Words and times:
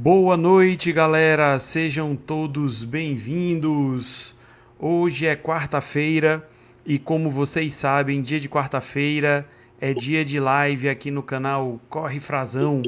Boa 0.00 0.36
noite, 0.36 0.92
galera. 0.92 1.58
Sejam 1.58 2.14
todos 2.14 2.84
bem-vindos. 2.84 4.32
Hoje 4.78 5.26
é 5.26 5.34
quarta-feira 5.34 6.48
e, 6.86 7.00
como 7.00 7.28
vocês 7.28 7.74
sabem, 7.74 8.22
dia 8.22 8.38
de 8.38 8.48
quarta-feira 8.48 9.44
é 9.80 9.92
dia 9.92 10.24
de 10.24 10.38
live 10.38 10.88
aqui 10.88 11.10
no 11.10 11.20
canal 11.20 11.80
Corre 11.88 12.20
Frazão. 12.20 12.80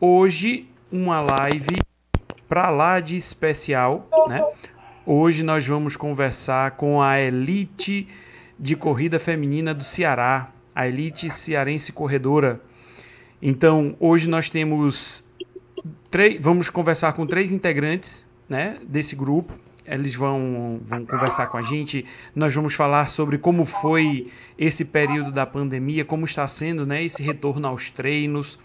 Hoje, 0.00 0.68
uma 0.90 1.20
live 1.20 1.76
para 2.48 2.68
lá 2.68 2.98
de 2.98 3.14
especial, 3.14 4.08
né? 4.28 4.44
Hoje 5.06 5.44
nós 5.44 5.68
vamos 5.68 5.96
conversar 5.96 6.72
com 6.72 7.00
a 7.00 7.20
elite 7.20 8.08
de 8.58 8.74
corrida 8.74 9.20
feminina 9.20 9.72
do 9.72 9.84
Ceará, 9.84 10.50
a 10.74 10.88
elite 10.88 11.30
cearense 11.30 11.92
corredora. 11.92 12.60
Então, 13.40 13.94
hoje 14.00 14.28
nós 14.28 14.50
temos 14.50 15.28
três, 16.10 16.38
vamos 16.40 16.70
conversar 16.70 17.12
com 17.12 17.26
três 17.26 17.52
integrantes 17.52 18.24
né, 18.48 18.78
desse 18.82 19.14
grupo. 19.14 19.54
Eles 19.86 20.14
vão, 20.14 20.80
vão 20.84 21.06
conversar 21.06 21.46
com 21.46 21.56
a 21.56 21.62
gente. 21.62 22.04
Nós 22.34 22.54
vamos 22.54 22.74
falar 22.74 23.08
sobre 23.08 23.38
como 23.38 23.64
foi 23.64 24.26
esse 24.58 24.84
período 24.84 25.32
da 25.32 25.46
pandemia, 25.46 26.04
como 26.04 26.26
está 26.26 26.46
sendo 26.46 26.86
né, 26.86 27.02
esse 27.02 27.22
retorno 27.22 27.66
aos 27.66 27.88
treinos, 27.88 28.58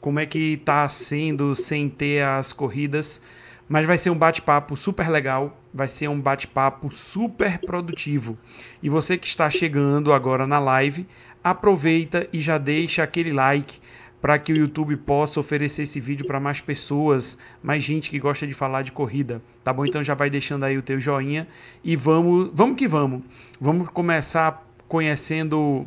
como 0.00 0.18
é 0.18 0.26
que 0.26 0.54
está 0.54 0.88
sendo 0.88 1.54
sem 1.54 1.88
ter 1.88 2.24
as 2.24 2.52
corridas. 2.52 3.22
Mas 3.68 3.86
vai 3.86 3.96
ser 3.96 4.10
um 4.10 4.18
bate-papo 4.18 4.76
super 4.76 5.08
legal, 5.08 5.58
vai 5.72 5.88
ser 5.88 6.08
um 6.08 6.20
bate-papo 6.20 6.92
super 6.92 7.58
produtivo. 7.60 8.36
E 8.82 8.88
você 8.88 9.16
que 9.16 9.26
está 9.26 9.48
chegando 9.48 10.12
agora 10.12 10.46
na 10.46 10.58
live, 10.58 11.06
aproveita 11.42 12.28
e 12.32 12.40
já 12.40 12.58
deixa 12.58 13.02
aquele 13.02 13.32
like 13.32 13.78
para 14.24 14.38
que 14.38 14.54
o 14.54 14.56
YouTube 14.56 14.96
possa 14.96 15.38
oferecer 15.38 15.82
esse 15.82 16.00
vídeo 16.00 16.26
para 16.26 16.40
mais 16.40 16.58
pessoas, 16.58 17.38
mais 17.62 17.82
gente 17.82 18.08
que 18.08 18.18
gosta 18.18 18.46
de 18.46 18.54
falar 18.54 18.80
de 18.80 18.90
corrida, 18.90 19.42
tá 19.62 19.70
bom? 19.70 19.84
Então 19.84 20.02
já 20.02 20.14
vai 20.14 20.30
deixando 20.30 20.64
aí 20.64 20.78
o 20.78 20.82
teu 20.82 20.98
joinha 20.98 21.46
e 21.84 21.94
vamos, 21.94 22.50
vamos 22.54 22.76
que 22.78 22.88
vamos. 22.88 23.22
Vamos 23.60 23.86
começar 23.90 24.66
conhecendo 24.88 25.86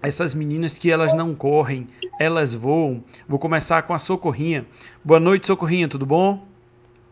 essas 0.00 0.36
meninas 0.36 0.78
que 0.78 0.88
elas 0.88 1.12
não 1.14 1.34
correm, 1.34 1.88
elas 2.16 2.54
voam. 2.54 3.02
Vou 3.28 3.40
começar 3.40 3.82
com 3.82 3.92
a 3.92 3.98
Socorrinha. 3.98 4.64
Boa 5.02 5.18
noite, 5.18 5.44
Socorrinha, 5.44 5.88
tudo 5.88 6.06
bom? 6.06 6.46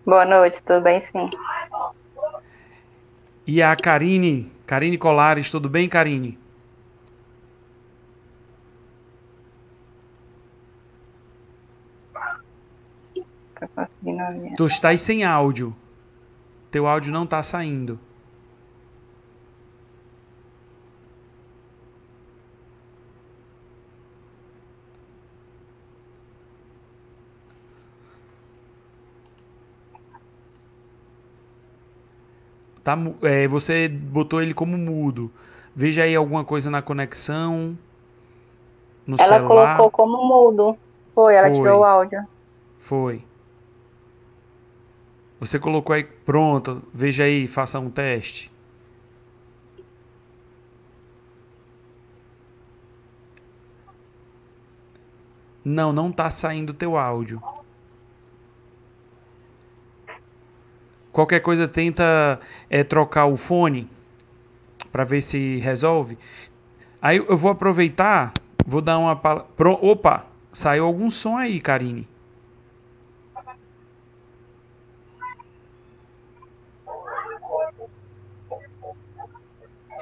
Boa 0.07 0.25
noite, 0.25 0.63
tudo 0.63 0.81
bem 0.81 1.01
sim. 1.01 1.29
E 3.45 3.61
a 3.61 3.75
Karine, 3.75 4.53
Karine 4.65 4.97
Colares, 4.97 5.51
tudo 5.51 5.69
bem, 5.69 5.89
Karine? 5.89 6.39
Tu 14.57 14.67
estás 14.67 15.01
sem 15.01 15.25
áudio. 15.25 15.75
Teu 16.71 16.87
áudio 16.87 17.13
não 17.13 17.25
está 17.25 17.43
saindo. 17.43 17.99
Tá, 32.83 32.99
é, 33.23 33.47
você 33.47 33.89
botou 33.89 34.43
ele 34.43 34.53
como 34.53 34.77
mudo. 34.77 35.31
Veja 35.75 36.03
aí 36.03 36.17
alguma 36.17 36.45
coisa 36.45 36.69
na 36.71 36.83
conexão. 36.83 37.79
No 39.07 39.17
ela 39.19 39.39
celular. 39.39 39.77
colocou 39.77 39.91
como 39.91 40.25
mudo. 40.25 40.77
Foi, 41.15 41.35
ela 41.35 41.49
Foi. 41.49 41.57
tirou 41.57 41.81
o 41.81 41.85
áudio. 41.85 42.27
Foi. 42.79 43.25
Você 45.43 45.59
colocou 45.59 45.93
aí, 45.93 46.05
pronto, 46.05 46.85
veja 46.95 47.25
aí, 47.25 47.49
faça 47.49 47.81
um 47.81 47.91
teste. 47.91 48.49
Não, 55.65 55.93
não 55.93 56.11
está 56.11 56.31
saindo 56.31 56.73
teu 56.73 56.97
áudio. 56.97 57.43
Qualquer 61.11 61.41
coisa 61.41 61.67
tenta 61.67 62.39
é, 62.71 62.85
trocar 62.85 63.27
o 63.27 63.37
fone 63.37 63.91
para 64.93 65.03
ver 65.03 65.23
se 65.23 65.59
resolve. 65.59 66.17
Aí 67.01 67.17
eu 67.17 67.37
vou 67.37 67.51
aproveitar, 67.51 68.33
vou 68.65 68.81
dar 68.81 68.97
uma 68.97 69.17
Pro... 69.17 69.73
Opa, 69.73 70.25
saiu 70.53 70.85
algum 70.85 71.11
som 71.11 71.37
aí, 71.37 71.61
Karine. 71.61 72.12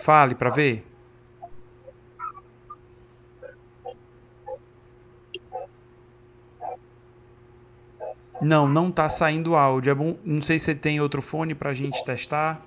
Fale 0.00 0.34
para 0.34 0.50
ver. 0.50 0.86
Não, 8.40 8.66
não 8.66 8.88
está 8.88 9.08
saindo 9.08 9.54
áudio. 9.54 9.90
É 9.90 9.94
bom, 9.94 10.16
não 10.24 10.40
sei 10.40 10.58
se 10.58 10.74
tem 10.74 11.00
outro 11.00 11.20
fone 11.20 11.54
para 11.54 11.70
a 11.70 11.74
gente 11.74 12.02
testar, 12.04 12.60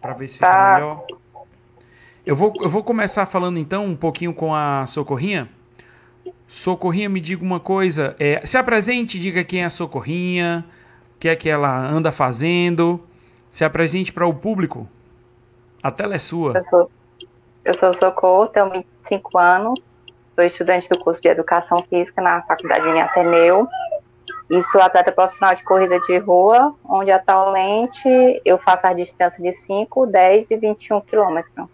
para 0.00 0.12
ver 0.12 0.28
se 0.28 0.34
fica 0.34 0.52
tá. 0.52 0.74
melhor. 0.74 1.06
Eu 2.26 2.36
vou, 2.36 2.52
eu 2.60 2.68
vou 2.68 2.84
começar 2.84 3.24
falando 3.24 3.58
então 3.58 3.86
um 3.86 3.96
pouquinho 3.96 4.34
com 4.34 4.54
a 4.54 4.84
Socorrinha. 4.86 5.48
Socorrinha, 6.46 7.08
me 7.08 7.20
diga 7.20 7.42
uma 7.42 7.58
coisa. 7.58 8.14
É, 8.18 8.44
se 8.44 8.58
apresente, 8.58 9.18
diga 9.18 9.42
quem 9.42 9.62
é 9.62 9.64
a 9.64 9.70
Socorrinha, 9.70 10.66
o 11.16 11.18
que 11.18 11.28
é 11.28 11.36
que 11.36 11.48
ela 11.48 11.88
anda 11.88 12.12
fazendo. 12.12 13.00
Se 13.50 13.64
apresente 13.64 14.12
para 14.12 14.26
o 14.26 14.34
público. 14.34 14.86
A 15.82 15.90
tela 15.90 16.14
é 16.14 16.18
sua. 16.18 16.52
Eu 16.56 16.64
sou, 16.68 16.90
eu 17.64 17.74
sou 17.74 17.94
Socorro, 17.94 18.48
tenho 18.48 18.70
25 18.70 19.38
anos, 19.38 19.80
sou 20.34 20.44
estudante 20.44 20.88
do 20.88 20.98
curso 20.98 21.20
de 21.22 21.28
Educação 21.28 21.82
Física 21.88 22.20
na 22.20 22.42
Faculdade 22.42 22.86
em 22.86 23.00
Ateneu 23.00 23.66
e 24.50 24.62
sou 24.64 24.82
atleta 24.82 25.12
profissional 25.12 25.54
de 25.54 25.62
corrida 25.62 25.98
de 26.00 26.18
rua, 26.18 26.74
onde 26.84 27.10
atualmente 27.10 28.08
eu 28.44 28.58
faço 28.58 28.86
a 28.86 28.92
distância 28.92 29.42
de 29.42 29.52
5, 29.52 30.06
10 30.06 30.46
e 30.50 30.56
21 30.56 31.00
quilômetros. 31.02 31.68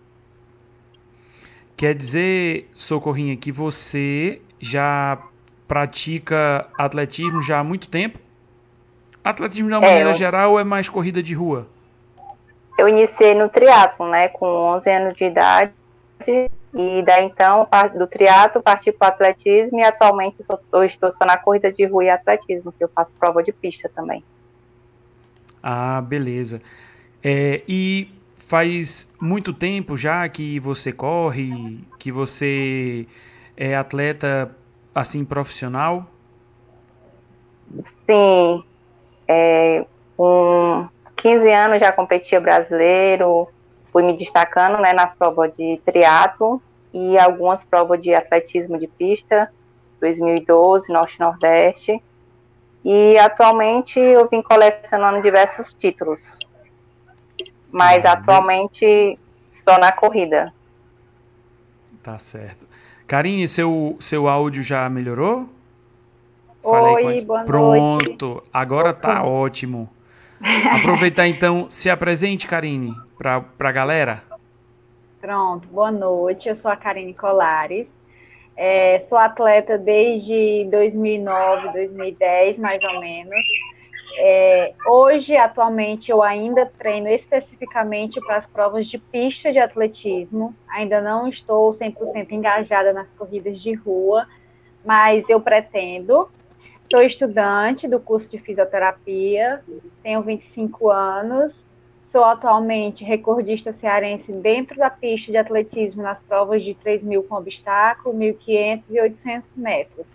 Quer 1.76 1.94
dizer, 1.94 2.68
Socorrinha, 2.72 3.36
que 3.36 3.50
você 3.50 4.40
já 4.60 5.18
pratica 5.66 6.66
atletismo 6.78 7.42
já 7.42 7.58
há 7.58 7.64
muito 7.64 7.88
tempo? 7.88 8.18
Atletismo 9.24 9.68
de 9.68 9.74
uma 9.74 9.84
é, 9.84 9.88
maneira 9.88 10.10
eu... 10.10 10.14
geral 10.14 10.58
é 10.58 10.64
mais 10.64 10.88
corrida 10.88 11.22
de 11.22 11.34
rua? 11.34 11.66
Eu 12.78 12.88
iniciei 12.88 13.34
no 13.34 13.48
triatlo, 13.48 14.08
né, 14.08 14.28
com 14.28 14.46
11 14.46 14.90
anos 14.90 15.16
de 15.16 15.24
idade, 15.24 15.72
e 16.26 17.02
daí 17.02 17.24
então, 17.24 17.66
do 17.96 18.06
triatlo, 18.06 18.62
parti 18.62 18.92
para 18.92 19.06
o 19.06 19.12
atletismo, 19.12 19.78
e 19.78 19.82
atualmente 19.82 20.36
eu 20.72 20.84
estou 20.84 21.12
só 21.12 21.24
na 21.24 21.36
corrida 21.36 21.72
de 21.72 21.86
rua 21.86 22.04
e 22.04 22.10
atletismo, 22.10 22.72
que 22.72 22.84
eu 22.84 22.88
faço 22.88 23.10
prova 23.18 23.42
de 23.42 23.52
pista 23.52 23.90
também. 23.94 24.22
Ah, 25.62 26.00
beleza. 26.00 26.60
É, 27.24 27.62
e 27.66 28.10
faz 28.36 29.12
muito 29.20 29.52
tempo 29.52 29.96
já 29.96 30.28
que 30.28 30.60
você 30.60 30.92
corre, 30.92 31.80
que 31.98 32.12
você 32.12 33.06
é 33.56 33.74
atleta, 33.74 34.54
assim, 34.94 35.24
profissional? 35.24 36.06
Sim, 38.06 38.62
é, 39.26 39.84
um, 40.18 40.86
15 41.16 41.50
anos 41.50 41.80
já 41.80 41.90
competia 41.90 42.40
brasileiro, 42.40 43.48
fui 43.92 44.02
me 44.02 44.16
destacando 44.16 44.78
né, 44.78 44.92
nas 44.92 45.14
provas 45.14 45.54
de 45.56 45.80
triatlo 45.84 46.62
e 46.92 47.18
algumas 47.18 47.64
provas 47.64 48.00
de 48.00 48.14
atletismo 48.14 48.78
de 48.78 48.86
pista, 48.86 49.50
2012, 50.00 50.92
Norte-Nordeste. 50.92 52.02
E 52.84 53.18
atualmente 53.18 53.98
eu 53.98 54.28
vim 54.28 54.42
colecionando 54.42 55.20
diversos 55.22 55.74
títulos. 55.74 56.20
Mas 57.70 58.04
ah, 58.04 58.12
atualmente 58.12 59.18
estou 59.48 59.78
na 59.78 59.90
corrida. 59.90 60.52
Tá 62.02 62.18
certo. 62.18 62.66
Karine, 63.06 63.48
seu, 63.48 63.96
seu 63.98 64.28
áudio 64.28 64.62
já 64.62 64.88
melhorou? 64.88 65.48
Oi, 66.62 67.20
boa 67.22 67.44
Pronto, 67.44 67.68
noite. 67.68 68.04
Pronto, 68.04 68.42
agora 68.52 68.92
tá 68.92 69.24
ótimo. 69.24 69.88
Aproveitar 70.72 71.26
então, 71.26 71.68
se 71.68 71.88
apresente, 71.88 72.46
Karine, 72.46 72.94
para 73.16 73.44
a 73.58 73.72
galera. 73.72 74.22
Pronto, 75.20 75.66
boa 75.68 75.90
noite. 75.90 76.48
Eu 76.48 76.54
sou 76.54 76.70
a 76.70 76.76
Karine 76.76 77.14
Colares. 77.14 77.90
É, 78.56 79.00
sou 79.00 79.18
atleta 79.18 79.76
desde 79.76 80.66
2009, 80.70 81.72
2010, 81.72 82.58
mais 82.58 82.82
ou 82.82 83.00
menos. 83.00 83.44
É, 84.18 84.72
hoje, 84.86 85.36
atualmente, 85.36 86.10
eu 86.10 86.22
ainda 86.22 86.64
treino 86.64 87.08
especificamente 87.08 88.18
para 88.20 88.36
as 88.36 88.46
provas 88.46 88.86
de 88.86 88.98
pista 88.98 89.52
de 89.52 89.58
atletismo. 89.58 90.54
Ainda 90.68 91.02
não 91.02 91.28
estou 91.28 91.70
100% 91.70 92.30
engajada 92.32 92.92
nas 92.94 93.12
corridas 93.12 93.60
de 93.60 93.74
rua, 93.74 94.26
mas 94.84 95.28
eu 95.28 95.38
pretendo. 95.40 96.30
Sou 96.90 97.02
estudante 97.02 97.88
do 97.88 97.98
curso 97.98 98.30
de 98.30 98.38
fisioterapia, 98.38 99.62
tenho 100.02 100.22
25 100.22 100.90
anos, 100.90 101.64
sou 102.04 102.24
atualmente 102.24 103.02
recordista 103.02 103.72
cearense 103.72 104.32
dentro 104.32 104.76
da 104.78 104.88
pista 104.88 105.32
de 105.32 105.36
atletismo 105.36 106.02
nas 106.02 106.22
provas 106.22 106.62
de 106.62 106.74
3 106.74 107.02
mil 107.02 107.24
com 107.24 107.34
obstáculo, 107.34 108.16
1.500 108.16 108.82
e 108.90 109.00
800 109.00 109.50
metros. 109.56 110.14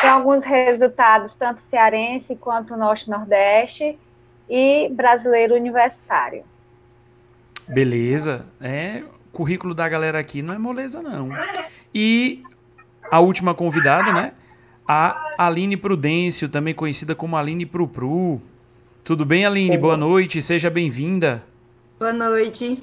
Tem 0.00 0.08
alguns 0.08 0.42
resultados, 0.42 1.34
tanto 1.34 1.60
cearense 1.60 2.34
quanto 2.34 2.76
norte-nordeste 2.76 3.98
e 4.48 4.88
brasileiro 4.88 5.54
universitário. 5.54 6.44
Beleza. 7.68 8.46
É, 8.60 9.02
currículo 9.32 9.74
da 9.74 9.88
galera 9.88 10.18
aqui 10.18 10.40
não 10.40 10.54
é 10.54 10.58
moleza, 10.58 11.02
não. 11.02 11.28
E 11.94 12.42
a 13.10 13.20
última 13.20 13.54
convidada, 13.54 14.12
né? 14.12 14.32
A 14.92 15.34
Aline 15.38 15.76
Prudêncio, 15.76 16.48
também 16.48 16.74
conhecida 16.74 17.14
como 17.14 17.36
Aline 17.36 17.64
Prupru. 17.64 18.42
Tudo 19.04 19.24
bem, 19.24 19.46
Aline? 19.46 19.78
Boa 19.78 19.96
noite, 19.96 20.42
seja 20.42 20.68
bem-vinda. 20.68 21.44
Boa 21.96 22.12
noite. 22.12 22.82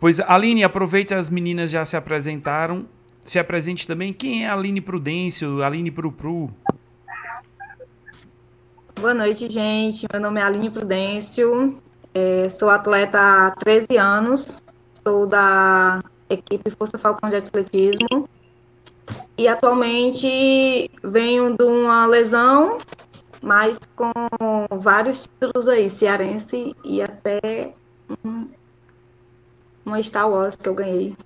Pois, 0.00 0.18
Aline, 0.18 0.64
aproveite, 0.64 1.14
as 1.14 1.30
meninas 1.30 1.70
já 1.70 1.84
se 1.84 1.96
apresentaram. 1.96 2.84
Se 3.24 3.38
apresente 3.38 3.86
também. 3.86 4.12
Quem 4.12 4.44
é 4.44 4.48
a 4.48 4.54
Aline 4.54 4.80
Prudêncio, 4.80 5.62
Aline 5.62 5.92
Prupru? 5.92 6.50
Boa 9.00 9.14
noite, 9.14 9.48
gente. 9.48 10.08
Meu 10.12 10.20
nome 10.20 10.40
é 10.40 10.42
Aline 10.42 10.70
Prudêncio. 10.70 11.80
É, 12.12 12.48
sou 12.48 12.68
atleta 12.68 13.16
há 13.46 13.52
13 13.52 13.96
anos. 13.96 14.60
Sou 15.06 15.24
da 15.24 16.02
equipe 16.28 16.68
Força 16.76 16.98
Falcão 16.98 17.30
de 17.30 17.36
Atletismo. 17.36 18.28
E 19.42 19.48
atualmente 19.48 20.88
venho 21.02 21.56
de 21.56 21.64
uma 21.64 22.06
lesão, 22.06 22.78
mas 23.42 23.76
com 23.96 24.12
vários 24.70 25.26
títulos 25.26 25.66
aí, 25.66 25.90
cearense 25.90 26.76
e 26.84 27.02
até 27.02 27.74
um, 28.24 28.46
uma 29.84 30.00
Star 30.00 30.30
Wars 30.30 30.54
que 30.54 30.68
eu 30.68 30.76
ganhei. 30.76 31.16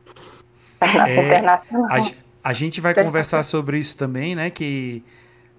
É, 0.81 1.47
a, 1.47 1.63
a, 2.43 2.53
gente 2.55 2.81
vai 2.81 2.95
conversar 2.95 3.43
sobre 3.43 3.79
isso 3.79 3.99
também, 3.99 4.35
né? 4.35 4.49
Que 4.49 5.05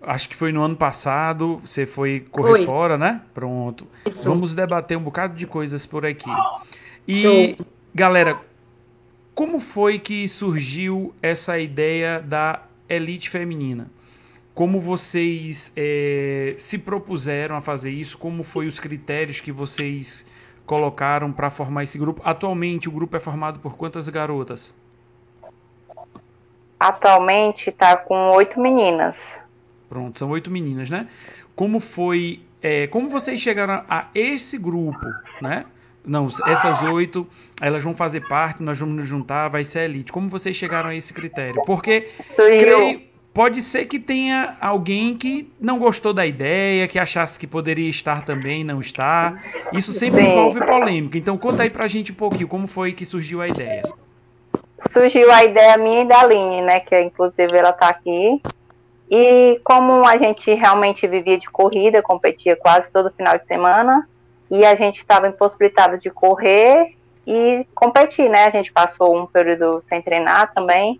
acho 0.01 0.27
que 0.27 0.36
foi 0.36 0.51
no 0.51 0.63
ano 0.63 0.75
passado, 0.75 1.60
você 1.63 1.86
foi 1.86 2.21
correr 2.31 2.50
foi. 2.50 2.65
fora, 2.65 2.98
né? 2.98 3.21
Pronto. 3.36 3.88
Isso. 4.03 4.27
Vamos 4.27 4.56
debater 4.56 4.98
um 4.98 5.03
bocado 5.03 5.36
de 5.36 5.45
coisas 5.45 5.86
por 5.86 6.03
aqui. 6.07 6.31
E, 7.07 7.21
Show. 7.21 7.68
galera, 7.94 8.42
como 9.38 9.60
foi 9.60 10.00
que 10.00 10.28
surgiu 10.28 11.13
essa 11.22 11.60
ideia 11.60 12.19
da 12.19 12.63
elite 12.89 13.30
feminina? 13.30 13.88
Como 14.51 14.80
vocês 14.80 15.72
é, 15.75 16.56
se 16.57 16.80
propuseram 16.80 17.56
a 17.56 17.62
fazer 17.62 17.92
isso? 17.92 18.18
Como 18.18 18.42
foi 18.42 18.66
os 18.66 18.80
critérios 18.80 19.39
que 19.39 19.51
vocês 19.51 20.25
colocaram 20.66 21.31
para 21.31 21.51
formar 21.51 21.84
esse 21.84 22.00
grupo? 22.00 22.19
Atualmente 22.25 22.89
o 22.89 22.92
grupo 22.92 23.16
é 23.16 23.19
formado 23.19 23.60
por 23.60 23.78
quantas 23.78 24.10
garotas? 24.10 24.74
Atualmente 26.80 27.69
está 27.69 27.95
com 27.95 28.31
oito 28.31 28.60
meninas. 28.60 29.18
Pronto, 29.88 30.18
são 30.18 30.31
oito 30.31 30.50
meninas, 30.50 30.89
né? 30.89 31.07
Como 31.56 31.80
foi, 31.80 32.42
é, 32.60 32.88
como 32.88 33.07
vocês 33.07 33.39
chegaram 33.39 33.86
a 33.88 34.07
esse 34.16 34.57
grupo, 34.57 35.06
né? 35.39 35.68
Não, 36.07 36.27
essas 36.45 36.81
oito, 36.83 37.27
elas 37.62 37.83
vão 37.83 37.94
fazer 37.94 38.27
parte, 38.27 38.63
nós 38.63 38.80
vamos 38.80 38.95
nos 38.95 39.06
juntar, 39.06 39.50
vai 39.50 39.63
ser 39.63 39.81
elite. 39.81 40.12
Como 40.12 40.30
vocês 40.30 40.56
chegaram 40.56 40.89
a 40.89 40.95
esse 40.95 41.13
critério? 41.13 41.62
Porque 41.65 42.07
creio, 42.36 43.01
pode 43.33 43.62
ser 43.62 43.86
que 43.86 44.00
tenha 44.00 44.56
alguém 44.62 45.15
que 45.15 45.51
não 45.59 45.77
gostou 45.77 46.13
da 46.13 46.25
ideia, 46.25 46.88
que 46.88 46.98
achasse 46.98 47.38
que 47.38 47.45
poderia 47.45 47.89
estar 47.89 48.24
também, 48.24 48.63
não 48.63 48.80
está. 48.80 49.38
Isso 49.74 49.92
sempre 49.92 50.21
Sim. 50.21 50.31
envolve 50.31 50.65
polêmica. 50.65 51.18
Então 51.18 51.38
conta 51.38 51.63
aí 51.63 51.69
pra 51.69 51.88
gente 51.88 52.13
um 52.13 52.15
pouquinho 52.15 52.48
como 52.48 52.68
foi 52.68 52.94
que 52.94 53.06
surgiu 53.06 53.42
a 53.42 53.48
ideia. 53.48 53.83
Surgiu 54.92 55.31
a 55.31 55.44
ideia 55.44 55.77
minha 55.77 56.03
e 56.03 56.07
da 56.07 56.21
Aline, 56.21 56.62
né? 56.62 56.80
Que 56.80 57.00
inclusive 57.00 57.56
ela 57.56 57.74
tá 57.74 57.89
aqui. 57.89 58.42
E 59.10 59.60
como 59.63 60.06
a 60.06 60.18
gente 60.18 60.53
realmente 60.53 61.06
vivia 61.07 61.38
de 61.38 61.50
corrida, 61.50 62.01
competia 62.01 62.56
quase 62.56 62.92
todo 62.92 63.12
final 63.12 63.38
de 63.38 63.45
semana, 63.45 64.07
e 64.49 64.65
a 64.65 64.75
gente 64.75 64.99
estava 64.99 65.27
impossibilitado 65.27 65.97
de 65.97 66.09
correr 66.09 66.95
e 67.25 67.65
competir, 67.75 68.29
né? 68.29 68.45
A 68.45 68.49
gente 68.49 68.71
passou 68.71 69.17
um 69.17 69.25
período 69.25 69.83
sem 69.89 70.01
treinar 70.01 70.53
também. 70.53 70.99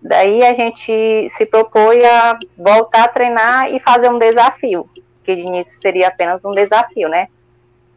Daí 0.00 0.44
a 0.44 0.54
gente 0.54 1.28
se 1.30 1.46
propôs 1.46 2.02
a 2.04 2.38
voltar 2.56 3.04
a 3.04 3.08
treinar 3.08 3.72
e 3.72 3.80
fazer 3.80 4.08
um 4.10 4.18
desafio, 4.18 4.88
que 5.24 5.34
de 5.34 5.42
início 5.42 5.80
seria 5.80 6.08
apenas 6.08 6.44
um 6.44 6.52
desafio, 6.52 7.08
né? 7.08 7.28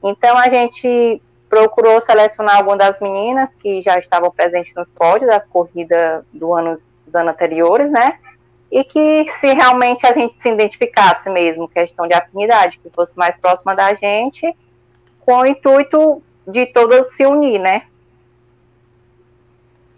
Então 0.03 0.37
a 0.37 0.49
gente 0.49 1.21
procurou 1.49 2.01
selecionar 2.01 2.57
algumas 2.57 2.79
das 2.79 2.99
meninas 2.99 3.49
que 3.59 3.81
já 3.81 3.97
estavam 3.97 4.31
presentes 4.31 4.73
nos 4.75 4.89
pódios 4.89 5.29
das 5.29 5.45
corridas 5.47 6.23
do 6.33 6.53
ano, 6.53 6.79
dos 7.05 7.15
anos 7.15 7.33
anteriores, 7.33 7.91
né? 7.91 8.19
E 8.71 8.83
que 8.83 9.31
se 9.39 9.53
realmente 9.53 10.05
a 10.05 10.13
gente 10.13 10.35
se 10.41 10.49
identificasse 10.49 11.29
mesmo, 11.29 11.67
questão 11.67 12.07
de 12.07 12.13
afinidade, 12.13 12.79
que 12.81 12.89
fosse 12.89 13.15
mais 13.15 13.35
próxima 13.37 13.75
da 13.75 13.93
gente, 13.93 14.53
com 15.19 15.39
o 15.39 15.45
intuito 15.45 16.21
de 16.47 16.65
todas 16.67 17.13
se 17.15 17.25
unir, 17.25 17.59
né? 17.59 17.83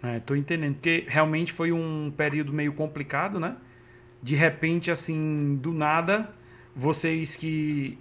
É, 0.02 0.20
tô 0.20 0.34
entendendo, 0.34 0.74
porque 0.74 1.04
realmente 1.08 1.52
foi 1.52 1.72
um 1.72 2.12
período 2.16 2.52
meio 2.52 2.72
complicado, 2.72 3.40
né? 3.40 3.56
De 4.22 4.36
repente, 4.36 4.90
assim, 4.90 5.56
do 5.56 5.72
nada, 5.72 6.28
vocês 6.74 7.36
que. 7.36 7.98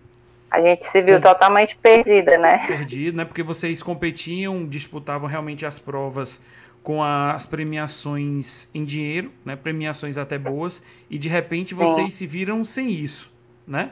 A 0.49 0.61
gente 0.61 0.89
se 0.89 1.01
viu 1.01 1.15
com... 1.17 1.23
totalmente 1.23 1.75
perdida, 1.81 2.37
né? 2.37 2.65
Perdido, 2.67 3.17
né? 3.17 3.25
Porque 3.25 3.43
vocês 3.43 3.83
competiam, 3.83 4.65
disputavam 4.65 5.27
realmente 5.27 5.65
as 5.65 5.79
provas 5.79 6.43
com 6.87 7.03
as 7.03 7.45
premiações 7.45 8.69
em 8.73 8.85
dinheiro, 8.85 9.29
né? 9.43 9.57
Premiações 9.57 10.17
até 10.17 10.39
boas, 10.39 10.81
e 11.09 11.17
de 11.17 11.27
repente 11.27 11.73
vocês 11.73 12.13
Sim. 12.13 12.19
se 12.19 12.25
viram 12.25 12.63
sem 12.63 12.89
isso, 12.89 13.29
né? 13.67 13.91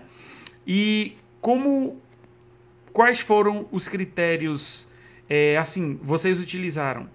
E 0.65 1.17
como 1.41 1.99
quais 2.93 3.19
foram 3.19 3.67
os 3.69 3.89
critérios 3.89 4.87
é, 5.27 5.57
assim 5.57 5.99
vocês 6.01 6.39
utilizaram 6.39 7.09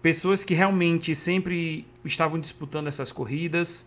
pessoas 0.00 0.44
que 0.44 0.54
realmente 0.54 1.14
sempre 1.14 1.86
estavam 2.06 2.40
disputando 2.40 2.86
essas 2.86 3.12
corridas 3.12 3.84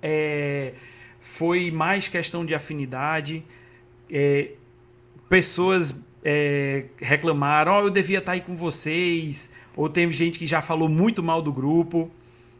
é, 0.00 0.74
foi 1.18 1.72
mais 1.72 2.06
questão 2.06 2.46
de 2.46 2.54
afinidade 2.54 3.44
é, 4.08 4.52
pessoas 5.28 6.05
é, 6.24 6.86
reclamaram 6.98 7.76
oh, 7.76 7.80
eu 7.82 7.90
devia 7.90 8.18
estar 8.18 8.32
aí 8.32 8.40
com 8.40 8.56
vocês 8.56 9.52
ou 9.76 9.88
teve 9.88 10.12
gente 10.12 10.38
que 10.38 10.46
já 10.46 10.60
falou 10.60 10.88
muito 10.88 11.22
mal 11.22 11.40
do 11.42 11.52
grupo. 11.52 12.10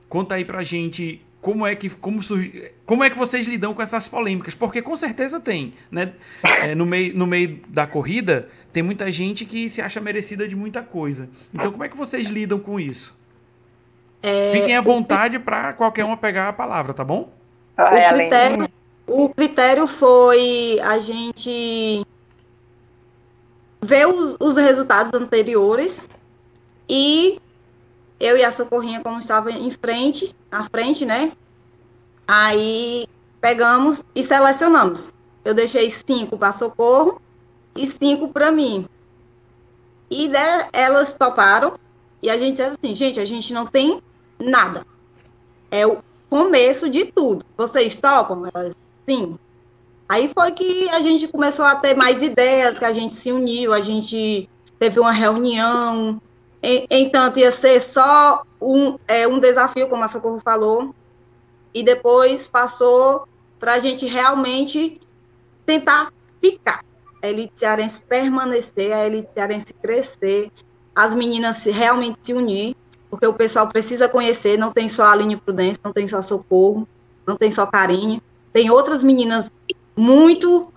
Conta 0.08 0.36
aí 0.36 0.44
pra 0.44 0.62
gente 0.62 1.20
como 1.40 1.66
é 1.66 1.74
que 1.74 1.88
como, 1.90 2.20
como 2.84 3.04
é 3.04 3.10
que 3.10 3.16
vocês 3.16 3.46
lidam 3.46 3.72
com 3.72 3.80
essas 3.80 4.08
polêmicas, 4.08 4.54
porque 4.54 4.82
com 4.82 4.96
certeza 4.96 5.38
tem, 5.38 5.74
né? 5.90 6.12
É, 6.42 6.74
no 6.74 6.84
meio 6.84 7.16
no 7.16 7.26
meio 7.26 7.60
da 7.68 7.86
corrida 7.86 8.48
tem 8.72 8.82
muita 8.82 9.10
gente 9.12 9.44
que 9.44 9.68
se 9.68 9.80
acha 9.80 10.00
merecida 10.00 10.48
de 10.48 10.56
muita 10.56 10.82
coisa. 10.82 11.28
Então 11.54 11.70
como 11.70 11.84
é 11.84 11.88
que 11.88 11.96
vocês 11.96 12.28
lidam 12.28 12.58
com 12.58 12.80
isso? 12.80 13.16
É, 14.22 14.50
Fiquem 14.52 14.76
à 14.76 14.80
vontade 14.80 15.38
para 15.38 15.72
qualquer 15.72 16.04
um 16.04 16.16
pegar 16.16 16.48
a 16.48 16.52
palavra, 16.52 16.92
tá 16.92 17.04
bom? 17.04 17.32
O 17.78 18.14
critério, 18.14 18.68
o 19.06 19.28
critério 19.28 19.86
foi 19.86 20.80
a 20.82 20.98
gente 20.98 22.04
ver 23.86 24.06
os, 24.08 24.36
os 24.40 24.56
resultados 24.56 25.18
anteriores 25.18 26.08
e 26.88 27.40
eu 28.18 28.36
e 28.36 28.44
a 28.44 28.50
Socorrinha, 28.50 29.00
como 29.00 29.18
estava 29.18 29.50
em 29.50 29.70
frente, 29.70 30.34
à 30.50 30.64
frente, 30.64 31.06
né? 31.06 31.32
Aí 32.26 33.06
pegamos 33.40 34.02
e 34.14 34.22
selecionamos. 34.22 35.12
Eu 35.44 35.54
deixei 35.54 35.88
cinco 35.90 36.36
para 36.36 36.52
Socorro 36.52 37.20
e 37.76 37.86
cinco 37.86 38.28
para 38.28 38.50
mim. 38.50 38.86
E 40.10 40.28
de, 40.28 40.68
elas 40.72 41.14
toparam. 41.14 41.78
E 42.22 42.28
a 42.28 42.36
gente 42.36 42.56
disse 42.56 42.62
assim, 42.62 42.94
gente, 42.94 43.20
a 43.20 43.24
gente 43.24 43.52
não 43.52 43.66
tem 43.66 44.02
nada. 44.38 44.84
É 45.70 45.86
o 45.86 45.98
começo 46.28 46.88
de 46.88 47.04
tudo. 47.04 47.44
Vocês 47.56 47.94
topam? 47.94 48.44
Elas, 48.52 48.74
sim. 49.08 49.38
Aí 50.08 50.30
foi 50.32 50.52
que 50.52 50.88
a 50.90 51.00
gente 51.00 51.26
começou 51.28 51.64
a 51.64 51.74
ter 51.74 51.96
mais 51.96 52.22
ideias, 52.22 52.78
que 52.78 52.84
a 52.84 52.92
gente 52.92 53.12
se 53.12 53.32
uniu, 53.32 53.72
a 53.72 53.80
gente 53.80 54.48
teve 54.78 55.00
uma 55.00 55.10
reunião, 55.10 56.20
Entanto, 56.90 57.38
ia 57.38 57.52
ser 57.52 57.78
só 57.78 58.42
um, 58.60 58.98
é, 59.06 59.28
um 59.28 59.38
desafio, 59.38 59.88
como 59.88 60.02
a 60.02 60.08
Socorro 60.08 60.40
falou, 60.44 60.92
e 61.72 61.82
depois 61.84 62.48
passou 62.48 63.28
para 63.58 63.74
a 63.74 63.78
gente 63.78 64.04
realmente 64.04 65.00
tentar 65.64 66.12
ficar, 66.42 66.84
a 67.22 67.28
elite 67.28 67.52
cearense 67.54 68.00
permanecer, 68.00 68.92
a 68.92 69.06
elite 69.06 69.28
cearense 69.32 69.72
crescer, 69.74 70.50
as 70.92 71.14
meninas 71.14 71.58
se, 71.58 71.70
realmente 71.70 72.18
se 72.20 72.32
unir, 72.32 72.74
porque 73.08 73.26
o 73.26 73.34
pessoal 73.34 73.68
precisa 73.68 74.08
conhecer, 74.08 74.58
não 74.58 74.72
tem 74.72 74.88
só 74.88 75.04
a 75.04 75.14
linha 75.14 75.38
Prudência, 75.38 75.80
não 75.84 75.92
tem 75.92 76.08
só 76.08 76.20
Socorro, 76.20 76.88
não 77.24 77.36
tem 77.36 77.50
só 77.50 77.64
Karine, 77.66 78.20
tem 78.52 78.70
outras 78.70 79.04
meninas 79.04 79.52
muito 79.96 80.72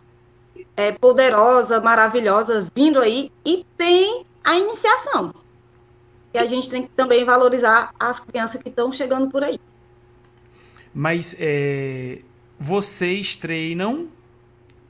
é, 0.76 0.92
poderosa, 0.92 1.82
maravilhosa 1.82 2.68
vindo 2.76 3.00
aí 3.00 3.32
e 3.46 3.66
tem 3.78 4.26
a 4.44 4.58
iniciação. 4.58 5.34
E 6.34 6.38
a 6.38 6.46
gente 6.46 6.70
tem 6.70 6.84
que 6.84 6.90
também 6.90 7.26
valorizar 7.26 7.94
as 8.00 8.20
crianças 8.20 8.62
que 8.62 8.70
estão 8.70 8.92
chegando 8.92 9.30
por 9.30 9.44
aí. 9.44 9.60
Mas 10.94 11.36
é, 11.40 12.20
vocês 12.60 13.36
treinam 13.36 14.10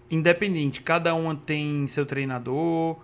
independente, 0.09 0.81
cada 0.81 1.13
uma 1.13 1.36
tem 1.36 1.86
seu 1.88 2.05
treinador, 2.05 2.98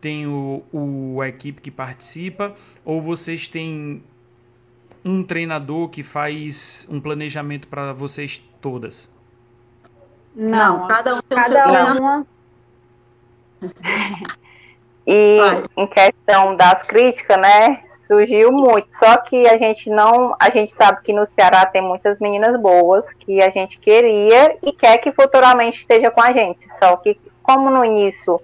tem 0.00 0.26
o, 0.26 0.62
o 0.72 1.20
a 1.20 1.28
equipe 1.28 1.60
que 1.60 1.70
participa, 1.70 2.54
ou 2.84 3.00
vocês 3.00 3.48
têm 3.48 4.02
um 5.04 5.22
treinador 5.22 5.88
que 5.88 6.02
faz 6.02 6.86
um 6.90 7.00
planejamento 7.00 7.68
para 7.68 7.92
vocês 7.92 8.42
todas? 8.60 9.14
Não, 10.34 10.78
Não 10.78 10.86
cada 10.88 11.14
um 11.14 11.20
tem 11.20 11.38
cada 11.38 11.92
uma. 11.94 12.26
e 15.06 15.38
Vai. 15.38 15.64
em 15.76 15.86
questão 15.86 16.56
das 16.56 16.82
críticas, 16.84 17.38
né? 17.38 17.82
surgiu 18.12 18.52
muito. 18.52 18.88
Só 18.98 19.16
que 19.16 19.48
a 19.48 19.56
gente 19.56 19.88
não, 19.88 20.36
a 20.38 20.50
gente 20.50 20.74
sabe 20.74 21.00
que 21.02 21.12
no 21.12 21.26
Ceará 21.26 21.64
tem 21.64 21.80
muitas 21.80 22.18
meninas 22.18 22.60
boas 22.60 23.10
que 23.20 23.42
a 23.42 23.48
gente 23.48 23.78
queria 23.78 24.56
e 24.62 24.72
quer 24.72 24.98
que 24.98 25.10
futuramente 25.12 25.78
esteja 25.78 26.10
com 26.10 26.20
a 26.20 26.32
gente. 26.32 26.66
Só 26.78 26.96
que 26.96 27.18
como 27.42 27.70
no 27.70 27.84
início 27.84 28.40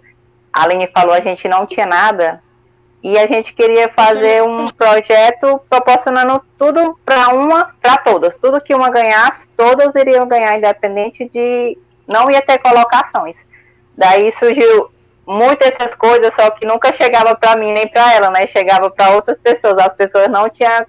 a 0.52 0.62
Aline 0.62 0.88
falou, 0.88 1.14
a 1.14 1.21
gente 1.21 1.47
não 1.47 1.66
tinha 1.66 1.87
nada 1.87 2.42
e 3.02 3.17
a 3.17 3.26
gente 3.26 3.52
queria 3.55 3.88
fazer 3.97 4.43
um 4.43 4.69
projeto 4.69 5.61
proporcionando 5.71 6.43
tudo 6.59 6.99
para 7.05 7.28
uma, 7.28 7.73
para 7.81 7.97
todas. 7.99 8.37
Tudo 8.38 8.61
que 8.61 8.75
uma 8.75 8.90
ganhasse, 8.90 9.49
todas 9.57 9.95
iriam 9.95 10.26
ganhar 10.26 10.57
independente 10.57 11.28
de 11.33 11.78
não 12.07 12.31
ia 12.31 12.43
ter 12.43 12.59
colocações. 12.59 13.37
Daí 13.97 14.33
surgiu 14.33 14.90
muitas 15.25 15.69
essas 15.69 15.95
coisas, 15.95 16.35
só 16.35 16.50
que 16.50 16.67
nunca 16.67 16.93
chegava 16.93 17.37
para 17.37 17.57
mim 17.57 17.73
nem 17.73 17.87
para 17.87 18.14
ela, 18.14 18.31
né? 18.31 18.47
Chegava 18.47 18.90
para 18.90 19.11
outras 19.11 19.38
pessoas. 19.38 19.78
As 19.78 19.95
pessoas 19.95 20.28
não 20.28 20.49
tinham, 20.49 20.85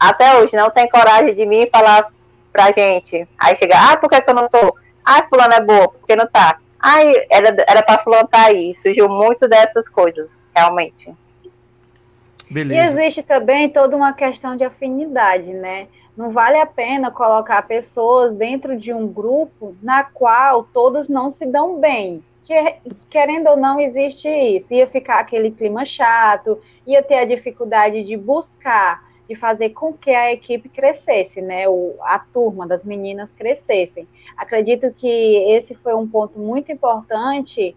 até 0.00 0.38
hoje, 0.38 0.56
não 0.56 0.70
tem 0.70 0.88
coragem 0.88 1.34
de 1.34 1.46
vir 1.46 1.70
falar 1.70 2.08
pra 2.52 2.72
gente. 2.72 3.28
Aí 3.38 3.54
chega, 3.56 3.76
ah, 3.76 3.96
por 3.96 4.10
que, 4.10 4.20
que 4.20 4.30
eu 4.30 4.34
não 4.34 4.48
tô? 4.48 4.76
Ah, 5.04 5.24
fulano 5.28 5.54
é 5.54 5.60
boa, 5.60 5.88
por 5.88 6.06
que 6.06 6.16
não 6.16 6.26
tá? 6.26 6.58
Ai, 6.80 7.14
era, 7.30 7.54
era 7.68 7.82
pra 7.82 8.02
fulano 8.02 8.26
tá 8.26 8.46
aí. 8.46 8.74
Surgiu 8.74 9.08
muito 9.08 9.46
dessas 9.46 9.88
coisas, 9.88 10.28
realmente. 10.54 11.21
Beleza. 12.52 13.00
E 13.00 13.04
existe 13.04 13.22
também 13.22 13.68
toda 13.68 13.96
uma 13.96 14.12
questão 14.12 14.56
de 14.56 14.64
afinidade, 14.64 15.52
né? 15.52 15.88
Não 16.16 16.30
vale 16.30 16.58
a 16.58 16.66
pena 16.66 17.10
colocar 17.10 17.62
pessoas 17.62 18.34
dentro 18.34 18.76
de 18.76 18.92
um 18.92 19.08
grupo 19.08 19.74
na 19.82 20.04
qual 20.04 20.62
todos 20.62 21.08
não 21.08 21.30
se 21.30 21.46
dão 21.46 21.80
bem 21.80 22.22
que, 22.44 22.74
querendo 23.08 23.48
ou 23.48 23.56
não, 23.56 23.80
existe 23.80 24.28
isso. 24.28 24.74
Ia 24.74 24.86
ficar 24.86 25.20
aquele 25.20 25.50
clima 25.50 25.84
chato, 25.84 26.60
ia 26.86 27.02
ter 27.02 27.18
a 27.18 27.24
dificuldade 27.24 28.02
de 28.04 28.16
buscar, 28.16 29.02
de 29.28 29.34
fazer 29.34 29.70
com 29.70 29.92
que 29.92 30.10
a 30.10 30.32
equipe 30.32 30.68
crescesse, 30.68 31.40
né? 31.40 31.68
O, 31.68 31.94
a 32.02 32.18
turma 32.18 32.66
das 32.66 32.84
meninas 32.84 33.32
crescessem. 33.32 34.06
Acredito 34.36 34.92
que 34.92 35.08
esse 35.50 35.74
foi 35.74 35.94
um 35.94 36.06
ponto 36.06 36.38
muito 36.38 36.70
importante 36.72 37.76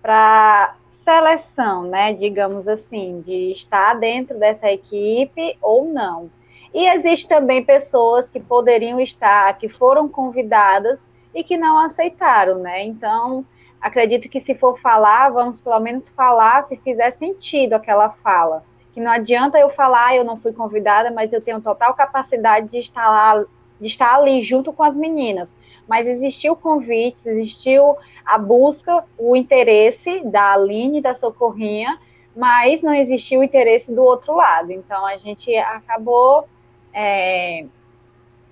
para 0.00 0.74
seleção, 1.06 1.84
né? 1.84 2.12
Digamos 2.12 2.66
assim, 2.66 3.22
de 3.24 3.52
estar 3.52 3.94
dentro 3.94 4.36
dessa 4.36 4.68
equipe 4.68 5.56
ou 5.62 5.86
não. 5.86 6.28
E 6.74 6.88
existe 6.88 7.28
também 7.28 7.64
pessoas 7.64 8.28
que 8.28 8.40
poderiam 8.40 9.00
estar, 9.00 9.56
que 9.56 9.68
foram 9.68 10.08
convidadas 10.08 11.06
e 11.32 11.44
que 11.44 11.56
não 11.56 11.78
aceitaram, 11.78 12.58
né? 12.58 12.84
Então, 12.84 13.44
acredito 13.80 14.28
que 14.28 14.40
se 14.40 14.52
for 14.56 14.80
falar, 14.80 15.30
vamos 15.30 15.60
pelo 15.60 15.78
menos 15.78 16.08
falar 16.08 16.64
se 16.64 16.76
fizer 16.76 17.12
sentido 17.12 17.74
aquela 17.74 18.10
fala. 18.10 18.64
Que 18.92 19.00
não 19.00 19.12
adianta 19.12 19.60
eu 19.60 19.70
falar, 19.70 20.16
eu 20.16 20.24
não 20.24 20.34
fui 20.34 20.52
convidada, 20.52 21.12
mas 21.12 21.32
eu 21.32 21.40
tenho 21.40 21.60
total 21.60 21.94
capacidade 21.94 22.68
de 22.68 22.78
estar 22.78 23.08
lá, 23.08 23.44
de 23.80 23.86
estar 23.86 24.16
ali 24.16 24.42
junto 24.42 24.72
com 24.72 24.82
as 24.82 24.96
meninas. 24.96 25.52
Mas 25.88 26.06
existiu 26.06 26.56
convite, 26.56 27.28
existiu 27.28 27.96
a 28.24 28.38
busca, 28.38 29.04
o 29.16 29.36
interesse 29.36 30.24
da 30.24 30.52
Aline, 30.52 31.00
da 31.00 31.14
Socorrinha, 31.14 31.98
mas 32.34 32.82
não 32.82 32.92
existiu 32.92 33.40
o 33.40 33.44
interesse 33.44 33.92
do 33.92 34.02
outro 34.02 34.34
lado. 34.34 34.72
Então 34.72 35.06
a 35.06 35.16
gente 35.16 35.54
acabou 35.56 36.48
é, 36.92 37.64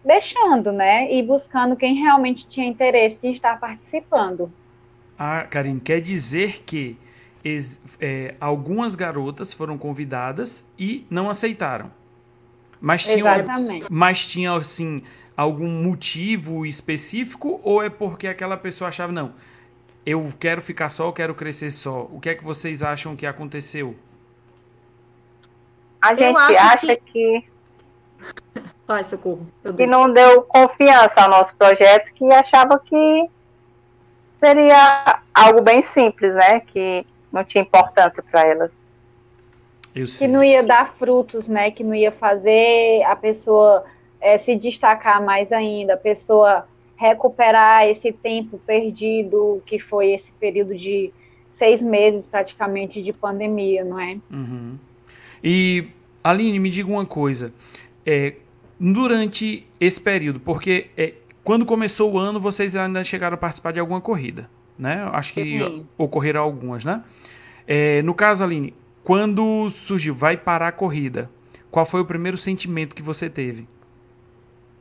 deixando, 0.05 0.71
né? 0.71 1.12
E 1.12 1.23
buscando 1.23 1.76
quem 1.76 1.95
realmente 1.95 2.47
tinha 2.47 2.67
interesse 2.67 3.21
de 3.21 3.29
estar 3.29 3.59
participando. 3.59 4.53
Ah, 5.19 5.45
Karine, 5.49 5.81
quer 5.81 6.00
dizer 6.00 6.62
que 6.64 6.99
é, 8.00 8.35
algumas 8.41 8.95
garotas 8.95 9.53
foram 9.53 9.76
convidadas 9.76 10.67
e 10.79 11.07
não 11.11 11.29
aceitaram. 11.29 11.91
Mas 12.81 13.05
tinha, 13.05 13.33
Exatamente. 13.33 13.87
mas 13.91 14.26
tinha 14.26 14.53
assim 14.53 15.03
algum 15.37 15.69
motivo 15.69 16.64
específico 16.64 17.61
ou 17.62 17.83
é 17.83 17.91
porque 17.91 18.29
aquela 18.29 18.57
pessoa 18.57 18.88
achava 18.88 19.12
não, 19.12 19.35
eu 20.07 20.33
quero 20.38 20.61
ficar 20.61 20.88
só, 20.88 21.07
eu 21.07 21.12
quero 21.12 21.35
crescer 21.35 21.71
só. 21.71 22.03
O 22.11 22.21
que 22.21 22.29
é 22.29 22.35
que 22.35 22.45
vocês 22.45 22.83
acham 22.83 23.17
que 23.17 23.26
aconteceu? 23.26 23.97
A 26.00 26.14
gente 26.14 26.38
acha 26.59 26.97
que, 26.97 27.12
que... 27.12 27.45
Vai, 28.87 29.03
socorro. 29.05 29.47
Que 29.76 29.87
não 29.87 30.12
deu 30.12 30.43
confiança 30.43 31.23
ao 31.23 31.31
nosso 31.31 31.57
projeto, 31.57 32.12
que 32.14 32.31
achava 32.31 32.79
que 32.79 33.31
seria 34.38 35.21
algo 35.33 35.62
bem 35.62 35.83
simples, 35.83 36.35
né? 36.35 36.61
Que 36.61 37.07
não 37.33 37.43
tinha 37.43 37.62
importância 37.62 38.23
para 38.23 38.47
elas. 38.47 38.71
Que 39.95 40.26
não 40.26 40.45
ia 40.45 40.62
dar 40.62 40.93
frutos, 40.99 41.49
né? 41.49 41.71
Que 41.71 41.83
não 41.83 41.95
ia 41.95 42.12
fazer 42.12 43.03
a 43.05 43.17
pessoa 43.17 43.85
é, 44.25 44.38
se 44.38 44.57
destacar 44.57 45.23
mais 45.23 45.52
ainda, 45.52 45.95
a 45.95 45.99
pessoa 45.99 46.66
recuperar 46.97 47.87
esse 47.87 48.11
tempo 48.11 48.59
perdido, 48.66 49.62
que 49.66 49.78
foi 49.78 50.12
esse 50.12 50.33
período 50.33 50.75
de 50.75 51.12
seis 51.50 51.83
meses 51.83 52.26
praticamente 52.26 53.02
de 53.02 53.12
pandemia, 53.12 53.85
não 53.85 54.00
é? 54.00 54.16
Uhum. 54.33 54.78
E, 55.43 55.88
Aline, 56.23 56.59
me 56.59 56.71
diga 56.71 56.90
uma 56.90 57.04
coisa. 57.04 57.52
É, 58.07 58.37
durante 58.81 59.66
esse 59.78 60.00
período, 60.00 60.40
porque 60.40 60.87
é, 60.97 61.12
quando 61.45 61.66
começou 61.66 62.14
o 62.14 62.19
ano, 62.19 62.40
vocês 62.40 62.75
ainda 62.75 63.04
chegaram 63.04 63.35
a 63.35 63.38
participar 63.38 63.73
de 63.73 63.78
alguma 63.78 64.00
corrida, 64.00 64.49
né? 64.78 65.07
Acho 65.12 65.35
que 65.35 65.43
Sim. 65.43 65.87
ocorreram 65.99 66.40
algumas, 66.40 66.83
né? 66.83 67.04
É, 67.66 68.00
no 68.02 68.14
caso, 68.14 68.43
Aline, 68.43 68.73
quando 69.02 69.69
surgiu, 69.69 70.14
vai 70.14 70.35
parar 70.35 70.69
a 70.69 70.73
corrida, 70.73 71.31
qual 71.71 71.85
foi 71.85 72.00
o 72.00 72.07
primeiro 72.07 72.38
sentimento 72.38 72.95
que 72.95 73.02
você 73.02 73.28
teve? 73.28 73.69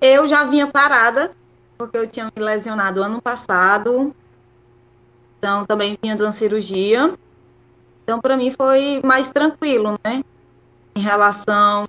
Eu 0.06 0.28
já 0.28 0.44
vinha 0.44 0.68
parada, 0.68 1.32
porque 1.78 1.98
eu 1.98 2.06
tinha 2.06 2.26
me 2.26 2.44
lesionado 2.44 3.02
ano 3.02 3.22
passado, 3.22 4.14
então 5.40 5.66
também 5.66 5.98
vinha 6.04 6.14
de 6.14 6.24
uma 6.24 6.34
cirurgia. 6.34 7.18
Então, 8.04 8.20
para 8.20 8.36
mim 8.36 8.52
foi 8.52 9.00
mais 9.02 9.30
tranquilo, 9.30 9.98
né? 10.04 10.22
Em 10.94 11.00
relação 11.00 11.88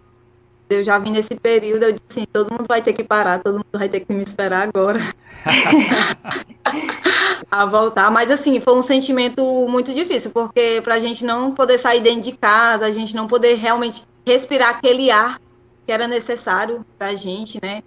eu 0.70 0.84
já 0.84 0.96
vim 0.96 1.10
nesse 1.10 1.34
período, 1.34 1.82
eu 1.82 1.92
disse 1.92 2.04
assim, 2.08 2.24
todo 2.32 2.52
mundo 2.52 2.66
vai 2.68 2.80
ter 2.80 2.92
que 2.92 3.02
parar, 3.02 3.42
todo 3.42 3.56
mundo 3.56 3.66
vai 3.72 3.88
ter 3.88 4.00
que 4.00 4.12
me 4.12 4.22
esperar 4.22 4.68
agora 4.68 5.00
a 7.50 7.66
voltar. 7.66 8.12
Mas 8.12 8.30
assim, 8.30 8.60
foi 8.60 8.78
um 8.78 8.82
sentimento 8.82 9.42
muito 9.68 9.92
difícil, 9.92 10.30
porque 10.30 10.80
para 10.84 10.94
a 10.94 11.00
gente 11.00 11.24
não 11.24 11.52
poder 11.52 11.80
sair 11.80 12.00
dentro 12.00 12.22
de 12.22 12.32
casa, 12.32 12.86
a 12.86 12.92
gente 12.92 13.16
não 13.16 13.26
poder 13.26 13.56
realmente 13.56 14.04
respirar 14.24 14.70
aquele 14.70 15.10
ar 15.10 15.40
que 15.84 15.92
era 15.92 16.06
necessário 16.06 16.86
para 16.96 17.08
a 17.08 17.14
gente, 17.16 17.58
né? 17.60 17.82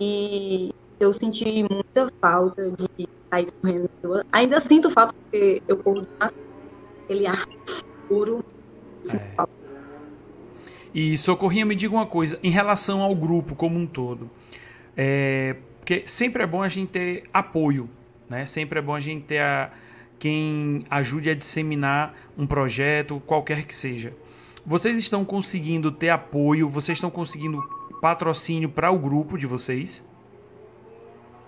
E 0.00 0.72
eu 0.98 1.12
senti 1.12 1.62
muita 1.62 2.12
falta 2.20 2.70
de 2.70 3.08
sair 3.30 3.48
correndo. 3.60 3.90
Ainda 4.30 4.60
sinto 4.60 4.90
falta 4.90 5.14
porque 5.14 5.62
eu 5.66 5.76
corro 5.78 6.06
aquele 6.20 7.26
ar 7.26 7.46
puro. 8.08 8.44
Sinto 9.02 9.22
é. 9.22 9.34
falta. 9.34 9.60
E 10.94 11.16
Socorrinha, 11.16 11.64
me 11.64 11.74
diga 11.74 11.94
uma 11.94 12.06
coisa, 12.06 12.38
em 12.42 12.50
relação 12.50 13.00
ao 13.00 13.14
grupo 13.14 13.54
como 13.54 13.78
um 13.78 13.86
todo. 13.86 14.28
É, 14.96 15.56
porque 15.78 16.02
sempre 16.06 16.42
é 16.42 16.46
bom 16.46 16.62
a 16.62 16.68
gente 16.68 16.90
ter 16.90 17.24
apoio, 17.32 17.88
né? 18.28 18.44
Sempre 18.44 18.80
é 18.80 18.82
bom 18.82 18.94
a 18.94 19.00
gente 19.00 19.24
ter 19.24 19.38
a, 19.38 19.70
quem 20.18 20.84
ajude 20.90 21.30
a 21.30 21.34
disseminar 21.34 22.14
um 22.36 22.46
projeto, 22.46 23.22
qualquer 23.24 23.64
que 23.64 23.74
seja. 23.74 24.12
Vocês 24.66 24.98
estão 24.98 25.24
conseguindo 25.24 25.90
ter 25.90 26.10
apoio? 26.10 26.68
Vocês 26.68 26.96
estão 26.96 27.10
conseguindo 27.10 27.62
patrocínio 28.00 28.68
para 28.68 28.90
o 28.90 28.98
grupo 28.98 29.36
de 29.36 29.46
vocês? 29.46 30.08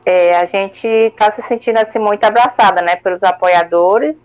É, 0.05 0.37
a 0.37 0.47
gente 0.47 0.87
está 0.87 1.31
se 1.33 1.43
sentindo 1.43 1.79
assim 1.79 1.99
muito 1.99 2.25
abraçada, 2.25 2.83
né, 2.83 2.97
pelos 2.97 3.23
apoiadores 3.23 4.17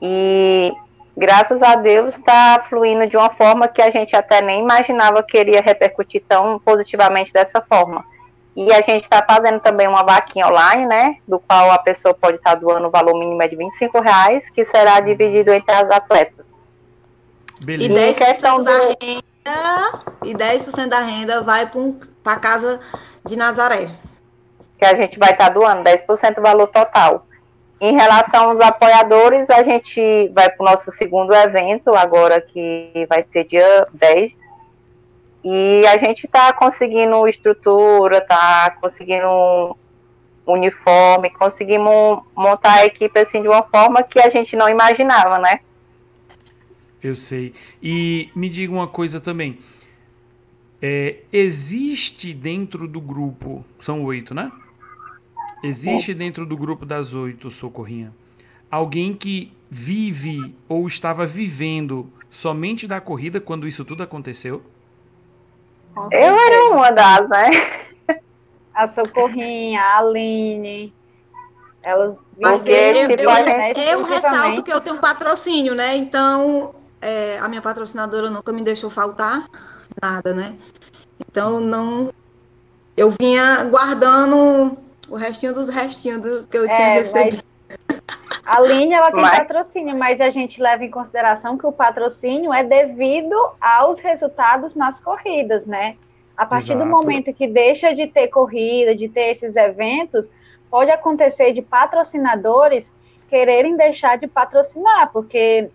e 0.00 0.72
graças 1.16 1.62
a 1.62 1.76
Deus 1.76 2.16
está 2.16 2.64
fluindo 2.68 3.06
de 3.06 3.16
uma 3.16 3.30
forma 3.30 3.68
que 3.68 3.82
a 3.82 3.90
gente 3.90 4.16
até 4.16 4.40
nem 4.40 4.60
imaginava 4.62 5.22
que 5.22 5.38
iria 5.38 5.60
repercutir 5.60 6.24
tão 6.26 6.58
positivamente 6.58 7.32
dessa 7.32 7.60
forma. 7.60 8.04
E 8.54 8.70
a 8.72 8.82
gente 8.82 9.04
está 9.04 9.24
fazendo 9.26 9.60
também 9.60 9.88
uma 9.88 10.02
vaquinha 10.02 10.46
online, 10.46 10.86
né? 10.86 11.16
Do 11.26 11.38
qual 11.38 11.70
a 11.70 11.78
pessoa 11.78 12.12
pode 12.12 12.36
estar 12.36 12.50
tá 12.50 12.56
doando 12.56 12.88
o 12.88 12.90
valor 12.90 13.18
mínimo 13.18 13.40
de 13.48 13.56
25 13.56 14.00
reais, 14.00 14.50
que 14.50 14.64
será 14.66 15.00
dividido 15.00 15.52
entre 15.52 15.74
as 15.74 15.90
atletas. 15.90 16.44
Beleza. 17.62 17.92
E 17.92 18.14
10% 18.14 18.18
questão 18.18 18.62
da 18.62 18.72
renda, 19.00 19.22
e 20.24 20.34
10% 20.34 20.88
da 20.88 21.00
renda 21.00 21.42
vai 21.42 21.70
para 22.22 22.32
a 22.34 22.40
casa 22.40 22.80
de 23.24 23.36
Nazaré. 23.36 23.88
Que 24.78 24.84
a 24.84 24.94
gente 24.96 25.18
vai 25.18 25.30
estar 25.30 25.46
tá 25.46 25.52
doando 25.52 25.82
10% 25.84 26.36
do 26.36 26.42
valor 26.42 26.68
total. 26.68 27.26
Em 27.80 27.94
relação 27.96 28.50
aos 28.50 28.60
apoiadores, 28.60 29.50
a 29.50 29.62
gente 29.64 30.28
vai 30.28 30.48
para 30.48 30.62
o 30.62 30.70
nosso 30.70 30.92
segundo 30.92 31.34
evento, 31.34 31.94
agora 31.94 32.40
que 32.40 33.06
vai 33.08 33.24
ser 33.32 33.44
dia 33.44 33.88
10 33.92 34.32
e 35.44 35.82
a 35.86 35.98
gente 35.98 36.26
está 36.26 36.52
conseguindo 36.52 37.26
estrutura, 37.26 38.18
está 38.18 38.76
conseguindo 38.80 39.76
uniforme, 40.46 41.30
conseguimos 41.30 42.22
montar 42.36 42.74
a 42.74 42.86
equipe 42.86 43.18
assim 43.18 43.42
de 43.42 43.48
uma 43.48 43.62
forma 43.64 44.02
que 44.02 44.20
a 44.20 44.28
gente 44.28 44.54
não 44.54 44.68
imaginava, 44.68 45.38
né? 45.38 45.60
Eu 47.02 47.14
sei. 47.14 47.52
E 47.82 48.30
me 48.34 48.48
diga 48.48 48.72
uma 48.72 48.86
coisa 48.86 49.20
também. 49.20 49.58
É, 50.80 51.16
existe 51.32 52.32
dentro 52.32 52.86
do 52.86 53.00
grupo, 53.00 53.64
são 53.78 54.04
oito, 54.04 54.34
né? 54.34 54.50
Existe 55.62 56.12
dentro 56.12 56.44
do 56.44 56.56
grupo 56.56 56.84
das 56.84 57.14
oito, 57.14 57.50
Socorrinha, 57.50 58.12
alguém 58.70 59.14
que 59.14 59.52
vive 59.70 60.54
ou 60.68 60.86
estava 60.88 61.24
vivendo 61.24 62.12
somente 62.28 62.88
da 62.88 63.00
corrida 63.00 63.40
quando 63.40 63.68
isso 63.68 63.84
tudo 63.84 64.02
aconteceu? 64.02 64.60
Eu 66.10 66.34
era 66.34 66.72
uma 66.72 66.90
das, 66.90 67.28
né? 67.28 67.50
A 68.74 68.88
Socorrinha, 68.88 69.80
a 69.82 69.98
Aline. 69.98 70.94
Elas 71.82 72.16
Mas 72.40 72.64
eu, 72.64 72.74
eu, 72.74 73.10
eu, 73.10 73.98
eu 73.98 74.02
ressalto 74.02 74.62
que 74.62 74.72
eu 74.72 74.80
tenho 74.80 74.98
patrocínio, 74.98 75.74
né? 75.74 75.94
Então, 75.94 76.74
é, 77.02 77.38
a 77.38 77.48
minha 77.48 77.60
patrocinadora 77.60 78.30
nunca 78.30 78.52
me 78.52 78.62
deixou 78.62 78.88
faltar 78.88 79.46
nada, 80.00 80.32
né? 80.32 80.56
Então, 81.20 81.60
não. 81.60 82.10
Eu 82.96 83.12
vinha 83.20 83.64
guardando 83.64 84.76
o 85.08 85.16
restinho 85.16 85.52
dos 85.52 85.68
restinhos 85.68 86.20
do 86.20 86.46
que 86.46 86.56
eu 86.56 86.64
tinha 86.64 86.88
é, 86.88 86.94
recebido. 86.94 87.42
A 88.44 88.56
Aline, 88.56 88.92
ela 88.92 89.10
tem 89.10 89.20
mas... 89.20 89.38
patrocínio, 89.38 89.96
mas 89.96 90.20
a 90.20 90.30
gente 90.30 90.60
leva 90.60 90.84
em 90.84 90.90
consideração 90.90 91.58
que 91.58 91.66
o 91.66 91.72
patrocínio 91.72 92.52
é 92.52 92.62
devido 92.62 93.34
aos 93.60 93.98
resultados 93.98 94.74
nas 94.74 95.00
corridas, 95.00 95.66
né? 95.66 95.96
A 96.36 96.46
partir 96.46 96.72
Exato. 96.72 96.84
do 96.84 96.90
momento 96.90 97.32
que 97.32 97.46
deixa 97.46 97.94
de 97.94 98.06
ter 98.06 98.28
corrida, 98.28 98.94
de 98.94 99.08
ter 99.08 99.30
esses 99.30 99.56
eventos, 99.56 100.28
pode 100.70 100.90
acontecer 100.90 101.52
de 101.52 101.62
patrocinadores 101.62 102.90
quererem 103.28 103.76
deixar 103.76 104.18
de 104.18 104.26
patrocinar, 104.26 105.10
porque 105.10 105.70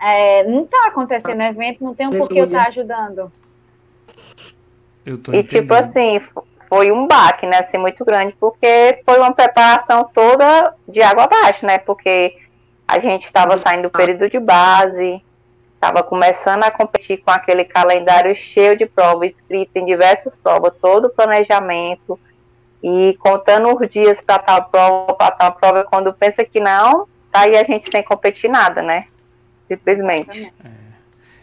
é, 0.00 0.44
não 0.44 0.64
está 0.64 0.86
acontecendo 0.86 1.42
evento, 1.42 1.84
não 1.84 1.94
tem 1.94 2.06
um 2.06 2.10
porquê 2.10 2.40
eu 2.40 2.46
estar 2.46 2.64
tá 2.64 2.68
ajudando. 2.68 3.30
Eu 5.04 5.18
tô 5.18 5.32
e 5.32 5.42
tipo 5.42 5.74
assim, 5.74 6.20
foi 6.68 6.90
um 6.90 7.06
baque, 7.06 7.46
né, 7.46 7.58
assim, 7.58 7.76
muito 7.76 8.04
grande, 8.04 8.34
porque 8.38 9.02
foi 9.04 9.18
uma 9.18 9.32
preparação 9.32 10.08
toda 10.14 10.74
de 10.88 11.02
água 11.02 11.24
abaixo, 11.24 11.66
né, 11.66 11.78
porque 11.78 12.36
a 12.88 12.98
gente 12.98 13.26
estava 13.26 13.58
saindo 13.58 13.82
do 13.82 13.90
período 13.90 14.30
de 14.30 14.38
base, 14.38 15.22
estava 15.74 16.02
começando 16.02 16.64
a 16.64 16.70
competir 16.70 17.18
com 17.18 17.30
aquele 17.30 17.64
calendário 17.64 18.34
cheio 18.36 18.76
de 18.76 18.86
provas, 18.86 19.30
escrito 19.30 19.76
em 19.76 19.84
diversas 19.84 20.34
provas, 20.36 20.72
todo 20.80 21.06
o 21.06 21.10
planejamento, 21.10 22.18
e 22.82 23.16
contando 23.18 23.76
os 23.76 23.88
dias 23.88 24.18
para 24.24 24.38
tal 24.38 24.64
prova, 24.64 25.12
para 25.14 25.30
tal 25.32 25.52
prova, 25.52 25.84
quando 25.84 26.12
pensa 26.14 26.44
que 26.44 26.60
não, 26.60 27.06
tá 27.30 27.40
aí 27.40 27.56
a 27.56 27.64
gente 27.64 27.90
sem 27.90 28.02
competir 28.02 28.48
nada, 28.48 28.80
né, 28.80 29.06
simplesmente. 29.70 30.52
É. 30.64 30.70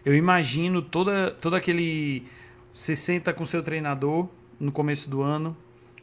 Eu 0.04 0.14
imagino 0.14 0.82
toda, 0.82 1.30
todo 1.30 1.56
aquele... 1.56 2.26
Você 2.72 2.94
senta 2.94 3.32
com 3.32 3.46
seu 3.46 3.62
treinador, 3.62 4.28
no 4.60 4.70
começo 4.70 5.08
do 5.08 5.22
ano, 5.22 5.56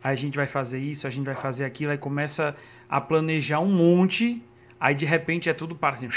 aí 0.04 0.14
a 0.14 0.16
gente 0.16 0.36
vai 0.36 0.48
fazer 0.48 0.80
isso, 0.80 1.08
a 1.08 1.10
gente 1.10 1.26
vai 1.26 1.36
fazer 1.36 1.66
aquilo, 1.66 1.92
aí 1.92 1.98
começa 1.98 2.56
a 2.90 3.00
planejar 3.00 3.60
um 3.60 3.68
monte, 3.68 4.44
aí 4.80 4.96
de 4.96 5.06
repente 5.06 5.50
é 5.50 5.54
tudo 5.54 5.76
para 5.76 5.96
assim, 5.96 6.10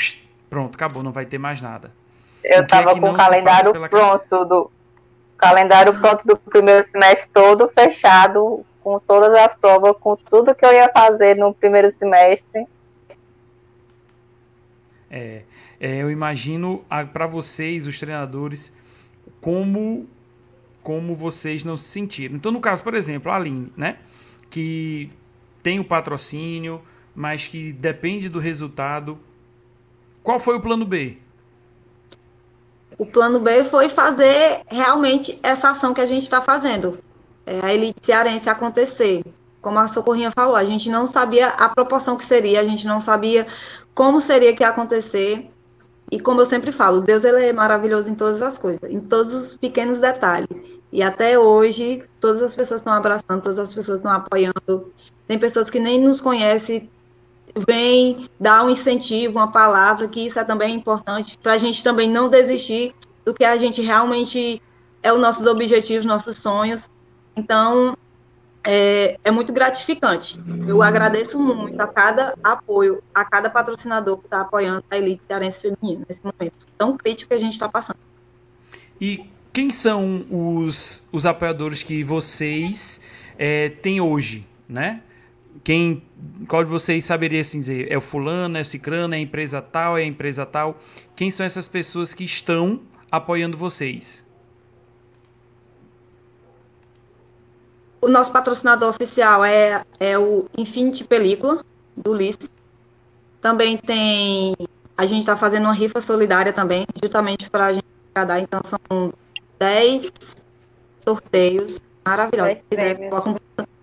pronto, 0.48 0.74
acabou, 0.74 1.02
não 1.02 1.12
vai 1.12 1.26
ter 1.26 1.38
mais 1.38 1.60
nada. 1.60 1.92
Eu 2.42 2.62
estava 2.62 2.92
é 2.92 3.00
com 3.00 3.10
o 3.10 3.16
calendário 3.16 3.72
pronto 3.88 4.44
do 4.44 4.70
calendário 5.36 5.98
pronto 6.00 6.26
do 6.26 6.36
primeiro 6.36 6.88
semestre 6.88 7.28
todo 7.32 7.68
fechado, 7.68 8.64
com 8.82 8.98
todas 8.98 9.32
as 9.34 9.54
provas, 9.56 9.96
com 10.00 10.16
tudo 10.16 10.54
que 10.54 10.64
eu 10.64 10.72
ia 10.72 10.90
fazer 10.90 11.36
no 11.36 11.54
primeiro 11.54 11.94
semestre. 11.96 12.66
É, 15.10 15.42
é 15.80 16.02
eu 16.02 16.10
imagino 16.10 16.84
para 17.12 17.26
vocês, 17.26 17.86
os 17.86 17.98
treinadores, 17.98 18.72
como 19.40 20.08
como 20.82 21.14
vocês 21.14 21.64
não 21.64 21.76
se 21.76 21.84
sentiram. 21.84 22.36
Então, 22.36 22.50
no 22.50 22.60
caso, 22.60 22.82
por 22.82 22.94
exemplo, 22.94 23.30
a 23.30 23.36
Aline, 23.36 23.70
né? 23.76 23.98
Que 24.48 25.10
tem 25.62 25.78
o 25.78 25.84
patrocínio, 25.84 26.80
mas 27.14 27.46
que 27.46 27.72
depende 27.74 28.28
do 28.28 28.38
resultado. 28.38 29.18
Qual 30.22 30.38
foi 30.38 30.56
o 30.56 30.60
plano 30.60 30.86
B? 30.86 31.18
O 32.96 33.04
plano 33.04 33.38
B 33.38 33.64
foi 33.64 33.88
fazer 33.88 34.62
realmente 34.68 35.38
essa 35.42 35.70
ação 35.70 35.92
que 35.92 36.00
a 36.00 36.06
gente 36.06 36.22
está 36.22 36.40
fazendo. 36.40 36.98
É, 37.44 37.60
a 37.62 37.74
elite 37.74 37.98
cearense 38.02 38.48
acontecer. 38.48 39.22
Como 39.60 39.78
a 39.78 39.88
Socorrinha 39.88 40.30
falou, 40.30 40.56
a 40.56 40.64
gente 40.64 40.88
não 40.88 41.06
sabia 41.06 41.48
a 41.48 41.68
proporção 41.68 42.16
que 42.16 42.24
seria, 42.24 42.60
a 42.60 42.64
gente 42.64 42.86
não 42.86 43.00
sabia 43.00 43.46
como 43.94 44.20
seria 44.20 44.54
que 44.54 44.62
ia 44.62 44.68
acontecer. 44.68 45.50
E 46.10 46.18
como 46.18 46.40
eu 46.40 46.46
sempre 46.46 46.72
falo, 46.72 47.00
Deus 47.00 47.24
ele 47.24 47.44
é 47.44 47.52
maravilhoso 47.52 48.10
em 48.10 48.14
todas 48.14 48.40
as 48.40 48.56
coisas, 48.56 48.80
em 48.90 49.00
todos 49.00 49.32
os 49.32 49.58
pequenos 49.58 49.98
detalhes. 49.98 50.48
E 50.90 51.02
até 51.02 51.38
hoje, 51.38 52.02
todas 52.18 52.42
as 52.42 52.56
pessoas 52.56 52.80
estão 52.80 52.92
abraçando, 52.92 53.42
todas 53.42 53.58
as 53.58 53.74
pessoas 53.74 53.98
estão 53.98 54.12
apoiando. 54.12 54.88
Tem 55.26 55.38
pessoas 55.38 55.68
que 55.70 55.78
nem 55.78 56.00
nos 56.00 56.20
conhecem, 56.20 56.88
vêm 57.66 58.28
dar 58.40 58.64
um 58.64 58.70
incentivo, 58.70 59.38
uma 59.38 59.52
palavra, 59.52 60.08
que 60.08 60.20
isso 60.20 60.38
é 60.38 60.44
também 60.44 60.74
importante, 60.74 61.36
para 61.42 61.54
a 61.54 61.58
gente 61.58 61.84
também 61.84 62.08
não 62.08 62.28
desistir 62.28 62.94
do 63.24 63.34
que 63.34 63.44
a 63.44 63.56
gente 63.56 63.82
realmente 63.82 64.62
é 65.02 65.12
os 65.12 65.20
nossos 65.20 65.46
objetivos, 65.46 66.06
nossos 66.06 66.38
sonhos. 66.38 66.88
Então, 67.36 67.96
é, 68.70 69.18
é 69.24 69.30
muito 69.30 69.50
gratificante. 69.50 70.38
Eu 70.66 70.82
agradeço 70.82 71.38
muito 71.38 71.80
a 71.80 71.86
cada 71.88 72.34
apoio, 72.44 73.02
a 73.14 73.24
cada 73.24 73.48
patrocinador 73.48 74.18
que 74.18 74.26
está 74.26 74.42
apoiando 74.42 74.84
a 74.90 74.98
elite 74.98 75.22
cearense 75.26 75.62
feminina 75.62 76.04
nesse 76.06 76.20
momento 76.22 76.66
tão 76.76 76.94
crítico 76.94 77.30
que 77.30 77.34
a 77.34 77.38
gente 77.38 77.52
está 77.52 77.66
passando. 77.66 77.98
E 79.00 79.24
quem 79.54 79.70
são 79.70 80.26
os, 80.30 81.08
os 81.10 81.24
apoiadores 81.24 81.82
que 81.82 82.04
vocês 82.04 83.00
é, 83.38 83.70
têm 83.70 84.02
hoje, 84.02 84.46
né? 84.68 85.00
Quem, 85.64 86.02
qual 86.46 86.62
de 86.62 86.68
vocês 86.68 87.06
saberia 87.06 87.40
assim 87.40 87.60
dizer? 87.60 87.90
É 87.90 87.96
o 87.96 88.02
fulano, 88.02 88.58
é 88.58 88.60
o 88.60 88.64
cicrano, 88.66 89.14
é 89.14 89.16
a 89.16 89.20
empresa 89.20 89.62
tal, 89.62 89.96
é 89.96 90.02
a 90.02 90.06
empresa 90.06 90.44
tal? 90.44 90.78
Quem 91.16 91.30
são 91.30 91.46
essas 91.46 91.66
pessoas 91.66 92.12
que 92.12 92.22
estão 92.22 92.82
apoiando 93.10 93.56
vocês? 93.56 94.27
O 98.08 98.10
nosso 98.10 98.32
patrocinador 98.32 98.88
oficial 98.88 99.44
é, 99.44 99.84
é 100.00 100.18
o 100.18 100.46
Infinity 100.56 101.04
Película, 101.04 101.62
do 101.94 102.12
Ulisses. 102.12 102.50
Também 103.38 103.76
tem. 103.76 104.56
A 104.96 105.04
gente 105.04 105.18
está 105.18 105.36
fazendo 105.36 105.64
uma 105.64 105.74
rifa 105.74 106.00
solidária 106.00 106.50
também, 106.50 106.86
justamente 107.02 107.50
para 107.50 107.66
a 107.66 107.72
gente 107.74 107.84
arrecadar. 108.14 108.40
Então, 108.40 108.62
são 108.64 109.12
10 109.58 110.10
sorteios 111.04 111.78
maravilhosos. 112.02 112.54
10 112.54 112.62
prêmios. 112.70 113.24
Quiser, 113.24 113.28
um, 113.28 113.36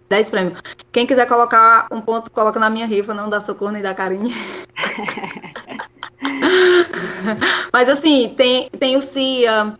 10 0.09 0.29
prêmios. 0.31 0.59
Quem 0.91 1.05
quiser 1.05 1.27
colocar 1.27 1.85
um 1.91 2.01
ponto, 2.01 2.31
coloca 2.31 2.59
na 2.59 2.71
minha 2.71 2.87
rifa, 2.87 3.13
não 3.13 3.29
da 3.29 3.39
Socorro 3.39 3.73
nem 3.73 3.83
da 3.83 3.93
Carinha. 3.93 4.33
Mas 7.71 7.87
assim, 7.89 8.33
tem, 8.35 8.71
tem 8.71 8.97
o 8.97 9.03
Cia, 9.03 9.77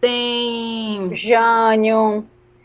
tem. 0.00 1.14
Jânio. 1.18 2.24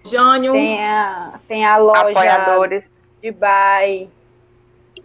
Jânio. 0.10 0.54
Tem 0.54 0.84
a, 0.84 1.40
tem 1.48 1.66
a 1.66 1.78
loja. 1.78 2.10
Apoiadores. 2.10 2.84
De 3.22 3.32
Bai. 3.32 4.10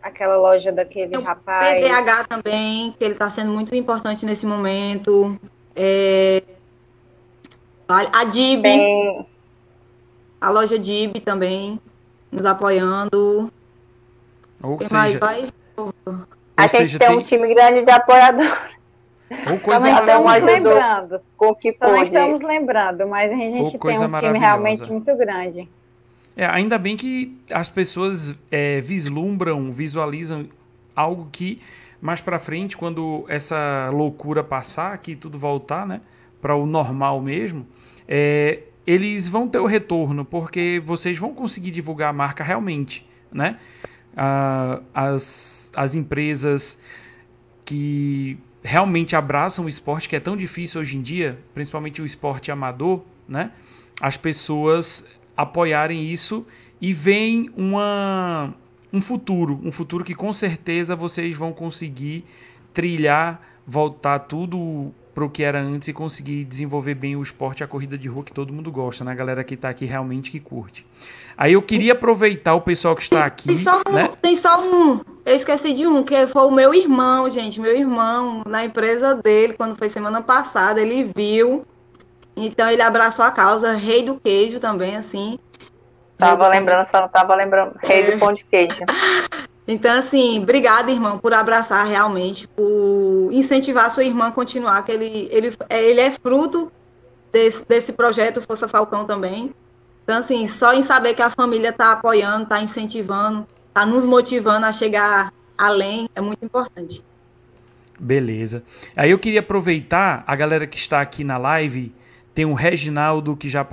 Aquela 0.02 0.36
loja 0.36 0.70
daquele 0.70 1.12
tem 1.12 1.22
rapaz. 1.22 1.74
PDH 1.74 2.26
também, 2.28 2.94
que 2.98 3.04
ele 3.04 3.14
está 3.14 3.30
sendo 3.30 3.52
muito 3.52 3.74
importante 3.74 4.26
nesse 4.26 4.46
momento. 4.46 5.38
É, 5.74 6.42
a 7.88 8.24
DIB, 8.24 8.62
Tem... 8.62 9.26
a 10.40 10.50
loja 10.50 10.78
DIB 10.78 11.20
também, 11.20 11.80
nos 12.30 12.44
apoiando. 12.44 13.52
Ou 14.62 14.76
Quem 14.78 14.88
seja, 14.88 15.18
vai? 15.18 15.44
A 16.56 16.62
gente 16.66 16.76
seja, 16.76 16.98
tem, 16.98 17.08
tem 17.08 17.18
um 17.18 17.22
time 17.22 17.54
grande 17.54 17.84
de 17.84 17.90
apoiadores. 17.90 18.73
Ou 19.50 19.58
coisa 19.58 19.90
Só 19.90 20.00
estamos 20.00 20.42
lembrando. 20.42 21.20
Com 21.36 21.54
que 21.54 21.72
Só 21.72 21.88
não 21.88 22.04
estamos 22.04 22.40
lembrando, 22.40 23.08
mas 23.08 23.32
a 23.32 23.34
gente 23.34 23.78
tem 23.78 23.98
um 23.98 24.20
time 24.20 24.38
realmente 24.38 24.90
muito 24.90 25.16
grande. 25.16 25.68
É, 26.36 26.46
ainda 26.46 26.76
bem 26.78 26.96
que 26.96 27.36
as 27.52 27.68
pessoas 27.68 28.36
é, 28.50 28.80
vislumbram, 28.80 29.70
visualizam 29.70 30.48
algo 30.94 31.28
que 31.30 31.60
mais 32.04 32.20
para 32.20 32.38
frente, 32.38 32.76
quando 32.76 33.24
essa 33.28 33.88
loucura 33.90 34.44
passar, 34.44 34.98
que 34.98 35.16
tudo 35.16 35.38
voltar, 35.38 35.86
né, 35.86 36.02
para 36.38 36.54
o 36.54 36.66
normal 36.66 37.18
mesmo, 37.18 37.66
é, 38.06 38.64
eles 38.86 39.26
vão 39.26 39.48
ter 39.48 39.58
o 39.58 39.64
retorno, 39.64 40.22
porque 40.22 40.82
vocês 40.84 41.16
vão 41.16 41.32
conseguir 41.32 41.70
divulgar 41.70 42.10
a 42.10 42.12
marca 42.12 42.44
realmente, 42.44 43.06
né? 43.32 43.58
Ah, 44.14 44.82
as, 44.92 45.72
as 45.74 45.94
empresas 45.94 46.78
que 47.64 48.38
realmente 48.64 49.14
abraçam 49.14 49.66
o 49.66 49.68
esporte, 49.68 50.08
que 50.08 50.16
é 50.16 50.20
tão 50.20 50.34
difícil 50.34 50.80
hoje 50.80 50.96
em 50.96 51.02
dia, 51.02 51.38
principalmente 51.52 52.00
o 52.00 52.06
esporte 52.06 52.50
amador, 52.50 53.02
né? 53.28 53.52
As 54.00 54.16
pessoas 54.16 55.06
apoiarem 55.36 56.10
isso 56.10 56.46
e 56.80 56.92
veem 56.92 57.50
uma, 57.56 58.54
um 58.90 59.02
futuro, 59.02 59.60
um 59.62 59.70
futuro 59.70 60.02
que 60.02 60.14
com 60.14 60.32
certeza 60.32 60.96
vocês 60.96 61.36
vão 61.36 61.52
conseguir 61.52 62.24
trilhar, 62.72 63.40
voltar 63.66 64.20
tudo 64.20 64.92
para 65.14 65.24
o 65.24 65.30
que 65.30 65.44
era 65.44 65.60
antes 65.60 65.86
e 65.86 65.92
conseguir 65.92 66.44
desenvolver 66.44 66.94
bem 66.94 67.14
o 67.14 67.22
esporte, 67.22 67.62
a 67.62 67.68
corrida 67.68 67.96
de 67.96 68.08
rua 68.08 68.24
que 68.24 68.32
todo 68.32 68.52
mundo 68.52 68.72
gosta, 68.72 69.04
né? 69.04 69.12
A 69.12 69.14
galera 69.14 69.44
que 69.44 69.54
está 69.54 69.68
aqui 69.68 69.84
realmente 69.84 70.30
que 70.30 70.40
curte. 70.40 70.84
Aí 71.36 71.52
eu 71.52 71.62
queria 71.62 71.92
aproveitar 71.92 72.54
o 72.54 72.60
pessoal 72.60 72.96
que 72.96 73.02
está 73.02 73.24
aqui. 73.24 73.46
Tem 73.48 73.56
só 73.56 73.80
um, 73.88 73.92
né? 73.92 74.10
tem 74.20 74.34
só 74.36 74.60
um. 74.60 75.00
Eu 75.24 75.36
esqueci 75.36 75.72
de 75.72 75.86
um, 75.86 76.02
que 76.02 76.26
foi 76.26 76.42
o 76.46 76.50
meu 76.50 76.74
irmão, 76.74 77.30
gente. 77.30 77.60
Meu 77.60 77.76
irmão, 77.76 78.42
na 78.46 78.64
empresa 78.64 79.14
dele, 79.14 79.54
quando 79.54 79.76
foi 79.76 79.88
semana 79.88 80.20
passada, 80.20 80.80
ele 80.80 81.10
viu. 81.14 81.64
Então 82.36 82.68
ele 82.68 82.82
abraçou 82.82 83.24
a 83.24 83.30
causa, 83.30 83.72
rei 83.74 84.02
do 84.02 84.16
queijo 84.16 84.58
também, 84.58 84.96
assim. 84.96 85.38
Tava 86.18 86.48
lembrando, 86.48 86.86
só 86.88 87.00
não 87.00 87.08
tava 87.08 87.34
lembrando. 87.34 87.76
Rei 87.82 88.02
É. 88.02 88.10
do 88.10 88.18
pão 88.18 88.32
de 88.32 88.44
queijo. 88.44 88.76
Então, 89.66 89.98
assim, 89.98 90.42
obrigada, 90.42 90.90
irmão, 90.90 91.18
por 91.18 91.32
abraçar 91.32 91.86
realmente, 91.86 92.46
por 92.48 93.30
incentivar 93.32 93.90
sua 93.90 94.04
irmã 94.04 94.26
a 94.26 94.32
continuar, 94.32 94.82
que 94.84 94.92
ele, 94.92 95.28
ele, 95.30 95.52
é, 95.70 95.82
ele 95.82 96.00
é 96.00 96.10
fruto 96.10 96.70
desse, 97.32 97.64
desse 97.66 97.92
projeto 97.94 98.42
Força 98.42 98.68
Falcão 98.68 99.06
também. 99.06 99.54
Então, 100.02 100.18
assim, 100.18 100.46
só 100.46 100.74
em 100.74 100.82
saber 100.82 101.14
que 101.14 101.22
a 101.22 101.30
família 101.30 101.70
está 101.70 101.92
apoiando, 101.92 102.42
está 102.42 102.60
incentivando, 102.60 103.46
está 103.68 103.86
nos 103.86 104.04
motivando 104.04 104.66
a 104.66 104.72
chegar 104.72 105.32
além, 105.56 106.10
é 106.14 106.20
muito 106.20 106.44
importante. 106.44 107.02
Beleza. 107.98 108.62
Aí 108.94 109.10
eu 109.10 109.18
queria 109.18 109.40
aproveitar 109.40 110.24
a 110.26 110.36
galera 110.36 110.66
que 110.66 110.76
está 110.76 111.00
aqui 111.00 111.24
na 111.24 111.38
live. 111.38 111.94
Tem 112.34 112.44
o 112.44 112.52
Reginaldo 112.52 113.36
que 113.36 113.48
já 113.48 113.64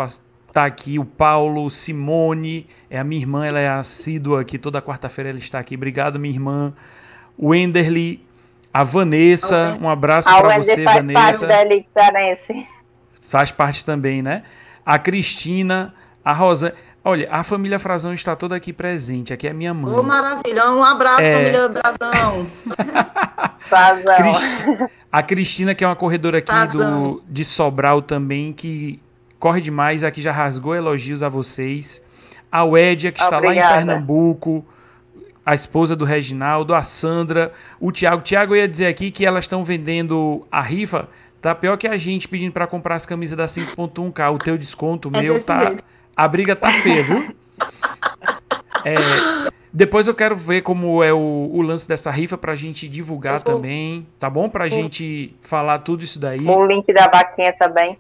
está 0.52 0.66
aqui, 0.66 1.00
o 1.00 1.06
Paulo, 1.06 1.70
Simone, 1.72 2.68
é 2.90 3.00
a 3.00 3.04
minha 3.04 3.22
irmã, 3.22 3.46
ela 3.46 3.60
é 3.60 3.70
assídua 3.70 4.42
aqui, 4.42 4.58
toda 4.58 4.82
quarta-feira 4.82 5.30
ela 5.30 5.40
está 5.40 5.58
aqui. 5.60 5.76
Obrigado, 5.76 6.20
minha 6.20 6.34
irmã. 6.34 6.74
O 7.38 7.56
Enderly, 7.56 8.24
a 8.74 8.84
Vanessa, 8.84 9.78
um 9.82 9.90
abraço 9.90 10.28
para 10.30 10.58
você, 10.58 10.84
faz 10.84 10.98
parte 10.98 11.14
Vanessa. 11.14 11.48
da 11.48 11.62
Elite 11.62 11.88
Cearense. 11.94 12.68
Faz 13.30 13.50
parte 13.52 13.86
também, 13.86 14.22
né? 14.22 14.44
A 14.86 15.00
Cristina, 15.00 15.94
a 16.24 16.34
Rosa. 16.34 16.74
Olha, 17.04 17.28
a 17.32 17.44
família 17.44 17.80
Frazão 17.80 18.14
está 18.14 18.36
toda 18.36 18.56
aqui 18.56 18.74
presente. 18.74 19.34
Aqui 19.34 19.48
é 19.48 19.54
minha 19.54 19.74
mãe. 19.74 19.92
Ô, 19.94 20.04
maravilha, 20.04 20.70
um 20.70 20.84
abraço, 20.84 21.22
É. 21.22 21.34
família 21.34 21.70
Brasão. 21.70 22.48
Fazão. 23.70 24.16
Cris- 24.18 24.66
a 25.12 25.24
Cristina, 25.24 25.74
que 25.74 25.84
é 25.84 25.88
uma 25.88 25.96
corredora 25.96 26.40
aqui 26.40 26.52
do, 26.78 27.24
de 27.28 27.44
Sobral 27.46 28.02
também, 28.02 28.52
que 28.54 29.02
corre 29.42 29.60
demais, 29.60 30.04
aqui 30.04 30.22
já 30.22 30.32
rasgou 30.32 30.76
elogios 30.76 31.24
a 31.24 31.28
vocês. 31.28 32.02
A 32.52 32.64
Wédia, 32.64 33.12
que 33.12 33.20
está 33.20 33.38
lá 33.40 33.46
em 33.46 33.48
Obrigada. 33.50 33.76
Pernambuco, 33.78 34.64
a 35.44 35.56
esposa 35.56 35.96
do 35.96 36.06
Reginaldo, 36.06 36.76
a 36.76 36.84
Sandra, 36.84 37.52
o 37.80 37.92
Tiago. 37.92 38.22
Tiago 38.22 38.56
ia 38.56 38.68
dizer 38.68 38.86
aqui 38.86 39.10
que 39.10 39.26
elas 39.26 39.46
estão 39.46 39.64
vendendo 39.64 40.46
a 40.52 40.62
rifa, 40.62 41.10
tá 41.42 41.56
pior 41.56 41.76
que 41.78 41.88
a 41.88 41.98
gente 41.98 42.28
pedindo 42.28 42.52
para 42.52 42.68
comprar 42.68 42.96
as 42.96 43.06
camisas 43.06 43.36
da 43.38 43.46
5.1K. 43.46 44.32
O 44.34 44.38
teu 44.38 44.58
desconto, 44.58 45.10
o 45.10 45.18
É 45.18 45.22
meu, 45.24 45.44
tá. 45.44 45.66
jeito. 45.66 45.84
A 46.16 46.28
briga 46.28 46.56
tá 46.56 46.72
feia, 46.74 47.02
viu? 47.02 47.34
É, 48.86 48.96
depois 49.74 50.08
eu 50.08 50.14
quero 50.14 50.36
ver 50.36 50.62
como 50.62 51.02
é 51.04 51.14
o, 51.14 51.50
o 51.54 51.62
lance 51.62 51.88
dessa 51.88 52.12
rifa 52.12 52.38
pra 52.38 52.56
gente 52.56 52.88
divulgar 52.88 53.42
vou- 53.42 53.56
também, 53.56 54.06
tá 54.20 54.30
bom? 54.30 54.50
Pra 54.50 54.68
gente 54.70 55.36
falar 55.42 55.80
tudo 55.80 56.04
isso 56.04 56.20
daí. 56.20 56.46
O 56.46 56.66
link 56.66 56.92
da 56.94 57.08
vaquinha 57.08 57.54
também. 57.54 57.98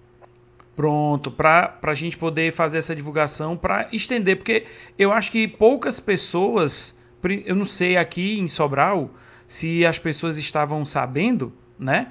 Pronto, 0.81 1.29
pra, 1.29 1.67
pra 1.67 1.93
gente 1.93 2.17
poder 2.17 2.51
fazer 2.51 2.79
essa 2.79 2.95
divulgação, 2.95 3.55
pra 3.55 3.87
estender, 3.93 4.35
porque 4.37 4.63
eu 4.97 5.11
acho 5.13 5.29
que 5.31 5.47
poucas 5.47 5.99
pessoas, 5.99 6.97
eu 7.45 7.55
não 7.55 7.65
sei 7.65 7.97
aqui 7.97 8.39
em 8.39 8.47
Sobral, 8.47 9.11
se 9.47 9.85
as 9.85 9.99
pessoas 9.99 10.39
estavam 10.39 10.83
sabendo, 10.83 11.53
né, 11.77 12.07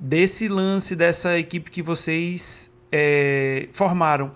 desse 0.00 0.48
lance 0.48 0.96
dessa 0.96 1.38
equipe 1.38 1.70
que 1.70 1.82
vocês 1.82 2.74
é, 2.90 3.68
formaram. 3.70 4.32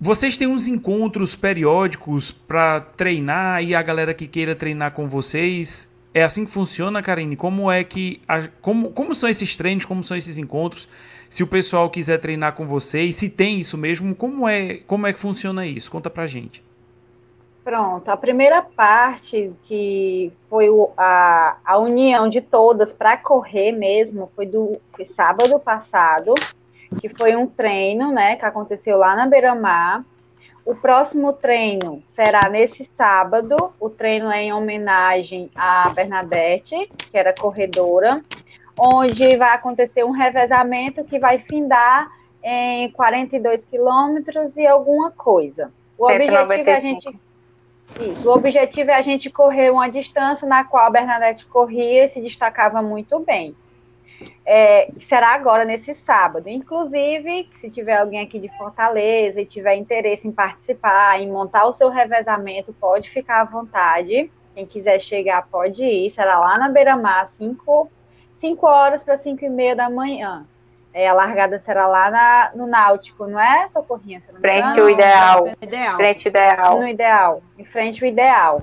Vocês 0.00 0.36
têm 0.36 0.46
uns 0.46 0.68
encontros 0.68 1.34
periódicos 1.34 2.30
para 2.30 2.78
treinar 2.80 3.64
e 3.64 3.74
a 3.74 3.82
galera 3.82 4.14
que 4.14 4.28
queira 4.28 4.54
treinar 4.54 4.92
com 4.92 5.08
vocês. 5.08 5.92
É 6.14 6.22
assim 6.22 6.44
que 6.44 6.52
funciona, 6.52 7.02
Karine? 7.02 7.34
Como 7.34 7.68
é 7.68 7.82
que. 7.82 8.20
a- 8.28 8.46
como, 8.60 8.90
como 8.92 9.12
são 9.12 9.28
esses 9.28 9.56
treinos? 9.56 9.84
Como 9.84 10.04
são 10.04 10.16
esses 10.16 10.38
encontros? 10.38 10.88
Se 11.28 11.42
o 11.42 11.46
pessoal 11.46 11.90
quiser 11.90 12.18
treinar 12.18 12.54
com 12.54 12.66
vocês, 12.66 13.16
se 13.16 13.28
tem 13.28 13.58
isso 13.58 13.76
mesmo, 13.76 14.14
como 14.14 14.48
é, 14.48 14.76
como 14.86 15.06
é 15.06 15.12
que 15.12 15.20
funciona 15.20 15.66
isso? 15.66 15.90
Conta 15.90 16.08
pra 16.08 16.26
gente. 16.26 16.62
Pronto, 17.64 18.08
a 18.08 18.16
primeira 18.16 18.62
parte 18.62 19.50
que 19.64 20.32
foi 20.48 20.68
o- 20.70 20.90
a, 20.96 21.56
a 21.64 21.78
união 21.78 22.28
de 22.28 22.40
todas 22.40 22.92
para 22.92 23.16
correr 23.16 23.72
mesmo 23.72 24.30
foi 24.36 24.46
do 24.46 24.80
foi 24.94 25.04
sábado 25.04 25.58
passado, 25.58 26.32
que 27.00 27.08
foi 27.08 27.34
um 27.34 27.44
treino, 27.48 28.12
né, 28.12 28.36
que 28.36 28.44
aconteceu 28.44 28.96
lá 28.96 29.16
na 29.16 29.26
Beira-Mar. 29.26 30.04
O 30.64 30.76
próximo 30.76 31.32
treino 31.32 32.00
será 32.04 32.48
nesse 32.48 32.88
sábado. 32.96 33.56
O 33.80 33.88
treino 33.90 34.30
é 34.30 34.44
em 34.44 34.52
homenagem 34.52 35.50
a 35.56 35.88
Bernadette, 35.90 36.88
que 37.10 37.16
era 37.18 37.32
corredora, 37.32 38.22
onde 38.78 39.36
vai 39.36 39.54
acontecer 39.54 40.04
um 40.04 40.10
revezamento 40.10 41.04
que 41.04 41.18
vai 41.18 41.38
findar 41.38 42.10
em 42.42 42.90
42 42.92 43.64
quilômetros 43.64 44.56
e 44.56 44.66
alguma 44.66 45.10
coisa. 45.10 45.72
O 45.98 46.04
objetivo 46.06 46.52
é 46.52 46.76
a 46.76 46.80
gente 46.80 47.02
195. 47.02 47.26
isso. 48.02 48.28
O 48.28 48.32
objetivo 48.32 48.90
é 48.90 48.94
a 48.94 49.02
gente 49.02 49.30
correr 49.30 49.70
uma 49.70 49.88
distância 49.88 50.46
na 50.46 50.62
qual 50.62 50.86
a 50.86 50.90
Bernadette 50.90 51.46
corria 51.46 52.04
e 52.04 52.08
se 52.08 52.20
destacava 52.20 52.82
muito 52.82 53.18
bem. 53.20 53.56
É, 54.44 54.90
será 55.00 55.34
agora 55.34 55.64
nesse 55.64 55.92
sábado. 55.92 56.48
Inclusive, 56.48 57.48
se 57.54 57.68
tiver 57.68 57.96
alguém 57.96 58.20
aqui 58.20 58.38
de 58.38 58.48
Fortaleza 58.56 59.40
e 59.40 59.46
tiver 59.46 59.74
interesse 59.76 60.28
em 60.28 60.32
participar, 60.32 61.20
em 61.20 61.28
montar 61.28 61.66
o 61.66 61.72
seu 61.72 61.90
revezamento, 61.90 62.72
pode 62.74 63.10
ficar 63.10 63.40
à 63.40 63.44
vontade. 63.44 64.30
Quem 64.54 64.66
quiser 64.66 65.00
chegar, 65.00 65.46
pode 65.48 65.84
ir. 65.84 66.10
Será 66.10 66.38
lá 66.38 66.58
na 66.58 66.68
Beira-Mar, 66.68 67.28
5 67.28 67.90
horas 68.66 69.02
para 69.02 69.16
5 69.16 69.44
e 69.44 69.48
meia 69.48 69.74
da 69.74 69.88
manhã. 69.90 70.44
É, 70.92 71.08
a 71.08 71.12
largada 71.12 71.58
será 71.58 71.86
lá 71.86 72.10
na- 72.10 72.50
no 72.54 72.66
Náutico, 72.66 73.26
não 73.26 73.38
é, 73.38 73.68
Socorrinha? 73.68 74.18
Não 74.32 74.40
Frente 74.40 74.80
o 74.80 74.88
ideal. 74.88 75.46
Ideal. 75.60 75.96
Frente 75.96 76.28
ideal. 76.28 76.78
No 76.78 76.88
ideal, 76.88 77.42
em 77.58 77.64
frente 77.64 78.02
ao 78.02 78.08
ideal. 78.08 78.62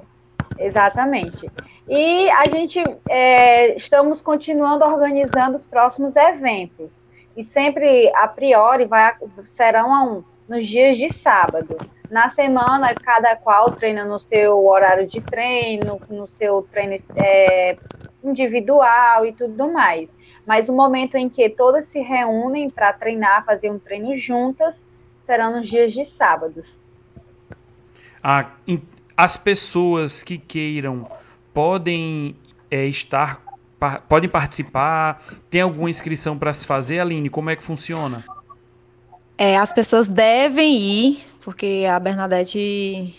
Exatamente. 0.58 1.50
E 1.88 2.30
a 2.32 2.46
gente 2.50 2.82
é, 3.10 3.76
estamos 3.76 4.22
continuando 4.22 4.86
organizando 4.86 5.56
os 5.58 5.66
próximos 5.66 6.16
eventos. 6.16 7.04
E 7.36 7.44
sempre, 7.44 8.12
a 8.16 8.28
priori, 8.28 8.86
vai, 8.86 9.14
serão 9.46 9.94
a 9.94 10.04
um, 10.04 10.24
nos 10.48 10.66
dias 10.68 10.98
de 10.98 11.12
sábado. 11.14 11.78
Na 12.10 12.30
semana, 12.30 12.94
cada 12.94 13.36
qual 13.36 13.66
treina 13.72 14.06
no 14.06 14.20
seu 14.20 14.66
horário 14.66 15.08
de 15.08 15.20
treino, 15.20 16.00
no 16.10 16.28
seu 16.28 16.62
treino 16.72 16.96
é, 17.16 17.76
individual 18.24 19.26
e 19.26 19.34
tudo 19.34 19.72
mais. 19.72 20.14
Mas 20.46 20.70
o 20.70 20.74
momento 20.74 21.16
em 21.16 21.30
que 21.30 21.50
todas 21.50 21.86
se 21.88 22.00
reúnem 22.02 22.70
para 22.70 22.92
treinar, 22.94 23.46
fazer 23.46 23.72
um 23.72 23.80
treino 23.80 24.16
juntas, 24.18 24.84
serão 25.26 25.58
nos 25.58 25.70
dias 25.70 25.94
de 25.94 26.04
sábados. 26.06 26.66
As 29.16 29.38
pessoas 29.38 30.24
que 30.24 30.38
queiram 30.38 31.08
podem 31.54 32.36
é, 32.70 32.86
estar, 32.86 33.42
pa- 33.80 34.00
podem 34.00 34.30
participar. 34.30 35.22
Tem 35.50 35.62
alguma 35.62 35.90
inscrição 35.90 36.38
para 36.38 36.54
se 36.54 36.66
fazer, 36.66 37.00
Aline? 37.00 37.30
Como 37.30 37.50
é 37.50 37.56
que 37.56 37.64
funciona? 37.64 38.26
É, 39.38 39.58
as 39.58 39.72
pessoas 39.72 40.08
devem 40.08 40.76
ir, 40.76 41.26
porque 41.44 41.86
a 41.90 42.00
Bernadette, 42.00 43.16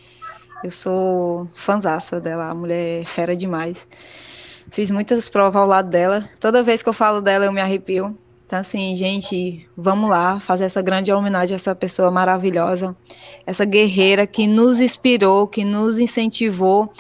eu 0.63 0.71
sou 0.71 1.49
fanzaça 1.55 2.21
dela, 2.21 2.51
a 2.51 2.55
mulher 2.55 3.03
é 3.03 3.05
fera 3.05 3.37
demais. 3.37 3.87
Fiz 4.75 4.91
muitas 4.91 5.29
provas 5.29 5.63
ao 5.63 5.69
lado 5.69 5.89
dela. 5.89 6.29
Toda 6.41 6.61
vez 6.61 6.83
que 6.83 6.89
eu 6.89 6.93
falo 6.93 7.21
dela, 7.21 7.45
eu 7.45 7.53
me 7.53 7.61
arrepio. 7.61 8.19
Então, 8.45 8.59
assim, 8.59 8.97
gente, 8.97 9.69
vamos 9.77 10.11
lá 10.11 10.41
fazer 10.41 10.65
essa 10.65 10.83
grande 10.83 11.13
homenagem 11.13 11.55
a 11.55 11.57
essa 11.57 11.77
pessoa 11.77 12.11
maravilhosa, 12.11 12.95
essa 13.47 13.65
guerreira 13.65 14.27
que 14.27 14.49
nos 14.49 14.81
inspirou, 14.81 15.47
que 15.47 15.65
nos 15.65 16.01
incentivou 16.01 16.91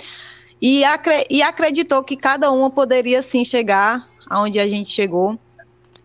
e, 0.62 0.84
acre 0.84 1.26
e 1.28 1.42
acreditou 1.42 2.04
que 2.04 2.16
cada 2.16 2.48
uma 2.52 2.70
poderia 2.70 3.20
sim 3.22 3.44
chegar 3.44 4.08
aonde 4.30 4.60
a 4.60 4.68
gente 4.68 4.88
chegou. 4.88 5.36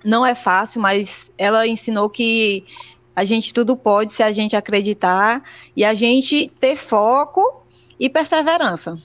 Não 0.03 0.25
é 0.25 0.33
fácil, 0.33 0.81
mas 0.81 1.29
ela 1.37 1.67
ensinou 1.67 2.09
que 2.09 2.65
a 3.15 3.23
gente 3.23 3.53
tudo 3.53 3.77
pode 3.77 4.11
se 4.11 4.23
a 4.23 4.31
gente 4.31 4.55
acreditar 4.55 5.43
e 5.77 5.85
a 5.85 5.93
gente 5.93 6.51
ter 6.59 6.75
foco 6.75 7.61
e 7.99 8.09
perseverança. 8.09 8.97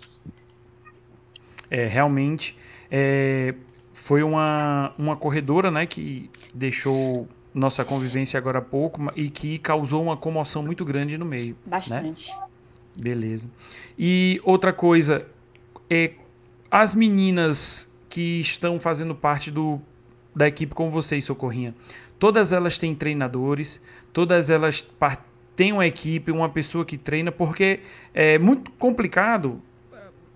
É, 1.75 1.89
realmente, 1.89 2.57
é, 2.89 3.53
foi 3.93 4.23
uma, 4.23 4.95
uma 4.97 5.17
corredora, 5.17 5.73
né, 5.73 5.85
que 5.87 6.31
deixou 6.55 7.29
nossa 7.53 7.85
convivência 7.85 8.39
agora 8.39 8.61
há 8.61 8.63
pouco 8.63 9.11
e 9.17 9.29
que 9.29 9.59
causou 9.59 10.05
uma 10.05 10.17
comoção 10.17 10.63
muito 10.63 10.85
grande 10.85 11.19
no 11.19 11.25
meio. 11.25 11.49
Né? 11.49 11.55
Bastante. 11.67 12.31
Né? 12.31 12.43
Beleza. 12.97 13.51
E 13.99 14.41
outra 14.45 14.73
coisa, 14.73 15.27
é, 15.91 16.13
as 16.71 16.95
meninas 16.95 17.93
que 18.09 18.39
estão 18.39 18.79
fazendo 18.79 19.13
parte 19.13 19.51
do, 19.51 19.81
da 20.33 20.47
equipe 20.47 20.77
com 20.77 20.93
vocês, 20.93 21.25
Socorrinha, 21.25 21.75
todas 22.21 22.53
elas 22.53 22.79
têm 22.79 22.95
treinadores, 22.95 23.83
todas 24.13 24.49
elas 24.49 24.87
têm 25.57 25.73
uma 25.73 25.85
equipe, 25.85 26.31
uma 26.31 26.49
pessoa 26.49 26.85
que 26.85 26.97
treina, 26.97 27.33
porque 27.33 27.81
é 28.15 28.39
muito 28.39 28.71
complicado 28.71 29.61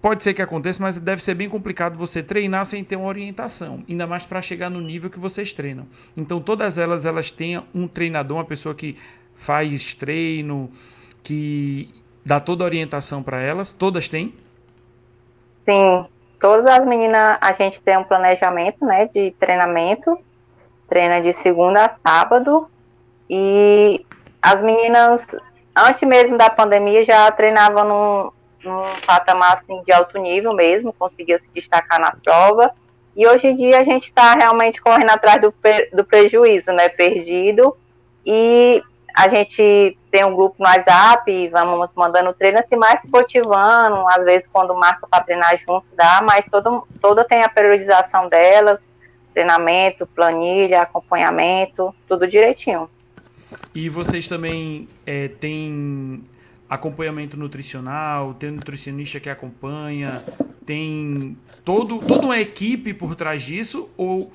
Pode 0.00 0.22
ser 0.22 0.32
que 0.32 0.40
aconteça, 0.40 0.80
mas 0.80 0.96
deve 0.96 1.22
ser 1.22 1.34
bem 1.34 1.48
complicado 1.48 1.98
você 1.98 2.22
treinar 2.22 2.64
sem 2.64 2.84
ter 2.84 2.94
uma 2.94 3.08
orientação, 3.08 3.82
ainda 3.88 4.06
mais 4.06 4.24
para 4.24 4.40
chegar 4.40 4.70
no 4.70 4.80
nível 4.80 5.10
que 5.10 5.18
vocês 5.18 5.52
treinam. 5.52 5.86
Então 6.16 6.40
todas 6.40 6.78
elas 6.78 7.04
elas 7.04 7.32
têm 7.32 7.60
um 7.74 7.88
treinador, 7.88 8.38
uma 8.38 8.44
pessoa 8.44 8.74
que 8.74 8.96
faz 9.34 9.94
treino, 9.94 10.70
que 11.22 11.92
dá 12.24 12.38
toda 12.38 12.62
a 12.62 12.66
orientação 12.66 13.24
para 13.24 13.40
elas. 13.40 13.72
Todas 13.72 14.08
têm? 14.08 14.32
Sim, 15.68 16.06
todas 16.40 16.66
as 16.66 16.86
meninas 16.86 17.36
a 17.40 17.52
gente 17.54 17.80
tem 17.80 17.98
um 17.98 18.04
planejamento, 18.04 18.84
né, 18.84 19.06
de 19.06 19.32
treinamento, 19.32 20.16
treina 20.88 21.20
de 21.20 21.32
segunda 21.32 21.86
a 21.86 21.96
sábado 22.08 22.70
e 23.28 24.06
as 24.40 24.62
meninas 24.62 25.26
antes 25.76 26.08
mesmo 26.08 26.38
da 26.38 26.48
pandemia 26.48 27.04
já 27.04 27.30
treinavam 27.32 27.84
no 27.84 28.37
num 28.64 28.82
patamar 29.06 29.54
assim, 29.54 29.82
de 29.84 29.92
alto 29.92 30.18
nível 30.18 30.52
mesmo, 30.54 30.92
conseguiu 30.92 31.38
se 31.40 31.48
destacar 31.54 32.00
na 32.00 32.12
prova. 32.12 32.72
E 33.16 33.26
hoje 33.26 33.48
em 33.48 33.56
dia 33.56 33.80
a 33.80 33.84
gente 33.84 34.04
está 34.04 34.34
realmente 34.34 34.80
correndo 34.80 35.10
atrás 35.10 35.40
do, 35.40 35.52
do 35.92 36.04
prejuízo, 36.04 36.72
né? 36.72 36.88
Perdido. 36.88 37.76
E 38.24 38.82
a 39.14 39.28
gente 39.28 39.98
tem 40.10 40.24
um 40.24 40.34
grupo 40.34 40.56
no 40.58 40.66
WhatsApp, 40.66 41.48
vamos 41.48 41.90
mandando 41.94 42.32
treino 42.32 42.60
assim, 42.60 42.76
mais 42.76 43.00
se 43.00 43.08
motivando, 43.10 44.06
às 44.08 44.24
vezes 44.24 44.48
quando 44.52 44.74
marca 44.74 45.06
para 45.08 45.24
treinar 45.24 45.58
junto 45.58 45.86
dá, 45.96 46.20
mas 46.22 46.44
todo, 46.50 46.86
toda 47.00 47.24
tem 47.24 47.42
a 47.42 47.48
periodização 47.48 48.28
delas, 48.28 48.80
treinamento, 49.34 50.06
planilha, 50.06 50.82
acompanhamento, 50.82 51.92
tudo 52.06 52.28
direitinho. 52.28 52.88
E 53.74 53.88
vocês 53.88 54.28
também 54.28 54.88
é, 55.06 55.28
têm 55.28 56.22
acompanhamento 56.68 57.36
nutricional, 57.36 58.34
tem 58.34 58.50
nutricionista 58.50 59.18
que 59.18 59.30
acompanha, 59.30 60.22
tem 60.66 61.36
todo, 61.64 61.98
toda 62.00 62.26
uma 62.26 62.38
equipe 62.38 62.92
por 62.92 63.14
trás 63.14 63.42
disso 63.42 63.90
ou 63.96 64.30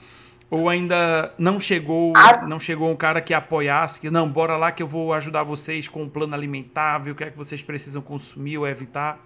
ou 0.50 0.70
ainda 0.70 1.34
não 1.40 1.60
chegou 1.60 2.14
não 2.48 2.60
chegou 2.60 2.88
um 2.88 2.96
cara 2.96 3.20
que 3.20 3.34
apoiasse 3.34 4.00
que 4.00 4.12
não 4.12 4.30
bora 4.30 4.56
lá 4.56 4.72
que 4.72 4.84
eu 4.84 4.88
vou 4.88 5.12
ajudar 5.14 5.42
vocês 5.42 5.88
com 5.88 6.02
o 6.02 6.04
um 6.04 6.10
plano 6.10 6.36
alimentar, 6.36 7.02
o 7.10 7.16
que 7.16 7.24
é 7.24 7.32
que 7.32 7.38
vocês 7.38 7.64
precisam 7.64 8.04
consumir 8.04 8.60
ou 8.60 8.68
evitar? 8.68 9.20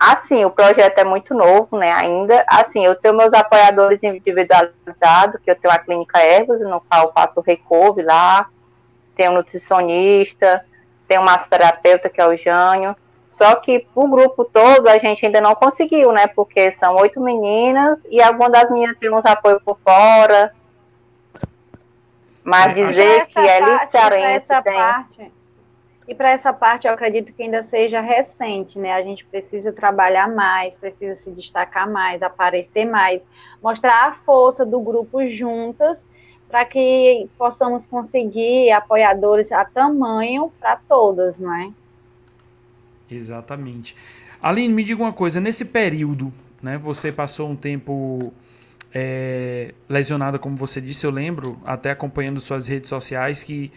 Assim, 0.00 0.42
o 0.46 0.50
projeto 0.50 0.98
é 0.98 1.04
muito 1.04 1.34
novo, 1.34 1.76
né, 1.76 1.92
ainda. 1.92 2.42
Assim, 2.48 2.82
eu 2.82 2.94
tenho 2.94 3.14
meus 3.14 3.34
apoiadores 3.34 4.02
individualizados, 4.02 5.38
que 5.44 5.50
eu 5.50 5.56
tenho 5.56 5.74
a 5.74 5.78
clínica 5.78 6.24
Ergos, 6.24 6.58
no 6.62 6.80
qual 6.80 7.08
eu 7.08 7.12
faço 7.12 7.38
o 7.38 7.42
recovery 7.42 8.06
lá, 8.06 8.48
tenho 9.14 9.32
um 9.32 9.34
nutricionista, 9.34 10.64
tem 11.10 11.18
um 11.18 11.24
massoterapeuta 11.24 12.08
que 12.08 12.20
é 12.20 12.26
o 12.28 12.36
Jânio. 12.36 12.94
Só 13.32 13.56
que 13.56 13.84
o 13.96 14.06
grupo 14.06 14.44
todo 14.44 14.86
a 14.86 14.96
gente 14.96 15.26
ainda 15.26 15.40
não 15.40 15.56
conseguiu, 15.56 16.12
né? 16.12 16.28
Porque 16.28 16.70
são 16.74 16.94
oito 16.98 17.20
meninas 17.20 18.00
e 18.08 18.22
algumas 18.22 18.52
das 18.52 18.70
meninas 18.70 18.96
têm 18.96 19.12
uns 19.12 19.24
apoio 19.24 19.60
por 19.60 19.76
fora. 19.80 20.54
Mas 22.44 22.66
é, 22.66 22.74
dizer 22.74 23.26
que 23.26 23.40
é 23.40 23.60
licearense 23.60 24.46
tem... 24.62 24.74
Parte, 24.76 25.32
e 26.06 26.14
para 26.14 26.30
essa 26.30 26.52
parte 26.52 26.86
eu 26.86 26.94
acredito 26.94 27.32
que 27.32 27.42
ainda 27.42 27.64
seja 27.64 28.00
recente, 28.00 28.78
né? 28.78 28.92
A 28.92 29.02
gente 29.02 29.24
precisa 29.24 29.72
trabalhar 29.72 30.28
mais, 30.28 30.76
precisa 30.76 31.14
se 31.14 31.32
destacar 31.32 31.90
mais, 31.90 32.22
aparecer 32.22 32.84
mais, 32.84 33.26
mostrar 33.60 34.08
a 34.08 34.12
força 34.12 34.64
do 34.64 34.78
grupo 34.78 35.26
juntas 35.26 36.06
para 36.50 36.64
que 36.64 37.28
possamos 37.38 37.86
conseguir 37.86 38.72
apoiadores 38.72 39.52
a 39.52 39.64
tamanho 39.64 40.52
para 40.58 40.76
todas, 40.76 41.38
não 41.38 41.54
é? 41.54 41.70
Exatamente. 43.08 43.94
Aline, 44.42 44.74
me 44.74 44.82
diga 44.82 45.02
uma 45.02 45.12
coisa, 45.12 45.40
nesse 45.40 45.64
período, 45.64 46.32
né, 46.60 46.76
você 46.76 47.12
passou 47.12 47.48
um 47.48 47.56
tempo 47.56 48.32
é, 48.92 49.74
lesionada, 49.88 50.38
como 50.38 50.56
você 50.56 50.80
disse, 50.80 51.06
eu 51.06 51.10
lembro, 51.10 51.56
até 51.64 51.92
acompanhando 51.92 52.40
suas 52.40 52.66
redes 52.66 52.88
sociais, 52.88 53.44
que 53.44 53.70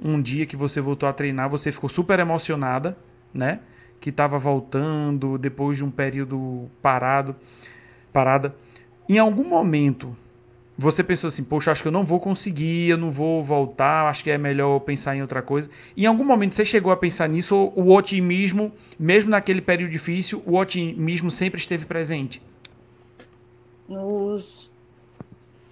um 0.00 0.20
dia 0.20 0.46
que 0.46 0.56
você 0.56 0.80
voltou 0.80 1.08
a 1.08 1.12
treinar, 1.12 1.48
você 1.48 1.72
ficou 1.72 1.88
super 1.88 2.18
emocionada, 2.18 2.96
né? 3.34 3.60
Que 4.00 4.08
estava 4.08 4.38
voltando 4.38 5.36
depois 5.36 5.76
de 5.76 5.84
um 5.84 5.90
período 5.90 6.70
parado, 6.80 7.36
parada. 8.12 8.54
Em 9.06 9.18
algum 9.18 9.44
momento 9.44 10.16
você 10.80 11.04
pensou 11.04 11.28
assim, 11.28 11.44
poxa, 11.44 11.70
acho 11.70 11.82
que 11.82 11.88
eu 11.88 11.92
não 11.92 12.04
vou 12.04 12.18
conseguir, 12.18 12.88
eu 12.88 12.96
não 12.96 13.10
vou 13.10 13.42
voltar, 13.42 14.08
acho 14.08 14.24
que 14.24 14.30
é 14.30 14.38
melhor 14.38 14.78
pensar 14.80 15.14
em 15.14 15.20
outra 15.20 15.42
coisa. 15.42 15.68
Em 15.94 16.06
algum 16.06 16.24
momento 16.24 16.54
você 16.54 16.64
chegou 16.64 16.90
a 16.90 16.96
pensar 16.96 17.28
nisso, 17.28 17.54
ou 17.54 17.72
o 17.76 17.94
otimismo, 17.94 18.72
mesmo 18.98 19.30
naquele 19.30 19.60
período 19.60 19.90
difícil, 19.90 20.42
o 20.46 20.56
otimismo 20.56 21.30
sempre 21.30 21.60
esteve 21.60 21.84
presente? 21.84 22.40
Nos 23.86 24.72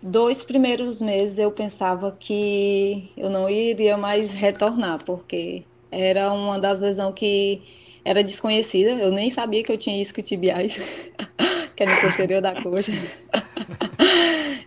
dois 0.03 0.45
primeiros 0.45 1.01
meses 1.01 1.39
eu 1.39 1.51
pensava 1.51 2.15
que 2.21 3.11
eu 3.17 3.31
não 3.31 3.49
iria 3.49 3.97
mais 3.97 4.31
retornar, 4.31 5.03
porque 5.05 5.65
era 5.91 6.31
uma 6.35 6.59
das 6.59 6.81
lesões 6.81 7.15
que 7.15 7.63
era 8.05 8.23
desconhecida, 8.23 8.91
eu 8.91 9.11
nem 9.11 9.31
sabia 9.31 9.63
que 9.63 9.73
eu 9.73 9.79
tinha 9.79 10.03
isquiotibiais, 10.03 11.11
que 11.75 11.83
é 11.83 11.87
no 11.87 11.99
posterior 12.03 12.43
da 12.43 12.61
coxa. 12.63 12.93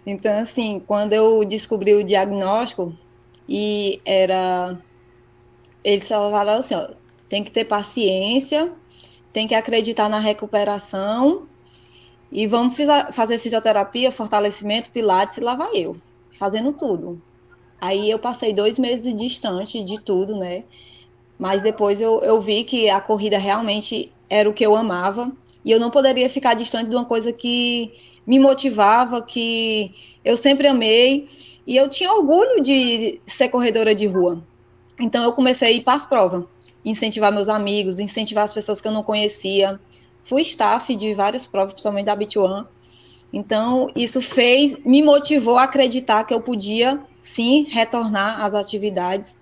Então, 0.06 0.34
assim, 0.40 0.80
quando 0.80 1.14
eu 1.14 1.46
descobri 1.46 1.94
o 1.94 2.04
diagnóstico, 2.04 2.94
e 3.48 4.02
era. 4.06 4.78
Eles 5.84 6.08
falaram 6.08 6.54
assim: 6.54 6.76
ó, 6.76 6.88
tem 7.28 7.44
que 7.44 7.52
ter 7.52 7.66
paciência, 7.66 8.72
tem 9.34 9.48
que 9.48 9.56
acreditar 9.56 10.10
na 10.10 10.20
recuperação, 10.20 11.48
e 12.32 12.48
vamos 12.48 12.78
fazer 13.14 13.40
fisioterapia, 13.40 14.12
fortalecimento, 14.12 14.92
pilates, 14.92 15.38
e 15.38 15.42
lá 15.42 15.56
vai 15.56 15.76
eu, 15.76 15.96
fazendo 16.32 16.72
tudo. 16.72 17.22
Aí 17.80 18.10
eu 18.10 18.20
passei 18.20 18.54
dois 18.54 18.78
meses 18.80 19.16
distante 19.16 19.84
de 19.84 20.00
tudo, 20.00 20.36
né? 20.38 20.64
Mas 21.38 21.62
depois 21.62 22.00
eu, 22.00 22.22
eu 22.22 22.40
vi 22.40 22.64
que 22.64 22.90
a 22.90 23.02
corrida 23.02 23.38
realmente 23.38 24.14
era 24.30 24.48
o 24.50 24.54
que 24.54 24.66
eu 24.66 24.76
amava, 24.76 25.32
e 25.66 25.72
eu 25.72 25.80
não 25.80 25.90
poderia 25.90 26.30
ficar 26.30 26.54
distante 26.54 26.90
de 26.90 26.96
uma 26.96 27.06
coisa 27.06 27.34
que 27.34 27.92
me 28.26 28.40
motivava, 28.40 29.22
que 29.22 29.94
eu 30.24 30.38
sempre 30.38 30.68
amei 30.68 31.26
e 31.66 31.76
eu 31.78 31.90
tinha 31.90 32.12
orgulho 32.12 32.62
de 32.62 33.20
ser 33.26 33.50
corredora 33.50 33.94
de 33.94 34.08
rua. 34.08 34.44
Então 35.00 35.24
eu 35.24 35.34
comecei 35.34 35.68
a 35.68 35.72
ir 35.72 35.82
para 35.82 35.96
as 35.96 36.06
provas, 36.06 36.46
incentivar 36.84 37.32
meus 37.32 37.50
amigos, 37.50 38.00
incentivar 38.00 38.44
as 38.44 38.54
pessoas 38.54 38.82
que 38.82 38.88
eu 38.88 38.92
não 38.92 39.04
conhecia. 39.04 39.80
Fui 40.24 40.42
staff 40.42 40.96
de 40.96 41.14
várias 41.14 41.48
provas, 41.48 41.74
principalmente 41.74 42.06
da 42.06 42.16
Bituan. 42.16 42.68
Então 43.34 43.90
isso 43.96 44.22
fez, 44.22 44.78
me 44.86 45.02
motivou 45.02 45.58
a 45.58 45.64
acreditar 45.64 46.24
que 46.26 46.34
eu 46.34 46.42
podia 46.42 47.00
sim 47.22 47.66
retornar 47.70 48.44
às 48.44 48.54
atividades. 48.54 49.38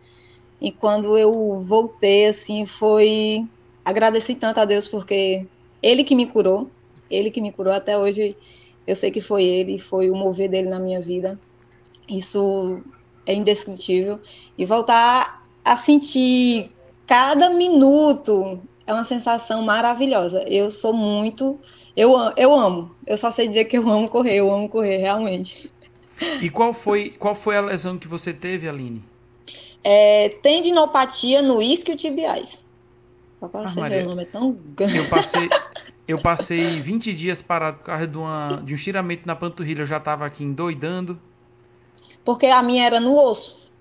E 0.62 0.72
quando 0.72 1.18
eu 1.18 1.62
voltei, 1.62 2.28
assim, 2.28 2.66
foi 2.66 3.46
agradeci 3.84 4.36
tanto 4.36 4.60
a 4.60 4.66
Deus 4.66 4.88
porque 4.88 5.48
ele 5.82 6.04
que 6.04 6.16
me 6.16 6.28
curou, 6.28 6.70
ele 7.10 7.32
que 7.32 7.42
me 7.42 7.52
curou 7.52 7.74
até 7.74 7.98
hoje 7.98 8.36
eu 8.90 8.96
sei 8.96 9.12
que 9.12 9.22
foi 9.22 9.44
ele, 9.44 9.78
foi 9.78 10.10
o 10.10 10.16
mover 10.16 10.50
dele 10.50 10.68
na 10.68 10.80
minha 10.80 11.00
vida. 11.00 11.40
Isso 12.10 12.82
é 13.26 13.34
indescritível. 13.34 14.20
E 14.58 14.66
voltar 14.66 15.44
a 15.64 15.78
sentir 15.78 16.72
cada 17.06 17.50
minuto 17.52 18.60
é 18.88 18.94
uma 18.94 19.04
sensação 19.04 19.62
maravilhosa. 19.62 20.44
Eu 20.48 20.72
sou 20.72 20.92
muito. 20.92 21.56
Eu, 21.96 22.16
eu 22.36 22.52
amo. 22.52 22.90
Eu 23.06 23.16
só 23.16 23.30
sei 23.30 23.48
dizer 23.48 23.66
que 23.66 23.78
eu 23.78 23.88
amo 23.88 24.10
correr, 24.10 24.38
eu 24.38 24.52
amo 24.52 24.68
correr, 24.68 24.98
realmente. 24.98 25.72
E 26.42 26.50
qual 26.50 26.74
foi, 26.74 27.12
qual 27.12 27.36
foi 27.36 27.58
a 27.58 27.62
lesão 27.62 27.98
que 27.98 28.08
você 28.08 28.34
teve, 28.34 28.68
Aline? 28.68 29.04
É, 29.84 30.30
tendinopatia 30.42 31.42
no 31.44 31.62
isquiotibiais. 31.62 32.66
Só 33.40 33.48
para 33.48 33.62
Ah, 33.62 33.68
você 33.68 33.80
Maria. 33.80 33.98
ver, 34.00 34.06
o 34.06 34.10
nome 34.10 34.24
é 34.24 34.26
tão 34.26 34.52
grande. 34.52 34.98
Eu 34.98 35.10
passei, 35.10 35.48
eu 36.10 36.20
passei 36.20 36.82
20 36.82 37.14
dias 37.14 37.40
parado 37.40 37.78
por 37.78 37.84
causa 37.84 38.08
de, 38.08 38.18
uma, 38.18 38.62
de 38.66 38.74
um 38.74 38.76
estiramento 38.76 39.28
na 39.28 39.36
panturrilha. 39.36 39.84
Eu 39.84 39.86
já 39.86 40.00
tava 40.00 40.26
aqui 40.26 40.44
endoidando. 40.44 41.22
Porque 42.26 42.48
a 42.48 42.64
minha 42.64 42.84
era 42.84 43.00
no 43.00 43.16
osso. 43.16 43.72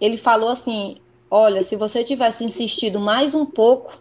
Ele 0.00 0.16
falou 0.16 0.48
assim: 0.48 0.96
olha, 1.30 1.62
se 1.62 1.76
você 1.76 2.02
tivesse 2.02 2.42
insistido 2.42 2.98
mais 2.98 3.36
um 3.36 3.46
pouco, 3.46 3.96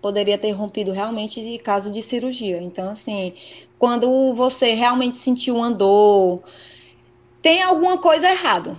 poderia 0.00 0.38
ter 0.38 0.52
rompido 0.52 0.90
realmente 0.90 1.42
de 1.42 1.58
caso 1.58 1.90
de 1.90 2.02
cirurgia. 2.02 2.62
Então, 2.62 2.88
assim, 2.88 3.34
quando 3.78 4.32
você 4.32 4.72
realmente 4.72 5.16
sentiu 5.16 5.56
uma 5.56 5.70
dor, 5.70 6.42
tem 7.42 7.62
alguma 7.62 7.98
coisa 7.98 8.26
errada. 8.30 8.74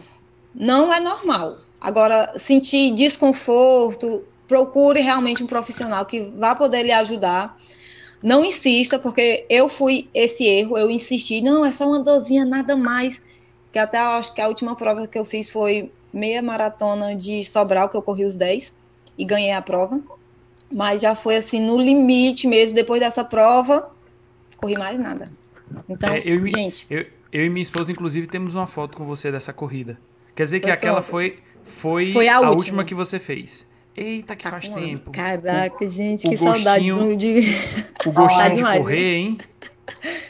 Não 0.55 0.91
é 0.91 0.99
normal. 0.99 1.59
Agora, 1.79 2.33
sentir 2.39 2.95
desconforto, 2.95 4.25
procure 4.47 5.01
realmente 5.01 5.43
um 5.43 5.47
profissional 5.47 6.03
que 6.03 6.21
vá 6.35 6.55
poder 6.55 6.81
lhe 6.81 6.91
ajudar. 6.91 7.55
Não 8.23 8.43
insista, 8.43 8.97
porque 8.97 9.45
eu 9.49 9.69
fui 9.69 10.09
esse 10.13 10.43
erro, 10.43 10.77
eu 10.77 10.89
insisti, 10.89 11.41
não, 11.41 11.63
é 11.65 11.71
só 11.71 11.87
uma 11.87 11.99
dorzinha, 12.03 12.45
nada 12.45 12.75
mais. 12.75 13.21
Que 13.71 13.79
até 13.79 13.97
acho 13.97 14.33
que 14.33 14.41
a 14.41 14.47
última 14.47 14.75
prova 14.75 15.07
que 15.07 15.19
eu 15.19 15.25
fiz 15.25 15.51
foi 15.51 15.91
meia 16.11 16.41
maratona 16.41 17.15
de 17.15 17.43
Sobral, 17.45 17.89
que 17.89 17.95
eu 17.97 18.01
corri 18.01 18.25
os 18.25 18.35
10 18.35 18.73
e 19.17 19.25
ganhei 19.25 19.51
a 19.51 19.61
prova. 19.61 19.99
Mas 20.71 21.01
já 21.01 21.15
foi 21.15 21.37
assim, 21.37 21.59
no 21.61 21.77
limite 21.77 22.47
mesmo, 22.47 22.75
depois 22.75 22.99
dessa 22.99 23.23
prova, 23.23 23.91
corri 24.57 24.77
mais 24.77 24.99
nada. 24.99 25.31
Então, 25.87 26.09
É, 26.13 26.21
eu 26.25 26.45
gente, 26.47 26.87
Eu, 26.89 27.05
eu 27.31 27.45
e 27.45 27.49
minha 27.49 27.61
esposa, 27.61 27.91
inclusive, 27.91 28.27
temos 28.27 28.55
uma 28.55 28.65
foto 28.67 28.97
com 28.97 29.05
você 29.05 29.31
dessa 29.31 29.53
corrida. 29.53 29.97
Quer 30.35 30.43
dizer 30.43 30.59
que 30.59 30.69
aquela 30.69 31.01
foi, 31.01 31.37
foi, 31.63 32.11
Foi 32.13 32.27
a 32.27 32.37
a, 32.37 32.39
última. 32.39 32.55
última 32.55 32.83
que 32.83 32.95
você 32.95 33.19
fez. 33.19 33.67
Eita, 33.97 34.35
que 34.35 34.43
tá 34.43 34.51
faz 34.51 34.69
tempo. 34.69 35.09
Caraca, 35.11 35.89
gente, 35.89 36.27
o 36.27 36.29
que 36.29 36.37
saudade 36.37 36.91
gostinho- 36.91 37.17
de. 37.17 37.41
O 38.05 38.11
gostinho 38.11 38.43
Tá 38.43 38.49
de 38.49 38.55
demais, 38.57 38.79
correr, 38.79 39.15
hein? 39.15 39.37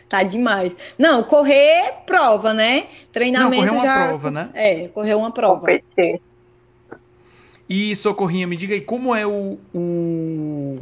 Tá 0.08 0.24
demais. 0.24 0.76
Não, 0.98 1.22
correr 1.24 1.94
prova, 2.06 2.54
né? 2.54 2.82
Não, 2.82 2.88
Treinamento 3.12 3.66
correr 3.68 3.76
uma 3.78 3.86
já. 3.86 4.08
prova, 4.08 4.32
né? 4.32 4.50
É, 4.54 4.88
correr 4.88 5.16
uma 5.16 5.32
prova. 5.32 5.60
Competir. 5.60 6.22
E, 7.70 7.94
Socorrinha, 7.96 8.48
me 8.48 8.56
diga 8.56 8.74
aí, 8.74 8.80
como 8.80 9.14
é 9.14 9.28
o, 9.28 9.58
o- 9.74 10.78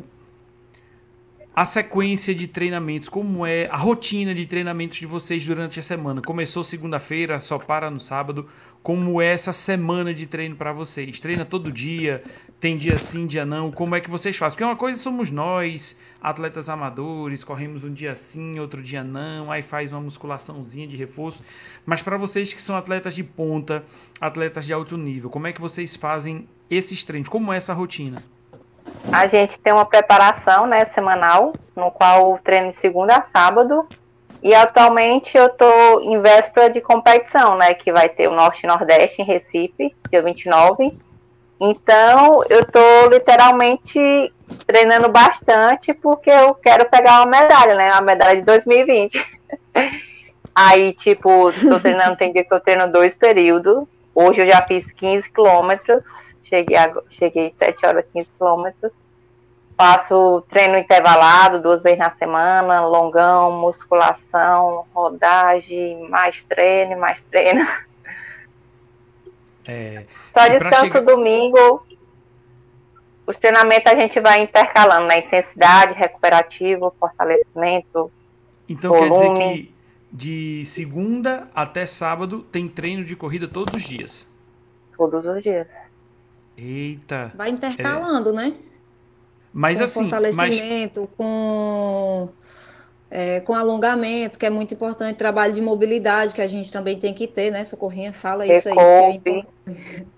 a 1.56 1.66
sequência 1.66 2.36
de 2.36 2.48
treinamentos? 2.48 3.10
Como 3.10 3.44
é 3.46 3.66
a 3.72 3.78
rotina 3.78 4.36
de 4.36 4.46
treinamentos 4.46 4.98
de 4.98 5.06
vocês 5.08 5.44
durante 5.44 5.80
a 5.80 5.84
semana? 5.84 6.22
Começou 6.22 6.64
segunda-feira, 6.64 7.40
só 7.40 7.58
para 7.58 7.90
no 7.90 8.00
sábado. 8.00 8.46
Como 8.84 9.20
é 9.20 9.28
essa 9.34 9.52
semana 9.52 10.14
de 10.14 10.28
treino 10.28 10.56
para 10.56 10.72
vocês? 10.72 11.20
Treina 11.20 11.44
todo 11.44 11.72
dia? 11.72 12.22
Tem 12.60 12.76
dia 12.76 12.98
sim, 12.98 13.28
dia 13.28 13.46
não? 13.46 13.70
Como 13.72 13.96
é 13.96 14.02
que 14.02 14.10
vocês 14.10 14.36
fazem? 14.38 14.56
Porque 14.56 14.64
uma 14.64 14.76
coisa 14.76 14.98
somos 14.98 15.30
nós, 15.30 16.00
atletas 16.22 16.70
amadores, 16.70 17.44
corremos 17.44 17.84
um 17.84 17.94
dia 17.94 18.16
sim, 18.16 18.60
outro 18.60 18.82
dia 18.82 19.04
não, 19.04 19.52
aí 19.52 19.62
faz 19.62 19.92
uma 19.92 20.02
musculaçãozinha 20.02 20.88
de 20.88 20.96
reforço. 20.96 21.44
Mas 21.86 22.02
para 22.02 22.18
vocês 22.18 22.54
que 22.54 22.62
são 22.62 22.76
atletas 22.78 23.14
de 23.14 23.24
ponta, 23.24 23.84
atletas 24.22 24.66
de 24.66 24.74
alto 24.74 24.98
nível, 24.98 25.30
como 25.30 25.48
é 25.48 25.54
que 25.54 25.62
vocês 25.62 25.96
fazem 25.96 26.48
esses 26.70 27.04
treinos? 27.04 27.30
Como 27.30 27.52
é 27.52 27.58
essa 27.58 27.74
rotina? 27.74 28.24
A 29.12 29.28
gente 29.28 29.60
tem 29.60 29.74
uma 29.74 29.86
preparação, 29.86 30.66
né, 30.66 30.86
semanal, 30.86 31.54
no 31.76 31.92
qual 31.92 32.40
treino 32.44 32.72
de 32.72 32.80
segunda 32.80 33.18
a 33.18 33.26
sábado. 33.26 33.88
E 34.42 34.54
atualmente 34.54 35.36
eu 35.38 35.50
tô 35.50 36.00
em 36.02 36.22
véspera 36.22 36.70
de 36.70 36.80
competição, 36.80 37.58
né, 37.58 37.74
que 37.74 37.92
vai 37.92 38.10
ter 38.10 38.28
o 38.28 38.36
Norte 38.36 38.64
e 38.64 38.68
Nordeste 38.68 39.22
em 39.22 39.26
Recife, 39.26 39.96
dia 40.10 40.22
29. 40.22 40.98
Então, 41.60 42.42
eu 42.50 42.66
tô 42.66 43.08
literalmente 43.10 44.34
treinando 44.68 45.10
bastante 45.10 45.94
porque 45.94 46.30
eu 46.30 46.54
quero 46.56 46.90
pegar 46.90 47.22
uma 47.22 47.26
medalha, 47.26 47.76
né, 47.76 47.90
a 47.92 48.02
medalha 48.02 48.40
de 48.40 48.46
2020. 48.46 49.26
Aí, 50.54 50.94
tipo, 50.94 51.52
tô 51.52 51.80
treinando, 51.80 52.16
tem 52.16 52.32
dia 52.32 52.44
que 52.44 52.54
eu 52.54 52.60
treino 52.60 52.92
dois 52.92 53.14
períodos. 53.14 53.86
Hoje 54.14 54.42
eu 54.42 54.50
já 54.50 54.66
fiz 54.66 54.90
15 54.90 55.30
quilômetros, 55.30 56.06
cheguei, 56.44 56.78
cheguei 57.10 57.54
7 57.58 57.86
horas 57.86 58.06
15 58.14 58.30
quilômetros. 58.38 58.94
Faço 59.78 60.42
treino 60.50 60.78
intervalado 60.78 61.62
duas 61.62 61.84
vezes 61.84 62.00
na 62.00 62.12
semana, 62.12 62.86
longão, 62.88 63.52
musculação, 63.52 64.86
rodagem, 64.94 66.08
mais 66.10 66.42
treino, 66.44 66.98
mais 66.98 67.22
treino. 67.24 67.66
É, 69.68 70.06
Só 70.34 70.48
descanso 70.48 70.82
chegar- 70.86 71.02
domingo. 71.02 71.86
Os 73.28 73.38
treinamentos 73.40 73.92
a 73.92 73.96
gente 73.96 74.20
vai 74.20 74.44
intercalando 74.44 75.08
na 75.08 75.18
intensidade, 75.18 75.94
recuperativo, 75.94 76.94
fortalecimento. 77.00 78.12
então 78.70 78.92
quer 78.94 79.10
dizer 79.10 79.26
Volume. 79.26 79.40
que 79.64 79.76
de 80.12 80.64
segunda 80.66 81.50
até 81.54 81.86
sábado 81.88 82.42
tem 82.42 82.68
treino 82.68 83.04
de 83.04 83.16
corrida 83.16 83.48
todos 83.48 83.74
os 83.74 83.84
dias. 83.84 84.32
todos 84.96 85.26
os 85.26 85.42
dias. 85.44 85.68
Eita. 86.58 87.32
Vai 87.36 87.50
intercalando, 87.50 88.32
né? 88.32 88.54
Mas 89.52 89.78
com 89.80 89.84
assim, 89.86 90.02
mas 90.04 90.10
fortalecimento, 90.10 91.10
com, 91.18 92.30
é, 93.18 93.40
com 93.40 93.54
alongamento, 93.54 94.38
que 94.38 94.46
é 94.46 94.50
muito 94.50 94.74
importante, 94.74 95.16
trabalho 95.16 95.54
de 95.54 95.62
mobilidade, 95.62 96.36
que 96.36 96.42
a 96.42 96.48
gente 96.48 96.70
também 96.70 97.00
tem 97.00 97.14
que 97.14 97.26
ter, 97.28 97.50
né? 97.50 97.64
Socorrinha 97.64 98.12
fala 98.12 98.46
isso 98.46 98.68
aí. 98.68 98.76
é. 98.78 99.02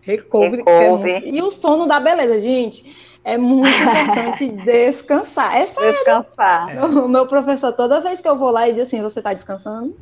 Recouve. 0.02 0.64
que 0.64 0.70
é 0.70 0.72
Recouve. 0.76 1.12
muito- 1.14 1.28
E 1.28 1.42
o 1.44 1.52
sono 1.52 1.86
da 1.86 2.00
beleza, 2.00 2.40
gente. 2.40 3.06
É 3.24 3.38
muito 3.38 3.70
importante 3.78 4.48
descansar. 4.66 5.56
É 5.58 5.68
sério. 5.68 5.92
Descansar. 5.92 6.76
É. 6.76 6.82
O 6.86 7.08
meu 7.08 7.28
professor, 7.28 7.72
toda 7.72 8.02
vez 8.02 8.20
que 8.20 8.28
eu 8.28 8.36
vou 8.36 8.50
lá, 8.50 8.68
ele 8.68 8.80
diz 8.80 8.88
assim: 8.88 9.02
você 9.04 9.22
tá 9.22 9.32
descansando? 9.32 9.96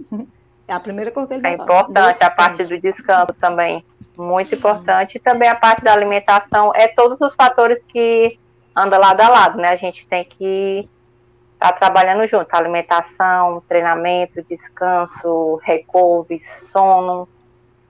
É 0.65 0.73
a 0.73 0.79
primeira 0.79 1.11
coisa 1.11 1.27
que 1.27 1.33
ele 1.35 1.45
É 1.47 1.53
importante 1.53 2.23
a 2.23 2.29
parte 2.29 2.63
do 2.63 2.79
descanso 2.79 3.33
também. 3.41 3.83
Muito 4.17 4.55
importante. 4.55 5.17
E 5.17 5.19
também 5.19 5.49
a 5.49 5.55
parte 5.55 5.83
da 5.83 5.91
alimentação. 5.91 6.71
É 6.73 6.87
todos 6.87 7.19
os 7.19 7.35
fatores 7.35 7.79
que 7.89 8.39
andam 8.73 8.99
lado 9.01 9.19
a 9.19 9.27
lado, 9.27 9.57
né? 9.57 9.67
A 9.67 9.75
gente 9.75 10.07
tem 10.07 10.23
que 10.23 10.87
estar 11.69 11.79
trabalhando 11.79 12.27
junto. 12.27 12.47
Alimentação, 12.53 13.61
treinamento, 13.67 14.43
descanso, 14.49 15.59
recovery, 15.63 16.41
sono, 16.61 17.27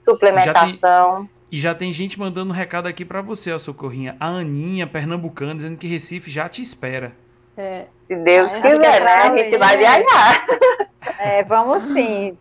suplementação. 0.03 1.29
e 1.51 1.57
já 1.57 1.73
tem 1.75 1.91
gente 1.93 2.19
mandando 2.19 2.51
um 2.51 2.53
recado 2.53 2.87
aqui 2.87 3.03
pra 3.05 3.21
você, 3.21 3.51
ó, 3.51 3.57
Socorrinha. 3.57 4.15
A 4.19 4.27
Aninha, 4.27 4.85
pernambucana, 4.87 5.55
dizendo 5.55 5.77
que 5.77 5.87
Recife 5.87 6.29
já 6.29 6.47
te 6.49 6.61
espera. 6.61 7.13
É, 7.57 7.85
Se 8.07 8.15
Deus 8.15 8.51
Ah, 8.51 8.57
é? 8.57 8.61
quiser, 8.61 9.03
né? 9.03 9.13
A 9.13 9.37
gente 9.37 9.57
vai 9.57 9.75
É. 9.75 9.77
viajar. 9.77 10.47
É, 11.19 11.43
vamos 11.43 11.83
sim. 11.93 12.37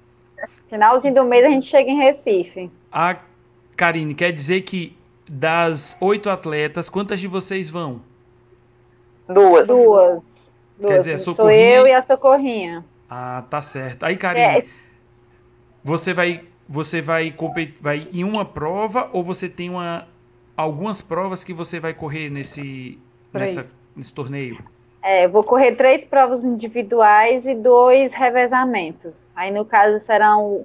Finalzinho 0.69 1.15
do 1.15 1.25
mês 1.25 1.45
a 1.45 1.49
gente 1.49 1.67
chega 1.67 1.89
em 1.91 1.97
Recife. 1.99 2.71
A 2.93 3.17
Karine, 3.77 4.15
quer 4.15 4.33
dizer 4.33 4.63
que 4.63 4.97
das 5.29 5.97
oito 6.01 6.29
atletas, 6.29 6.91
quantas 6.91 7.19
de 7.21 7.29
vocês 7.29 7.71
vão? 7.71 8.01
Duas. 9.29 9.67
Duas. 9.67 10.21
Duas. 10.79 10.99
dizer, 10.99 11.15
a 11.15 11.19
Sou 11.19 11.35
Socorrinha 11.35 11.75
eu 11.77 11.87
e- 11.87 11.93
a 11.93 12.03
Socorrinha. 12.03 12.85
Ah, 13.09 13.45
tá 13.49 13.61
certo. 13.63 14.05
Aí, 14.05 14.17
Karine, 14.17 14.47
É, 14.47 14.65
você 15.83 16.13
vai 16.13 16.45
você 16.67 17.01
vai 17.03 17.31
competir 17.31 17.77
vai 17.81 18.09
em 18.13 18.25
uma 18.25 18.45
prova 18.45 19.11
ou 19.13 19.23
você 19.23 19.49
tem 19.49 19.69
uma 19.69 20.09
algumas 20.57 21.03
provas 21.03 21.45
que 21.45 21.53
você 21.53 21.79
vai 21.79 21.93
correr 21.93 22.31
nesse 22.31 22.99
nessa, 23.33 23.71
nesse 23.95 24.13
torneio? 24.15 24.59
É, 25.03 25.27
eu 25.27 25.31
vou 25.31 25.45
correr 25.45 25.77
três 25.77 26.03
provas 26.05 26.43
individuais 26.43 27.45
e 27.47 27.55
dois 27.55 28.13
revezamentos. 28.13 29.29
Aí, 29.37 29.51
no 29.51 29.65
caso, 29.65 30.03
serão 30.03 30.65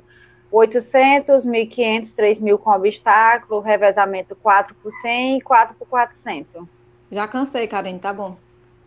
800, 0.49 1.45
1.500, 1.45 2.15
3.000 2.15 2.57
com 2.57 2.71
obstáculo, 2.71 3.59
revezamento 3.59 4.35
4 4.37 4.73
por 4.81 4.93
100 5.01 5.37
e 5.37 5.41
4 5.41 5.75
por 5.75 5.87
400. 5.87 6.63
já 7.11 7.27
cansei, 7.27 7.67
Karen, 7.67 7.97
tá 7.97 8.13
bom. 8.13 8.37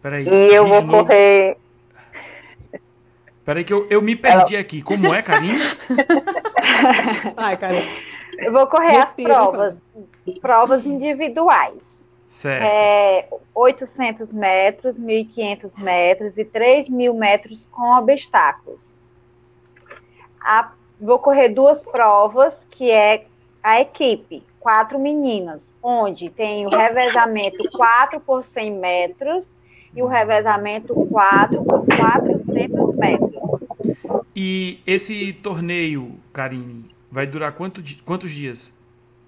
Peraí. 0.02 0.26
E 0.28 0.54
eu 0.54 0.66
vou 0.66 0.82
novo. 0.82 1.04
correr. 1.04 1.56
Peraí 3.44 3.64
que 3.64 3.72
eu, 3.72 3.86
eu 3.88 4.02
me 4.02 4.14
perdi 4.16 4.56
aqui. 4.56 4.82
Como 4.82 5.12
é, 5.12 5.22
Karine? 5.22 5.58
Vai, 7.34 7.56
Karen. 7.56 7.82
Eu 8.38 8.52
vou 8.52 8.66
correr 8.66 8.92
Respira, 8.92 9.38
as 9.38 9.44
provas, 9.48 9.74
provas 10.40 10.86
individuais. 10.86 11.80
Certo. 12.26 12.64
É, 12.64 13.28
800 13.54 14.32
metros, 14.32 14.98
1.500 14.98 15.78
metros 15.78 16.38
e 16.38 16.44
3.000 16.44 17.14
metros 17.14 17.68
com 17.70 17.98
obstáculos. 17.98 18.96
A- 20.40 20.72
vou 21.00 21.18
correr 21.18 21.50
duas 21.50 21.82
provas, 21.82 22.54
que 22.70 22.90
é 22.90 23.26
a 23.62 23.80
equipe, 23.80 24.42
quatro 24.58 24.98
meninas, 24.98 25.62
onde 25.82 26.30
tem 26.30 26.66
o 26.66 26.70
revezamento 26.70 27.58
4 27.72 28.18
por 28.20 28.42
100 28.42 28.72
metros 28.72 29.54
e 29.94 30.02
o 30.02 30.06
revezamento 30.06 30.94
4 30.94 31.62
por 31.64 31.86
400 31.86 32.96
metros. 32.96 33.32
E 34.34 34.80
esse 34.86 35.32
torneio, 35.32 36.12
Karine, 36.32 36.92
Vai 37.12 37.26
durar 37.26 37.52
quanto, 37.52 37.82
quantos 38.06 38.30
dias? 38.30 38.74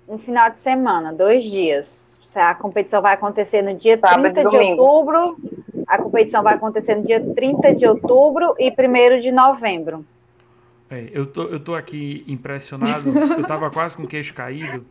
Um 0.09 0.17
final 0.17 0.49
de 0.49 0.62
semana, 0.62 1.12
dois 1.12 1.45
dias. 1.45 2.19
A 2.35 2.55
competição 2.55 3.03
vai 3.03 3.12
acontecer 3.12 3.61
no 3.61 3.75
dia 3.77 3.99
Sábado 3.99 4.33
30 4.33 4.49
de 4.49 4.57
outubro. 4.57 5.37
A 5.87 5.99
competição 5.99 6.43
vai 6.43 6.55
acontecer 6.55 6.95
no 6.95 7.05
dia 7.05 7.21
30 7.21 7.75
de 7.75 7.87
outubro 7.87 8.55
e 8.59 8.71
1 8.71 9.21
de 9.21 9.31
novembro. 9.31 10.03
É, 10.91 11.11
eu, 11.12 11.27
tô, 11.27 11.43
eu 11.43 11.61
tô 11.61 11.75
aqui 11.75 12.25
impressionado. 12.27 13.11
eu 13.37 13.45
tava 13.47 13.71
quase 13.71 13.99
com 13.99 14.05
o 14.05 14.09
queixo 14.09 14.33
caído. 14.33 14.87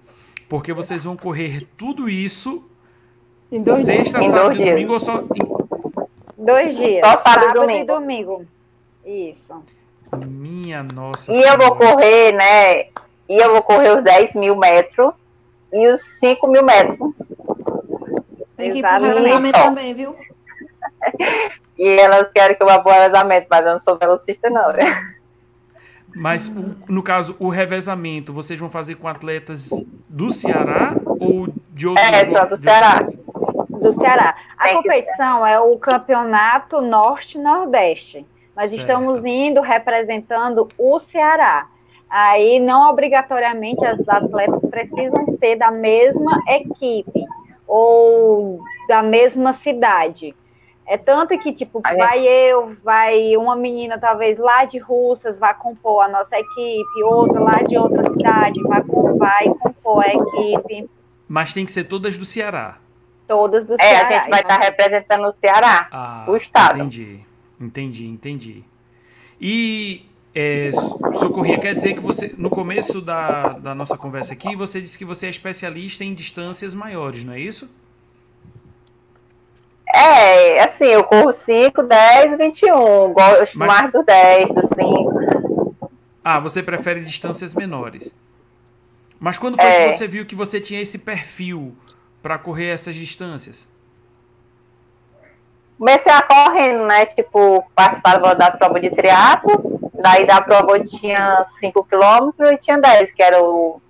Porque 0.48 0.72
vocês 0.72 1.04
vão 1.04 1.18
correr 1.18 1.68
tudo 1.76 2.08
isso 2.08 2.64
sexta, 3.84 4.20
dias. 4.20 4.32
sábado 4.32 4.62
e 4.62 4.66
domingo 4.66 4.94
ou 4.94 5.00
só. 5.00 5.22
Em... 5.22 5.53
Dois 6.46 6.76
dias. 6.76 7.00
Só 7.00 7.12
sábado, 7.12 7.24
sábado 7.24 7.62
domingo. 7.62 7.80
e 7.80 7.86
domingo. 7.86 8.46
Isso. 9.06 9.64
Minha 10.28 10.84
nossa. 10.84 11.32
E 11.32 11.36
senhora. 11.36 11.64
eu 11.64 11.68
vou 11.68 11.76
correr, 11.76 12.32
né? 12.34 12.82
E 13.30 13.38
eu 13.38 13.52
vou 13.52 13.62
correr 13.62 13.98
os 13.98 14.04
10 14.04 14.36
mil 14.36 14.56
metros 14.56 15.14
e 15.72 15.88
os 15.88 16.02
5 16.20 16.48
mil 16.48 16.64
metros. 16.64 17.14
Tem 18.56 18.72
que 18.72 18.80
ir 18.80 18.82
pro 18.82 19.00
revezamento 19.00 19.60
também, 19.60 19.94
viu? 19.94 20.16
e 21.78 22.00
elas 22.00 22.30
querem 22.34 22.56
que 22.56 22.62
eu 22.62 22.68
vá 22.68 22.80
pro 22.80 22.92
revezamento, 22.92 23.48
mas 23.50 23.66
eu 23.66 23.74
não 23.74 23.82
sou 23.82 23.98
velocista, 23.98 24.50
não, 24.50 24.72
né? 24.74 25.14
Mas, 26.16 26.54
no 26.88 27.02
caso, 27.02 27.36
o 27.40 27.50
revezamento, 27.50 28.32
vocês 28.32 28.60
vão 28.60 28.70
fazer 28.70 28.96
com 28.96 29.08
atletas 29.08 29.70
do 30.08 30.30
Ceará 30.30 30.96
ou 31.20 31.48
de 31.72 31.88
outros 31.88 32.06
É, 32.06 32.32
só 32.32 32.46
do 32.46 32.58
Ceará. 32.58 33.06
Do 33.84 33.92
Ceará. 33.92 34.36
A 34.58 34.70
competição 34.70 35.46
é 35.46 35.60
o 35.60 35.78
Campeonato 35.78 36.80
Norte-Nordeste. 36.80 38.26
Nós 38.56 38.70
certo. 38.70 38.82
estamos 38.82 39.26
indo 39.26 39.60
representando 39.60 40.70
o 40.78 41.00
Ceará. 41.00 41.68
Aí, 42.10 42.62
não 42.62 42.90
obrigatoriamente, 42.90 43.86
as 43.86 44.08
atletas 44.08 44.64
precisam 44.70 45.28
ser 45.28 45.58
da 45.58 45.70
mesma 45.70 46.40
equipe 46.48 47.26
ou 47.68 48.62
da 48.88 49.04
mesma 49.04 49.52
cidade. 49.52 50.34
É 50.88 50.98
tanto 50.98 51.38
que, 51.38 51.52
tipo, 51.52 51.82
vai 51.82 52.26
eu, 52.26 52.78
vai 52.82 53.36
uma 53.36 53.56
menina, 53.56 53.98
talvez 53.98 54.38
lá 54.38 54.64
de 54.64 54.78
Russas, 54.78 55.38
vai 55.38 55.54
compor 55.56 56.04
a 56.04 56.08
nossa 56.08 56.38
equipe, 56.40 57.04
outra 57.04 57.40
lá 57.42 57.64
de 57.64 57.78
outra 57.78 58.04
cidade, 58.04 58.62
vai, 58.64 58.82
vai 59.18 59.46
compor 59.60 60.04
a 60.06 60.14
equipe. 60.14 60.90
Mas 61.28 61.52
tem 61.52 61.66
que 61.66 61.72
ser 61.72 61.84
todas 61.84 62.18
do 62.18 62.24
Ceará. 62.24 62.78
Todas 63.28 63.66
do 63.66 63.74
é, 63.74 63.78
Ceará. 63.78 63.94
É, 63.94 64.18
a 64.18 64.20
gente 64.20 64.30
vai 64.30 64.42
estar 64.42 64.56
então. 64.56 64.60
tá 64.60 64.66
representando 64.66 65.26
o 65.28 65.34
Ceará, 65.34 65.88
ah, 65.92 66.26
o 66.28 66.36
Estado. 66.36 66.80
Entendi, 66.80 67.20
entendi, 67.60 68.08
entendi. 68.08 68.64
E 69.40 70.06
é, 70.36 70.72
Socorria, 71.14 71.60
quer 71.60 71.76
dizer 71.76 71.94
que 71.94 72.00
você, 72.00 72.34
no 72.38 72.50
começo 72.50 73.02
da, 73.02 73.50
da 73.50 73.76
nossa 73.76 73.98
conversa 73.98 74.34
aqui, 74.34 74.56
você 74.56 74.82
disse 74.82 74.98
que 74.98 75.06
você 75.06 75.28
é 75.28 75.30
especialista 75.30 76.04
em 76.04 76.14
distâncias 76.14 76.74
maiores, 76.74 77.24
não 77.24 77.34
é 77.34 77.40
isso? 77.40 77.70
É, 79.94 80.60
assim, 80.64 80.86
eu 80.86 81.04
corro 81.04 81.32
5, 81.32 81.84
10, 81.84 82.38
21. 82.38 83.14
Gosto 83.14 83.60
Mas... 83.60 83.68
mais 83.68 83.92
do 83.92 84.04
10, 84.04 84.48
do 84.48 84.62
5. 84.62 85.76
Ah, 86.24 86.40
você 86.40 86.64
prefere 86.64 87.02
distâncias 87.02 87.54
menores. 87.54 88.18
Mas 89.20 89.38
quando 89.38 89.56
foi 89.56 89.66
é. 89.66 89.90
que 89.90 89.98
você 89.98 90.08
viu 90.08 90.26
que 90.26 90.36
você 90.36 90.60
tinha 90.60 90.82
esse 90.82 90.98
perfil 90.98 91.76
para 92.24 92.40
correr 92.40 92.70
essas 92.70 92.96
distâncias? 92.96 93.72
Comecei 95.78 96.12
a 96.12 96.22
correndo, 96.22 96.86
né? 96.86 97.06
Tipo, 97.08 97.70
participava 97.76 98.34
da 98.34 98.50
prova 98.50 98.80
de 98.80 98.90
triatlo. 98.90 99.92
Daí 99.94 100.26
da 100.26 100.42
prova 100.42 100.78
eu 100.78 100.84
tinha 100.84 101.44
5 101.60 101.84
km 101.84 102.32
e 102.52 102.58
tinha 102.58 102.78
10, 102.80 103.12
que 103.12 103.22
era 103.22 103.44
o, 103.44 103.82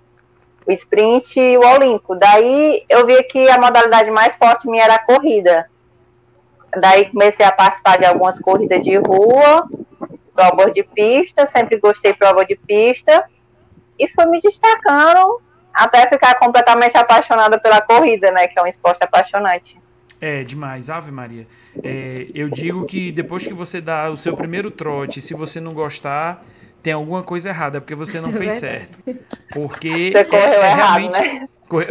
o 0.66 0.72
sprint 0.72 1.38
e 1.38 1.56
o 1.56 1.60
olímpico. 1.60 2.16
Daí 2.16 2.84
eu 2.88 3.06
vi 3.06 3.22
que 3.24 3.48
a 3.48 3.58
modalidade 3.58 4.10
mais 4.10 4.34
forte 4.36 4.68
minha 4.68 4.84
era 4.84 4.96
a 4.96 5.04
corrida. 5.04 5.70
Daí 6.76 7.10
comecei 7.10 7.46
a 7.46 7.52
participar 7.52 7.98
de 7.98 8.06
algumas 8.06 8.38
corridas 8.40 8.82
de 8.82 8.96
rua, 8.96 9.68
provas 10.34 10.72
de 10.72 10.82
pista, 10.82 11.46
sempre 11.46 11.78
gostei 11.78 12.12
de 12.12 12.18
prova 12.18 12.44
de 12.44 12.56
pista, 12.56 13.24
e 13.96 14.08
fui 14.08 14.26
me 14.26 14.40
destacando 14.40 15.40
até 15.74 16.08
ficar 16.08 16.34
completamente 16.36 16.96
apaixonada 16.96 17.58
pela 17.58 17.80
corrida, 17.80 18.30
né? 18.30 18.46
Que 18.46 18.58
é 18.58 18.62
um 18.62 18.66
esporte 18.66 19.02
apaixonante. 19.02 19.76
É, 20.20 20.42
demais, 20.44 20.88
Ave 20.88 21.10
Maria. 21.10 21.46
É, 21.82 22.26
eu 22.34 22.48
digo 22.48 22.86
que 22.86 23.12
depois 23.12 23.46
que 23.46 23.52
você 23.52 23.80
dá 23.80 24.08
o 24.08 24.16
seu 24.16 24.36
primeiro 24.36 24.70
trote, 24.70 25.20
se 25.20 25.34
você 25.34 25.60
não 25.60 25.74
gostar, 25.74 26.42
tem 26.82 26.92
alguma 26.92 27.22
coisa 27.22 27.48
errada, 27.48 27.80
porque 27.80 27.94
você 27.94 28.20
não 28.20 28.32
fez 28.32 28.54
certo. 28.54 28.98
Porque 29.52 30.12
você 30.12 30.24
correu 30.24 30.44
é, 30.44 30.56
é 30.56 30.70
errado, 30.70 30.76
realmente. 30.76 31.20
Né? 31.20 31.48
Correu, 31.68 31.88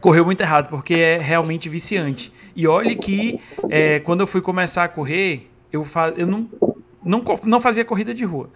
correu 0.00 0.24
muito 0.24 0.40
errado, 0.42 0.68
porque 0.68 0.94
é 0.94 1.18
realmente 1.18 1.68
viciante. 1.68 2.32
E 2.54 2.66
olhe 2.66 2.96
que 2.96 3.40
é, 3.70 4.00
quando 4.00 4.20
eu 4.20 4.26
fui 4.26 4.42
começar 4.42 4.84
a 4.84 4.88
correr, 4.88 5.50
eu, 5.72 5.84
fa 5.84 6.12
eu 6.16 6.26
não, 6.26 6.48
não, 7.02 7.24
não 7.44 7.60
fazia 7.60 7.84
corrida 7.84 8.12
de 8.12 8.24
rua. 8.24 8.50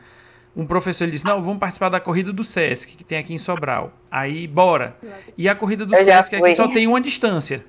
Um 0.56 0.66
professor 0.66 1.04
ele 1.04 1.12
disse: 1.12 1.24
Não, 1.24 1.42
vamos 1.42 1.58
participar 1.58 1.88
da 1.88 2.00
corrida 2.00 2.32
do 2.32 2.42
Sesc, 2.42 2.96
que 2.96 3.04
tem 3.04 3.18
aqui 3.18 3.32
em 3.32 3.38
Sobral. 3.38 3.92
Aí, 4.10 4.46
bora. 4.46 4.96
E 5.36 5.48
a 5.48 5.54
corrida 5.54 5.86
do 5.86 5.94
eu 5.94 6.04
Sesc 6.04 6.34
aqui 6.36 6.54
só 6.54 6.68
tem 6.68 6.86
uma 6.86 7.00
distância. 7.00 7.64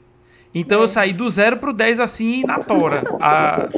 Então 0.54 0.80
é. 0.80 0.84
eu 0.84 0.88
saí 0.88 1.14
do 1.14 1.30
zero 1.30 1.58
para 1.58 1.70
o 1.70 1.74
10 1.74 2.00
assim 2.00 2.44
na 2.44 2.60
tora. 2.60 3.04
A, 3.22 3.70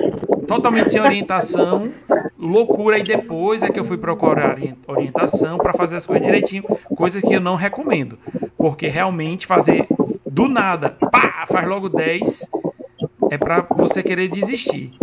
totalmente 0.47 0.91
sem 0.91 1.01
orientação, 1.01 1.91
loucura. 2.37 2.97
E 2.97 3.03
depois 3.03 3.63
é 3.63 3.69
que 3.69 3.79
eu 3.79 3.83
fui 3.83 3.97
procurar 3.97 4.57
orientação 4.87 5.57
para 5.57 5.73
fazer 5.73 5.97
as 5.97 6.05
coisas 6.05 6.25
direitinho, 6.25 6.63
coisas 6.95 7.21
que 7.21 7.33
eu 7.33 7.41
não 7.41 7.55
recomendo. 7.55 8.17
Porque 8.57 8.87
realmente 8.87 9.45
fazer 9.45 9.87
do 10.25 10.47
nada, 10.47 10.89
pá, 10.89 11.45
faz 11.47 11.67
logo 11.67 11.89
10, 11.89 12.49
é 13.33 13.37
para 13.37 13.65
você 13.75 14.03
querer 14.03 14.27
desistir. 14.27 14.93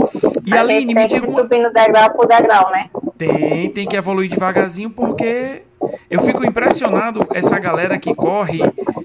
E 0.46 0.54
a 0.54 0.60
Aline, 0.60 0.94
me 0.94 1.06
diga. 1.08 1.28
subindo 1.28 1.72
degrau 1.72 2.10
por 2.12 2.28
degrau, 2.28 2.70
né? 2.70 2.88
Tem, 3.18 3.68
tem 3.70 3.88
que 3.88 3.96
evoluir 3.96 4.30
devagarzinho, 4.30 4.88
porque 4.88 5.62
eu 6.08 6.20
fico 6.20 6.46
impressionado 6.46 7.26
essa 7.34 7.58
galera 7.58 7.98
que 7.98 8.14
corre 8.14 8.60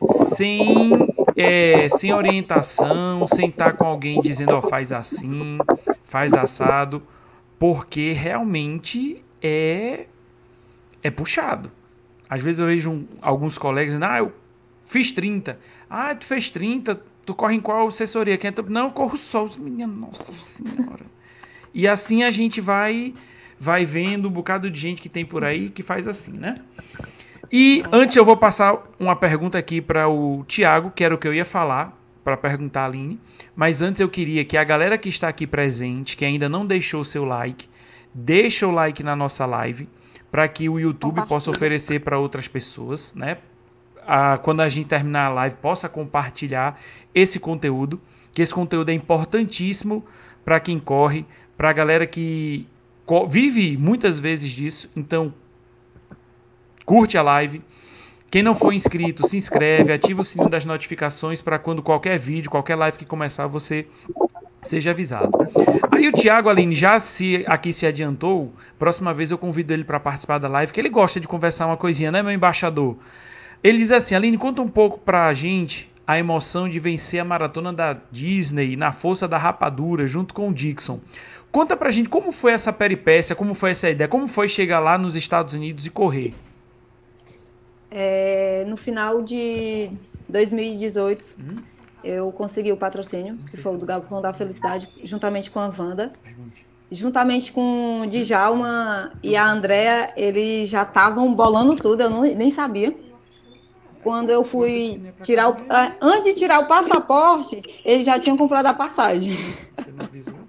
sem, 0.08 1.08
é, 1.36 1.90
sem 1.90 2.14
orientação, 2.14 3.26
sem 3.26 3.50
estar 3.50 3.74
com 3.74 3.86
alguém 3.86 4.22
dizendo, 4.22 4.56
ó, 4.56 4.62
faz 4.62 4.92
assim, 4.92 5.58
faz 6.04 6.36
assado, 6.36 7.02
porque 7.58 8.12
realmente 8.12 9.26
é, 9.42 10.06
é 11.02 11.10
puxado. 11.10 11.72
Às 12.30 12.44
vezes 12.44 12.60
eu 12.60 12.68
vejo 12.68 12.92
um, 12.92 13.08
alguns 13.24 13.58
colegas 13.58 13.96
dizendo, 13.96 14.06
ah, 14.06 14.20
eu 14.20 14.32
Fiz 14.86 15.12
30. 15.12 15.60
Ah, 15.90 16.14
tu 16.16 16.26
fez 16.26 16.50
30, 16.50 17.02
tu 17.26 17.34
corre 17.34 17.56
em 17.56 17.60
qual 17.60 17.88
assessoria? 17.88 18.38
Quem 18.38 18.50
é. 18.50 18.54
Não, 18.70 18.86
eu 18.86 18.92
corro 18.92 19.18
só. 19.18 19.50
Minha 19.58 19.88
nossa 19.88 20.34
senhora. 20.34 21.06
E 21.74 21.88
assim 21.88 22.24
a 22.24 22.32
gente 22.32 22.62
vai 22.62 23.14
vai 23.60 23.86
vendo 23.86 24.28
um 24.28 24.32
bocado 24.32 24.70
de 24.70 24.80
gente 24.80 25.02
que 25.02 25.10
tem 25.10 25.26
por 25.26 25.44
aí 25.44 25.70
que 25.70 25.82
faz 25.82 26.08
assim, 26.08 26.34
né? 26.34 26.56
E 27.52 27.84
antes 27.92 28.16
eu 28.16 28.26
vou 28.26 28.38
passar 28.38 28.84
uma 29.00 29.16
pergunta 29.16 29.58
aqui 29.58 29.82
para 29.82 30.08
o 30.08 30.44
Tiago, 30.48 30.92
que 30.92 31.04
era 31.04 31.14
o 31.14 31.18
que 31.18 31.28
eu 31.28 31.34
ia 31.34 31.46
falar, 31.46 31.98
para 32.24 32.36
perguntar 32.36 32.82
a 32.82 32.86
Aline. 32.86 33.20
Mas 33.56 33.82
antes 33.82 34.02
eu 34.02 34.10
queria 34.10 34.44
que 34.44 34.58
a 34.58 34.64
galera 34.64 34.98
que 34.98 35.10
está 35.10 35.28
aqui 35.28 35.46
presente, 35.46 36.18
que 36.18 36.26
ainda 36.26 36.50
não 36.50 36.66
deixou 36.66 37.02
o 37.02 37.06
seu 37.06 37.24
like, 37.24 37.70
deixa 38.14 38.68
o 38.68 38.72
like 38.72 39.04
na 39.04 39.16
nossa 39.16 39.46
live, 39.46 39.88
para 40.32 40.48
que 40.48 40.68
o 40.68 40.80
YouTube 40.80 41.26
possa 41.28 41.50
oferecer 41.50 42.00
para 42.00 42.18
outras 42.18 42.48
pessoas, 42.48 43.14
né? 43.16 43.38
A, 44.06 44.38
quando 44.38 44.62
a 44.62 44.70
gente 44.70 44.88
terminar 44.88 45.28
a 45.28 45.30
live, 45.30 45.56
possa 45.56 45.90
compartilhar 45.90 46.80
esse 47.14 47.40
conteúdo, 47.40 48.00
que 48.32 48.42
esse 48.42 48.54
conteúdo 48.54 48.90
é 48.90 48.94
importantíssimo 48.94 50.06
para 50.44 50.60
quem 50.60 50.80
corre, 50.80 51.26
para 51.58 51.70
a 51.70 51.74
galera 51.74 52.06
que 52.06 52.68
vive 53.30 53.78
muitas 53.78 54.20
vezes 54.20 54.52
disso. 54.52 54.92
Então, 54.96 55.34
curte 56.86 57.18
a 57.18 57.22
live. 57.22 57.62
Quem 58.30 58.44
não 58.44 58.54
for 58.54 58.74
inscrito, 58.74 59.26
se 59.26 59.38
inscreve, 59.38 59.94
ativa 59.94 60.22
o 60.22 60.24
sininho 60.24 60.50
das 60.50 60.66
notificações 60.66 61.42
para 61.42 61.58
quando 61.58 61.82
qualquer 61.82 62.20
vídeo, 62.20 62.52
qualquer 62.52 62.76
live 62.76 62.98
que 62.98 63.06
começar, 63.06 63.48
você 63.48 63.88
seja 64.62 64.92
avisado. 64.92 65.32
Aí 65.92 66.10
o 66.10 66.12
Thiago 66.12 66.50
Aline 66.50 66.76
já 66.76 67.00
se 67.00 67.46
aqui 67.48 67.72
se 67.72 67.86
adiantou. 67.86 68.52
Próxima 68.78 69.14
vez 69.14 69.32
eu 69.32 69.38
convido 69.38 69.72
ele 69.72 69.86
para 69.86 70.00
participar 70.00 70.38
da 70.38 70.50
live, 70.50 70.74
que 70.74 70.82
ele 70.82 70.90
gosta 70.90 71.20
de 71.20 71.28
conversar 71.28 71.68
uma 71.68 71.78
coisinha, 71.78 72.12
né, 72.12 72.22
meu 72.22 72.32
embaixador? 72.34 72.98
Ele 73.66 73.80
diz 73.80 73.92
assim: 73.92 74.14
Aline, 74.14 74.38
conta 74.38 74.62
um 74.62 74.68
pouco 74.68 75.00
pra 75.00 75.34
gente 75.34 75.92
a 76.06 76.20
emoção 76.20 76.70
de 76.70 76.80
vencer 76.80 77.20
a 77.20 77.26
maratona 77.26 77.74
da 77.74 77.98
Disney 78.12 78.76
na 78.76 78.92
força 78.92 79.28
da 79.28 79.40
rapadura 79.40 80.06
junto 80.06 80.36
com 80.36 80.50
o 80.50 80.54
Dixon. 80.54 81.00
Conta 81.52 81.76
pra 81.76 81.90
gente 81.90 82.08
como 82.08 82.32
foi 82.32 82.52
essa 82.52 82.72
peripécia, 82.72 83.36
como 83.36 83.56
foi 83.56 83.72
essa 83.72 83.90
ideia, 83.90 84.08
como 84.08 84.28
foi 84.28 84.48
chegar 84.48 84.80
lá 84.80 85.00
nos 85.00 85.16
Estados 85.16 85.56
Unidos 85.56 85.88
e 85.88 85.90
correr. 85.90 86.36
É, 87.90 88.64
no 88.68 88.78
final 88.78 89.24
de 89.24 89.90
2018, 90.30 91.36
hum? 91.40 91.56
eu 92.04 92.32
consegui 92.32 92.72
o 92.72 92.78
patrocínio, 92.78 93.36
que 93.50 93.58
foi 93.58 93.74
o 93.74 93.78
do 93.80 93.86
Galpão 93.88 94.22
da 94.22 94.32
Felicidade, 94.32 94.88
juntamente 95.04 95.50
com 95.50 95.60
a 95.60 95.74
Wanda. 95.76 96.14
juntamente 96.92 97.52
com 97.52 98.02
o 98.02 98.06
Djalma 98.06 99.12
e 99.24 99.36
a 99.36 99.50
Andrea, 99.50 100.14
eles 100.16 100.70
já 100.70 100.84
estavam 100.84 101.34
bolando 101.34 101.76
tudo, 101.76 102.04
eu 102.04 102.12
não, 102.12 102.22
nem 102.22 102.52
sabia. 102.52 102.94
Quando 104.06 104.30
eu 104.30 104.44
fui 104.44 105.02
tirar 105.24 105.50
o, 105.50 105.58
antes 106.00 106.26
de 106.26 106.34
tirar 106.36 106.60
o 106.60 106.68
passaporte, 106.68 107.60
eles 107.84 108.06
já 108.06 108.20
tinham 108.20 108.38
comprado 108.38 108.68
a 108.68 108.74
passagem. 108.74 109.34
Você 109.76 109.92
não 109.92 110.06
avisou? 110.06 110.36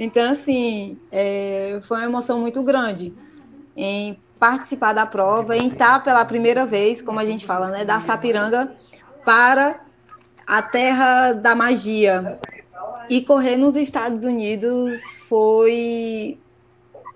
Então, 0.00 0.32
assim, 0.32 0.98
é, 1.12 1.78
foi 1.86 1.98
uma 1.98 2.06
emoção 2.06 2.40
muito 2.40 2.64
grande 2.64 3.14
em 3.76 4.18
participar 4.40 4.92
da 4.92 5.06
prova, 5.06 5.56
em 5.56 5.68
estar 5.68 6.02
pela 6.02 6.24
primeira 6.24 6.66
vez, 6.66 7.00
como 7.00 7.20
a 7.20 7.24
gente 7.24 7.46
fala, 7.46 7.70
né, 7.70 7.84
da 7.84 8.00
Sapiranga 8.00 8.72
para 9.24 9.78
a 10.44 10.60
terra 10.60 11.32
da 11.32 11.54
magia. 11.54 12.40
E 13.08 13.20
correr 13.20 13.56
nos 13.56 13.76
Estados 13.76 14.24
Unidos 14.24 15.00
foi 15.28 16.40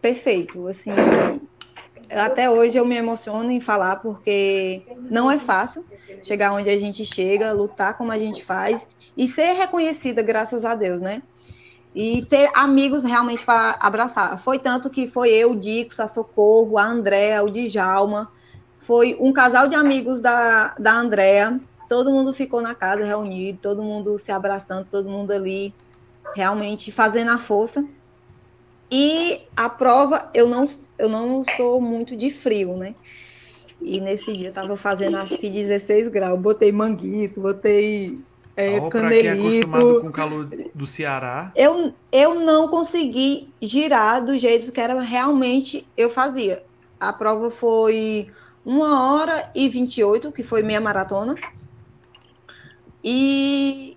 perfeito, 0.01 0.69
assim, 0.69 0.93
até 2.11 2.51
hoje 2.51 2.79
eu 2.79 2.85
me 2.85 2.97
emociono 2.97 3.51
em 3.51 3.61
falar 3.61 3.97
porque 3.97 4.83
não 5.11 5.31
é 5.31 5.39
fácil 5.39 5.85
chegar 6.23 6.53
onde 6.53 6.71
a 6.71 6.79
gente 6.79 7.05
chega, 7.05 7.53
lutar 7.53 7.97
como 7.97 8.13
a 8.13 8.19
gente 8.19 8.45
faz 8.45 8.81
e 9.17 9.27
ser 9.27 9.53
reconhecida, 9.53 10.23
graças 10.23 10.65
a 10.65 10.75
Deus, 10.75 11.01
né? 11.01 11.23
e 11.95 12.25
ter 12.27 12.51
amigos 12.55 13.03
realmente 13.03 13.45
para 13.45 13.77
abraçar. 13.81 14.41
Foi 14.41 14.59
tanto 14.59 14.89
que 14.89 15.09
foi 15.09 15.31
eu, 15.31 15.53
o 15.53 15.57
Dix, 15.57 15.99
a 15.99 16.07
Socorro, 16.07 16.79
a 16.79 16.85
Andréa, 16.85 17.43
o 17.43 17.51
Djalma, 17.51 18.31
foi 18.79 19.17
um 19.21 19.33
casal 19.33 19.69
de 19.69 19.75
amigos 19.75 20.21
da, 20.21 20.75
da 20.79 20.93
Andréa, 20.93 21.61
todo 21.89 22.11
mundo 22.11 22.33
ficou 22.33 22.61
na 22.61 22.75
casa 22.75 23.05
reunido, 23.05 23.59
todo 23.61 23.83
mundo 23.83 24.19
se 24.19 24.31
abraçando, 24.31 24.87
todo 24.91 25.11
mundo 25.11 25.33
ali 25.33 25.75
realmente 26.35 26.93
fazendo 26.93 27.31
a 27.31 27.39
força. 27.39 27.85
E 28.91 29.43
a 29.57 29.69
prova, 29.69 30.31
eu 30.33 30.49
não, 30.49 30.65
eu 30.99 31.09
não 31.09 31.45
sou 31.57 31.81
muito 31.81 32.17
de 32.17 32.31
frio, 32.31 32.77
né? 32.77 32.95
E 33.81 34.01
nesse 34.01 34.35
dia 34.37 34.49
eu 34.49 34.53
tava 34.53 34.77
fazendo 34.77 35.19
acho 35.19 35.39
que 35.39 35.49
16 35.49 36.09
graus, 36.09 36.41
botei 36.41 36.73
manguito, 36.73 37.41
botei 37.41 38.19
é, 38.57 38.81
oh, 38.81 38.91
Para 38.91 39.11
quem 39.11 39.29
é 39.29 39.33
acostumado 39.35 40.01
com 40.01 40.09
o 40.09 40.13
calor 40.13 40.49
do 40.75 40.85
Ceará. 40.85 41.53
Eu, 41.55 41.95
eu 42.11 42.35
não 42.41 42.67
consegui 42.67 43.49
girar 43.63 44.25
do 44.25 44.37
jeito 44.37 44.73
que 44.73 44.81
era 44.81 45.01
realmente 45.01 45.87
eu 45.97 46.11
fazia. 46.11 46.65
A 46.99 47.13
prova 47.13 47.53
foi 47.53 48.27
uma 48.65 49.13
hora 49.13 49.49
e 49.55 49.69
28, 49.69 50.33
que 50.33 50.43
foi 50.43 50.65
meia 50.65 50.81
maratona. 50.81 51.37
E 53.05 53.97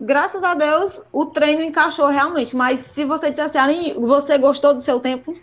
graças 0.00 0.42
a 0.42 0.54
Deus 0.54 1.02
o 1.12 1.26
treino 1.26 1.62
encaixou 1.62 2.08
realmente. 2.08 2.54
Mas 2.54 2.80
se 2.80 3.04
você 3.04 3.30
dissesse 3.30 3.58
assim, 3.58 3.94
você 3.94 4.38
gostou 4.38 4.74
do 4.74 4.82
seu 4.82 5.00
tempo, 5.00 5.36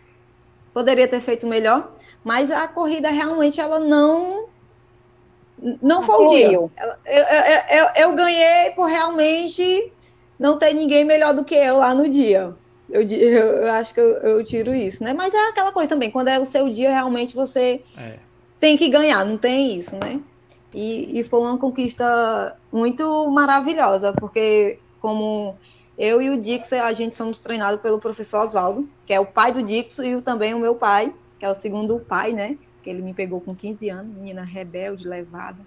poderia 0.74 1.08
ter 1.08 1.22
feito 1.22 1.47
melhor. 1.47 1.91
Mas 2.24 2.49
a 2.49 2.68
corrida 2.68 3.10
realmente 3.10 3.60
ela 3.60 3.80
não 3.80 4.45
não 5.82 6.01
foi 6.01 6.26
o 6.26 6.28
dia. 6.28 6.51
Eu, 6.51 6.72
eu, 7.06 7.24
eu, 7.70 7.88
eu, 7.95 8.14
ganhei 8.14 8.72
por 8.72 8.86
realmente 8.86 9.91
não 10.38 10.58
ter 10.58 10.74
ninguém 10.74 11.06
melhor 11.06 11.34
do 11.34 11.45
que 11.45 11.56
eu 11.56 11.78
lá 11.78 11.93
no 11.93 12.10
dia. 12.10 12.54
Eu, 12.89 13.01
eu, 13.01 13.72
acho 13.72 13.93
que 13.93 13.99
eu, 13.99 14.43
tiro 14.43 14.74
isso, 14.74 15.04
né? 15.04 15.14
Mas 15.14 15.34
é 15.34 15.49
aquela 15.49 15.72
coisa 15.72 15.89
também, 15.89 16.12
quando 16.12 16.28
é 16.28 16.39
o 16.39 16.45
seu 16.45 16.68
dia, 16.68 16.91
realmente 16.91 17.34
você 17.34 17.82
é. 17.97 18.18
tem 18.60 18.76
que 18.76 18.89
ganhar, 18.89 19.26
não 19.26 19.38
tem 19.38 19.76
isso, 19.76 19.95
né? 19.95 20.20
E, 20.74 21.19
e 21.19 21.24
foi 21.24 21.39
uma 21.39 21.57
conquista 21.57 22.57
muito 22.71 23.30
maravilhosa, 23.30 24.13
porque 24.13 24.80
como 24.99 25.55
eu 25.97 26.21
e 26.21 26.30
o 26.30 26.39
Dix, 26.39 26.74
a 26.74 26.91
gente 26.93 27.15
somos 27.15 27.39
treinados 27.39 27.82
pelo 27.82 27.99
professor 27.99 28.45
Oswaldo, 28.45 28.89
que 29.05 29.13
é 29.13 29.19
o 29.19 29.26
pai 29.26 29.51
do 29.51 29.61
Dix 29.61 29.99
e 29.99 30.19
também 30.21 30.53
o 30.53 30.59
meu 30.59 30.76
pai, 30.76 31.13
que 31.38 31.45
é 31.45 31.49
o 31.49 31.55
segundo 31.55 31.99
pai, 31.99 32.32
né? 32.32 32.57
que 32.84 32.89
ele 32.89 33.01
me 33.01 33.13
pegou 33.13 33.39
com 33.39 33.55
15 33.55 33.89
anos, 33.89 34.13
menina 34.13 34.43
rebelde, 34.43 35.07
levada, 35.07 35.59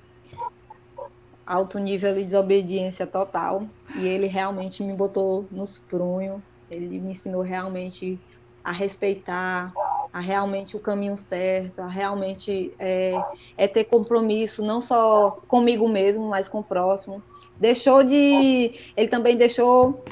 alto 1.46 1.78
nível 1.78 2.14
de 2.14 2.24
desobediência 2.24 3.07
total, 3.07 3.62
e 3.96 4.07
ele 4.07 4.26
realmente 4.26 4.84
me 4.84 4.92
botou 4.92 5.46
nos 5.50 5.78
prunhos, 5.78 6.40
ele 6.70 7.00
me 7.00 7.12
ensinou 7.12 7.40
realmente 7.40 8.20
a 8.62 8.70
respeitar, 8.70 9.72
a 10.17 10.21
realmente 10.21 10.75
o 10.75 10.81
caminho 10.81 11.14
certo, 11.14 11.81
a 11.81 11.87
realmente 11.87 12.73
é, 12.79 13.12
é, 13.55 13.69
ter 13.69 13.85
compromisso, 13.85 14.64
não 14.64 14.81
só 14.81 15.43
comigo 15.47 15.87
mesmo, 15.87 16.27
mas 16.27 16.49
com 16.49 16.61
o 16.61 16.64
próximo. 16.64 17.23
Deixou 17.61 18.03
de. 18.03 18.81
Ele 18.97 19.09
também 19.09 19.37
deixou. 19.37 20.03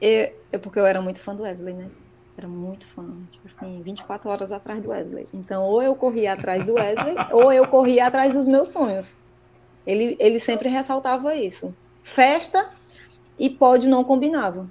Eu, 0.00 0.32
porque 0.62 0.78
eu 0.78 0.86
era 0.86 1.02
muito 1.02 1.20
fã 1.20 1.34
do 1.34 1.42
Wesley, 1.42 1.74
né? 1.74 1.90
Era 2.38 2.48
muito 2.48 2.86
fã, 2.86 3.04
tipo 3.28 3.46
assim, 3.46 3.82
24 3.82 4.30
horas 4.30 4.50
atrás 4.50 4.82
do 4.82 4.88
Wesley. 4.88 5.26
Então, 5.34 5.62
ou 5.62 5.82
eu 5.82 5.94
corria 5.94 6.32
atrás 6.32 6.64
do 6.64 6.72
Wesley, 6.72 7.14
ou 7.32 7.52
eu 7.52 7.68
corria 7.68 8.06
atrás 8.06 8.32
dos 8.32 8.48
meus 8.48 8.68
sonhos. 8.68 9.18
Ele, 9.86 10.16
ele 10.18 10.40
sempre 10.40 10.70
ressaltava 10.70 11.34
isso. 11.36 11.76
Festa 12.02 12.70
e 13.38 13.50
pódio 13.50 13.90
não 13.90 14.04
combinava. 14.04 14.66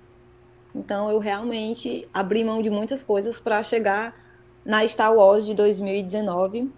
Então, 0.73 1.11
eu 1.11 1.19
realmente 1.19 2.07
abri 2.11 2.43
mão 2.43 2.59
de 2.59 2.71
muitas 2.71 3.03
coisas 3.03 3.39
para 3.39 3.61
chegar 3.61 4.19
na 4.65 4.87
Star 4.87 5.13
Wars 5.13 5.45
de 5.45 5.53
2019. 5.53 6.69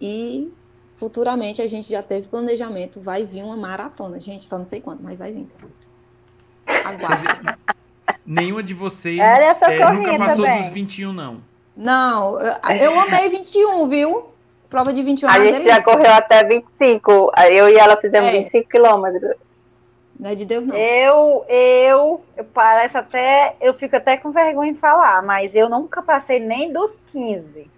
E 0.00 0.52
futuramente 0.96 1.62
a 1.62 1.66
gente 1.66 1.88
já 1.88 2.02
teve 2.02 2.28
planejamento, 2.28 3.00
vai 3.00 3.24
vir 3.24 3.42
uma 3.42 3.56
maratona. 3.56 4.20
Gente, 4.20 4.44
só 4.44 4.58
não 4.58 4.66
sei 4.66 4.80
quando, 4.80 5.02
mas 5.02 5.18
vai 5.18 5.32
vir. 5.32 5.46
Aguarda. 6.66 7.58
Nenhuma 8.26 8.62
de 8.62 8.74
vocês 8.74 9.18
é, 9.18 9.92
nunca 9.92 10.16
passou 10.16 10.44
também. 10.44 10.60
dos 10.60 10.68
21, 10.68 11.12
não. 11.12 11.40
Não, 11.76 12.38
eu 12.40 12.98
amei 13.00 13.28
21, 13.28 13.88
viu? 13.88 14.30
Prova 14.70 14.92
de 14.92 15.02
21 15.02 15.28
A 15.28 15.44
gente 15.44 15.64
já 15.64 15.82
correu 15.82 16.12
até 16.12 16.42
25. 16.44 17.32
Eu 17.50 17.68
e 17.68 17.76
ela 17.76 17.96
fizemos 17.96 18.28
é. 18.28 18.42
25 18.42 18.68
quilômetros. 18.68 19.36
Não 20.18 20.30
é 20.30 20.34
de 20.34 20.44
Deus, 20.44 20.64
não. 20.64 20.76
Eu, 20.76 21.44
eu, 21.48 22.24
eu 22.36 22.44
parece 22.44 22.96
até. 22.96 23.56
Eu 23.60 23.74
fico 23.74 23.96
até 23.96 24.16
com 24.16 24.30
vergonha 24.30 24.70
em 24.70 24.76
falar, 24.76 25.22
mas 25.22 25.54
eu 25.54 25.68
nunca 25.68 26.02
passei 26.02 26.38
nem 26.38 26.72
dos 26.72 26.98
15. 27.10 27.68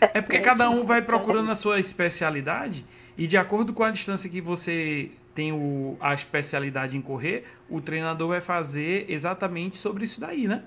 É 0.00 0.20
porque 0.20 0.40
cada 0.40 0.68
um 0.68 0.84
vai 0.84 1.02
procurando 1.02 1.50
a 1.50 1.54
sua 1.54 1.78
especialidade 1.78 2.84
e 3.16 3.26
de 3.26 3.36
acordo 3.36 3.72
com 3.72 3.84
a 3.84 3.90
distância 3.90 4.28
que 4.28 4.40
você 4.40 5.10
tem 5.34 5.52
o, 5.52 5.96
a 6.00 6.12
especialidade 6.12 6.96
em 6.96 7.00
correr, 7.00 7.44
o 7.68 7.80
treinador 7.80 8.28
vai 8.28 8.40
fazer 8.40 9.06
exatamente 9.08 9.78
sobre 9.78 10.04
isso 10.04 10.20
daí, 10.20 10.46
né? 10.48 10.64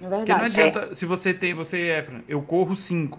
É 0.00 0.08
verdade. 0.08 0.24
Porque 0.26 0.32
não 0.32 0.44
adianta, 0.44 0.88
é. 0.90 0.94
se 0.94 1.06
você 1.06 1.32
tem, 1.32 1.54
você 1.54 1.88
é, 1.88 2.06
eu 2.28 2.42
corro 2.42 2.76
5, 2.76 3.18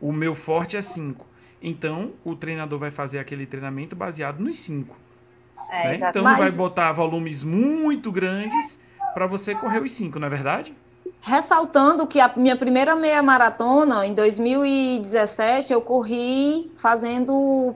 o 0.00 0.12
meu 0.12 0.34
forte 0.34 0.76
é 0.76 0.82
5. 0.82 1.26
Então, 1.62 2.12
o 2.24 2.34
treinador 2.34 2.78
vai 2.78 2.90
fazer 2.90 3.18
aquele 3.18 3.46
treinamento 3.46 3.94
baseado 3.94 4.40
nos 4.40 4.58
5. 4.60 4.96
É, 5.70 5.98
né? 5.98 6.08
Então, 6.10 6.22
Mas... 6.22 6.38
vai 6.38 6.50
botar 6.50 6.92
volumes 6.92 7.42
muito 7.42 8.12
grandes 8.12 8.80
para 9.14 9.26
você 9.26 9.54
correr 9.54 9.80
os 9.80 9.92
5, 9.92 10.18
não 10.18 10.26
é 10.26 10.30
verdade? 10.30 10.74
Ressaltando 11.20 12.06
que 12.06 12.20
a 12.20 12.32
minha 12.36 12.56
primeira 12.56 12.94
meia 12.94 13.22
maratona, 13.22 14.06
em 14.06 14.14
2017, 14.14 15.72
eu 15.72 15.80
corri 15.80 16.70
fazendo 16.76 17.74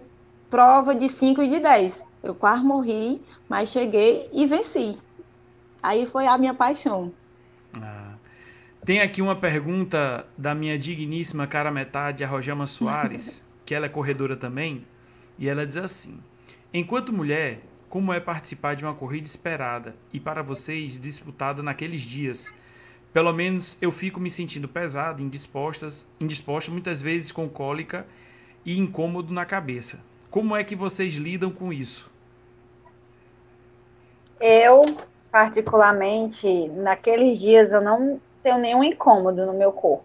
prova 0.51 0.95
de 0.95 1.09
5 1.09 1.43
e 1.43 1.49
de 1.49 1.59
10. 1.59 2.01
Eu 2.23 2.35
quase 2.35 2.63
morri, 2.63 3.21
mas 3.49 3.71
cheguei 3.71 4.29
e 4.33 4.47
venci. 4.47 4.99
Aí 5.83 6.07
foi 6.07 6.27
a 6.27 6.37
minha 6.37 6.53
paixão. 6.53 7.13
Ah. 7.81 8.13
Tem 8.85 9.01
aqui 9.01 9.23
uma 9.23 9.37
pergunta 9.37 10.27
da 10.37 10.55
minha 10.55 10.79
digníssima 10.79 11.47
cara 11.47 11.71
metade, 11.71 12.25
a 12.25 12.29
Rojama 12.29 12.67
Soares, 12.67 13.47
que 13.65 13.75
ela 13.75 13.87
é 13.87 13.89
corredora 13.89 14.37
também, 14.37 14.85
e 15.39 15.49
ela 15.49 15.67
diz 15.67 15.77
assim: 15.77 16.21
Enquanto 16.73 17.13
mulher, 17.13 17.61
como 17.91 18.13
é 18.13 18.21
participar 18.21 18.77
de 18.77 18.85
uma 18.85 18.95
corrida 18.95 19.27
esperada 19.27 19.97
e 20.13 20.21
para 20.21 20.45
vocês 20.45 20.97
disputada 20.99 21.61
naqueles 21.61 22.03
dias? 22.03 22.55
Pelo 23.13 23.33
menos 23.33 23.77
eu 23.83 23.91
fico 23.91 24.21
me 24.21 24.31
sentindo 24.31 24.69
pesada, 24.69 25.21
indispostas, 25.21 26.09
indisposta, 26.21 26.71
muitas 26.71 27.03
vezes 27.03 27.33
com 27.33 27.49
cólica 27.49 28.07
e 28.65 28.79
incômodo 28.79 29.35
na 29.35 29.45
cabeça. 29.45 30.05
Como 30.31 30.55
é 30.55 30.63
que 30.63 30.77
vocês 30.77 31.15
lidam 31.15 31.51
com 31.51 31.73
isso? 31.73 32.09
Eu, 34.41 34.83
particularmente, 35.33 36.69
naqueles 36.69 37.41
dias 37.41 37.73
eu 37.73 37.81
não 37.81 38.21
tenho 38.41 38.59
nenhum 38.59 38.85
incômodo 38.85 39.45
no 39.45 39.53
meu 39.53 39.73
corpo. 39.73 40.05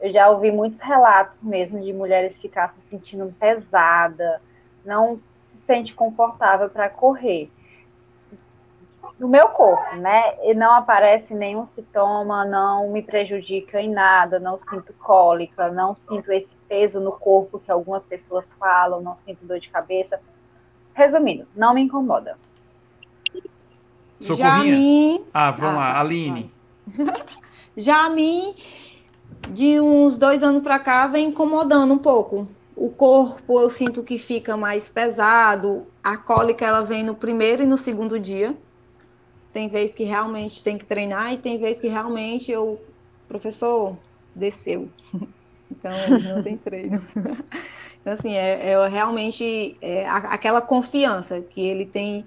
Eu 0.00 0.10
já 0.10 0.30
ouvi 0.30 0.50
muitos 0.50 0.80
relatos 0.80 1.42
mesmo 1.42 1.78
de 1.78 1.92
mulheres 1.92 2.40
ficar 2.40 2.70
se 2.70 2.80
sentindo 2.88 3.34
pesada, 3.38 4.40
não 4.82 5.20
sente 5.68 5.92
confortável 5.92 6.70
para 6.70 6.88
correr. 6.88 7.50
No 9.18 9.28
meu 9.28 9.48
corpo, 9.48 9.96
né? 9.96 10.34
E 10.44 10.54
não 10.54 10.72
aparece 10.72 11.34
nenhum 11.34 11.66
sintoma, 11.66 12.46
não 12.46 12.90
me 12.90 13.02
prejudica 13.02 13.78
em 13.78 13.90
nada, 13.90 14.38
não 14.38 14.56
sinto 14.56 14.94
cólica, 14.94 15.68
não 15.70 15.94
sinto 15.94 16.32
esse 16.32 16.56
peso 16.68 17.00
no 17.00 17.12
corpo 17.12 17.58
que 17.58 17.70
algumas 17.70 18.02
pessoas 18.02 18.50
falam, 18.54 19.02
não 19.02 19.14
sinto 19.14 19.44
dor 19.44 19.60
de 19.60 19.68
cabeça. 19.68 20.18
Resumindo, 20.94 21.46
não 21.54 21.74
me 21.74 21.82
incomoda. 21.82 22.38
Socorrinha? 24.18 24.48
Já 24.48 24.60
a 24.60 24.64
mim... 24.64 25.26
Ah, 25.34 25.50
vamos 25.50 25.74
ah, 25.74 25.78
lá, 25.78 25.92
tá, 25.92 26.00
Aline. 26.00 26.52
Já 27.76 28.06
a 28.06 28.10
mim, 28.10 28.54
de 29.50 29.80
uns 29.80 30.16
dois 30.16 30.42
anos 30.42 30.62
para 30.62 30.78
cá, 30.78 31.06
vem 31.08 31.28
incomodando 31.28 31.92
um 31.92 31.98
pouco. 31.98 32.48
O 32.80 32.90
corpo 32.90 33.58
eu 33.58 33.68
sinto 33.68 34.04
que 34.04 34.18
fica 34.18 34.56
mais 34.56 34.88
pesado, 34.88 35.84
a 36.02 36.16
cólica 36.16 36.64
ela 36.64 36.82
vem 36.82 37.02
no 37.02 37.16
primeiro 37.16 37.64
e 37.64 37.66
no 37.66 37.76
segundo 37.76 38.20
dia. 38.20 38.56
Tem 39.52 39.68
vez 39.68 39.92
que 39.92 40.04
realmente 40.04 40.62
tem 40.62 40.78
que 40.78 40.84
treinar 40.84 41.32
e 41.32 41.38
tem 41.38 41.58
vez 41.58 41.80
que 41.80 41.88
realmente 41.88 42.52
eu, 42.52 42.80
professor, 43.26 43.96
desceu. 44.34 44.88
Então 45.70 45.92
não 46.34 46.42
tem 46.42 46.56
treino. 46.56 47.02
Então, 48.00 48.12
assim, 48.14 48.32
é, 48.32 48.70
é 48.70 48.88
realmente 48.88 49.76
é, 49.82 50.08
aquela 50.08 50.62
confiança 50.62 51.42
que 51.42 51.60
ele 51.60 51.84
tem 51.84 52.24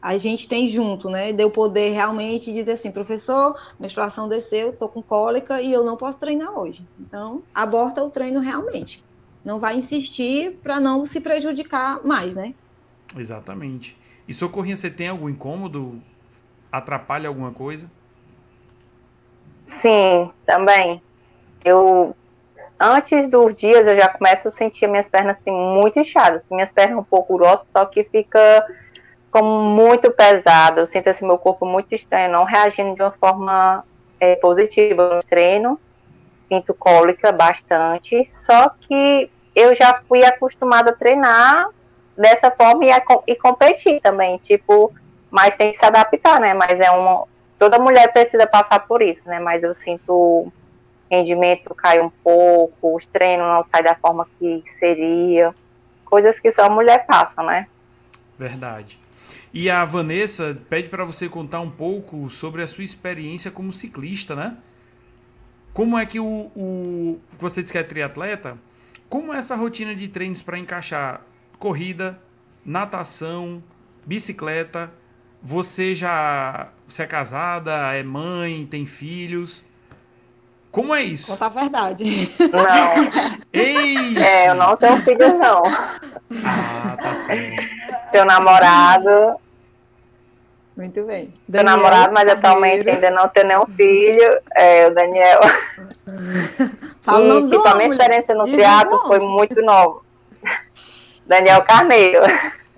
a 0.00 0.16
gente 0.16 0.48
tem 0.48 0.66
junto, 0.66 1.10
né? 1.10 1.30
De 1.30 1.42
eu 1.42 1.50
poder 1.50 1.90
realmente 1.90 2.50
dizer 2.54 2.72
assim, 2.72 2.90
professor, 2.90 3.54
menstruação 3.78 4.28
desceu, 4.28 4.72
tô 4.72 4.88
com 4.88 5.02
cólica 5.02 5.60
e 5.60 5.70
eu 5.72 5.84
não 5.84 5.96
posso 5.96 6.18
treinar 6.18 6.58
hoje. 6.58 6.88
Então, 6.98 7.42
aborta 7.52 8.02
o 8.02 8.08
treino 8.08 8.40
realmente. 8.40 9.04
Não 9.44 9.58
vai 9.58 9.76
insistir 9.76 10.58
para 10.62 10.78
não 10.78 11.06
se 11.06 11.20
prejudicar 11.20 12.04
mais, 12.04 12.34
né? 12.34 12.54
Exatamente. 13.16 13.96
E 14.28 14.32
socorrinha, 14.32 14.76
você 14.76 14.90
tem 14.90 15.08
algum 15.08 15.28
incômodo? 15.28 16.00
Atrapalha 16.70 17.28
alguma 17.28 17.50
coisa? 17.50 17.90
Sim, 19.66 20.30
também. 20.46 21.02
Eu 21.64 22.14
antes 22.78 23.28
dos 23.28 23.54
dias 23.54 23.86
eu 23.86 23.98
já 23.98 24.08
começo 24.08 24.48
a 24.48 24.50
sentir 24.50 24.86
minhas 24.86 25.08
pernas 25.08 25.36
assim 25.36 25.50
muito 25.50 25.98
inchadas, 25.98 26.42
minhas 26.50 26.72
pernas 26.72 26.98
um 26.98 27.04
pouco 27.04 27.36
grossas, 27.36 27.66
só 27.72 27.84
que 27.84 28.04
fica 28.04 28.66
como 29.30 29.62
muito 29.62 30.10
pesado. 30.10 30.80
Eu 30.80 30.86
sinto 30.86 31.08
assim, 31.08 31.26
meu 31.26 31.38
corpo 31.38 31.66
muito 31.66 31.94
estranho, 31.94 32.32
não 32.32 32.44
reagindo 32.44 32.94
de 32.94 33.02
uma 33.02 33.12
forma 33.12 33.84
é, 34.18 34.36
positiva 34.36 35.16
no 35.16 35.22
treino. 35.22 35.78
Sinto 36.50 36.74
cólica 36.74 37.30
bastante. 37.30 38.28
Só 38.30 38.70
que 38.70 39.30
eu 39.54 39.74
já 39.74 40.02
fui 40.08 40.24
acostumada 40.24 40.90
a 40.90 40.94
treinar 40.94 41.68
dessa 42.16 42.50
forma 42.50 42.84
e, 42.84 42.90
a, 42.90 43.02
e 43.26 43.36
competir 43.36 44.00
também. 44.00 44.36
Tipo, 44.38 44.92
mas 45.30 45.54
tem 45.54 45.72
que 45.72 45.78
se 45.78 45.84
adaptar, 45.84 46.40
né? 46.40 46.52
Mas 46.52 46.80
é 46.80 46.90
uma. 46.90 47.24
Toda 47.58 47.78
mulher 47.78 48.12
precisa 48.12 48.46
passar 48.46 48.80
por 48.80 49.00
isso, 49.00 49.28
né? 49.28 49.38
Mas 49.38 49.62
eu 49.62 49.74
sinto 49.74 50.52
rendimento 51.10 51.74
cai 51.74 52.00
um 52.00 52.10
pouco, 52.22 52.96
os 52.96 53.04
treinos 53.06 53.46
não 53.46 53.64
saem 53.64 53.84
da 53.84 53.94
forma 53.94 54.26
que 54.38 54.62
seria. 54.78 55.54
Coisas 56.04 56.38
que 56.40 56.50
só 56.52 56.64
a 56.64 56.70
mulher 56.70 57.06
passa, 57.06 57.42
né? 57.42 57.66
Verdade. 58.38 58.98
E 59.52 59.68
a 59.68 59.84
Vanessa 59.84 60.58
pede 60.68 60.88
para 60.88 61.04
você 61.04 61.28
contar 61.28 61.60
um 61.60 61.70
pouco 61.70 62.30
sobre 62.30 62.62
a 62.62 62.66
sua 62.66 62.84
experiência 62.84 63.50
como 63.50 63.72
ciclista, 63.72 64.34
né? 64.34 64.56
Como 65.72 65.98
é 65.98 66.04
que 66.04 66.18
o, 66.18 66.50
o 66.56 67.20
você 67.38 67.62
disse 67.62 67.72
que 67.72 67.78
é 67.78 67.82
triatleta? 67.82 68.58
Como 69.08 69.32
é 69.32 69.38
essa 69.38 69.56
rotina 69.56 69.94
de 69.94 70.08
treinos 70.08 70.42
para 70.42 70.58
encaixar 70.58 71.22
corrida, 71.58 72.18
natação, 72.64 73.62
bicicleta? 74.04 74.92
Você 75.42 75.94
já 75.94 76.68
você 76.86 77.04
é 77.04 77.06
casada, 77.06 77.94
é 77.94 78.02
mãe, 78.02 78.66
tem 78.66 78.84
filhos? 78.84 79.64
Como 80.70 80.94
é 80.94 81.02
isso? 81.02 81.32
Contar 81.32 81.46
a 81.46 81.48
verdade. 81.48 82.30
Não. 82.38 83.38
Ei! 83.52 84.16
É, 84.18 84.50
eu 84.50 84.54
não 84.54 84.76
tenho 84.76 84.96
filhos, 84.98 85.32
não. 85.32 85.62
Ah, 86.44 86.96
tá 87.02 87.16
certo. 87.16 87.68
Tenho 88.12 88.24
namorado. 88.24 89.36
Muito 90.80 91.04
bem. 91.04 91.30
Tenho 91.52 91.62
namorado, 91.62 92.10
mas 92.14 92.26
atualmente 92.26 92.88
ainda 92.88 93.10
não 93.10 93.28
tenho 93.28 93.48
nenhum 93.48 93.66
filho. 93.66 94.40
É, 94.56 94.86
o 94.86 94.94
Daniel. 94.94 95.40
Fala 97.02 97.40
e, 97.40 97.48
tipo, 97.48 97.68
a 97.68 97.74
minha 97.74 97.88
experiência 97.90 98.34
no 98.34 98.44
teatro 98.44 98.96
foi 99.06 99.18
muito 99.18 99.60
nova. 99.60 100.00
Daniel 101.26 101.62
Carneiro. 101.62 102.22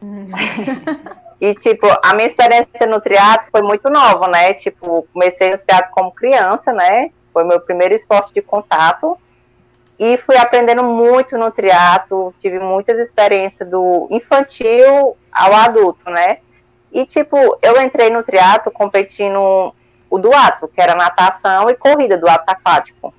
E, 1.43 1.55
tipo, 1.55 1.89
a 2.05 2.15
minha 2.15 2.29
experiência 2.29 2.87
no 2.87 3.01
teatro 3.01 3.49
foi 3.51 3.63
muito 3.63 3.91
nova, 3.91 4.29
né? 4.29 4.55
Tipo, 4.55 5.05
comecei 5.13 5.51
no 5.51 5.59
teatro 5.59 5.91
como 5.91 6.13
criança, 6.13 6.73
né? 6.73 7.11
Foi 7.33 7.43
meu 7.43 7.59
primeiro 7.59 7.97
esporte 7.97 8.33
de 8.33 8.41
contato. 8.41 9.19
E 9.99 10.17
fui 10.19 10.37
aprendendo 10.37 10.85
muito 10.85 11.37
no 11.37 11.51
triatlo, 11.51 12.33
tive 12.39 12.61
muitas 12.61 12.97
experiências 13.01 13.69
do 13.69 14.07
infantil 14.09 15.17
ao 15.33 15.53
adulto, 15.53 16.09
né? 16.09 16.39
E, 16.93 17.07
tipo, 17.07 17.37
eu 17.63 17.81
entrei 17.81 18.11
no 18.11 18.23
triatlo 18.23 18.71
competindo 18.71 19.75
o 20.11 20.19
duato, 20.19 20.69
que 20.69 20.81
era 20.81 20.95
natação 20.95 21.71
e 21.71 21.75
corrida 21.75 22.19
do 22.19 22.29
ato 22.29 22.45
aquático. 22.49 23.15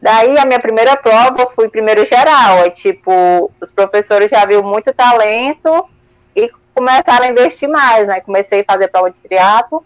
Daí, 0.00 0.36
a 0.36 0.44
minha 0.44 0.58
primeira 0.58 0.96
prova, 0.96 1.48
fui 1.54 1.68
primeiro 1.68 2.04
geral. 2.04 2.62
Aí, 2.62 2.70
tipo, 2.72 3.50
os 3.60 3.70
professores 3.70 4.28
já 4.28 4.44
viram 4.44 4.64
muito 4.64 4.92
talento 4.92 5.88
e 6.34 6.50
começaram 6.74 7.26
a 7.26 7.28
investir 7.28 7.68
mais, 7.68 8.08
né? 8.08 8.20
Comecei 8.20 8.62
a 8.62 8.72
fazer 8.72 8.88
prova 8.88 9.10
de 9.10 9.20
triatlo 9.20 9.84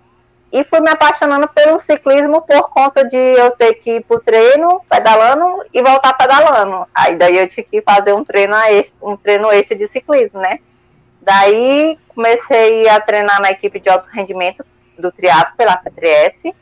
e 0.51 0.65
fui 0.65 0.81
me 0.81 0.89
apaixonando 0.89 1.49
pelo 1.49 1.81
ciclismo 1.81 2.41
por 2.41 2.71
conta 2.71 3.05
de 3.05 3.17
eu 3.17 3.51
ter 3.51 3.75
que 3.75 3.97
ir 3.97 4.05
pro 4.05 4.21
treino 4.21 4.81
pedalando 4.89 5.65
e 5.75 5.83
voltar 5.83 6.15
pedalando. 6.15 6.87
Aí 6.95 7.17
daí 7.17 7.37
eu 7.37 7.49
tinha 7.49 7.65
que 7.65 7.83
fazer 7.83 8.15
um 8.15 8.25
treino 8.25 8.57
um 9.03 9.17
treino 9.17 9.51
extra 9.53 9.77
de 9.77 9.87
ciclismo, 9.89 10.41
né? 10.41 10.61
Daí 11.27 11.99
comecei 12.15 12.89
a 12.89 13.01
treinar 13.01 13.41
na 13.41 13.51
equipe 13.51 13.81
de 13.81 13.89
alto 13.89 14.09
rendimento 14.09 14.65
do 14.97 15.11
triatlo 15.11 15.57
pela 15.57 15.77
FTS, 15.77 16.55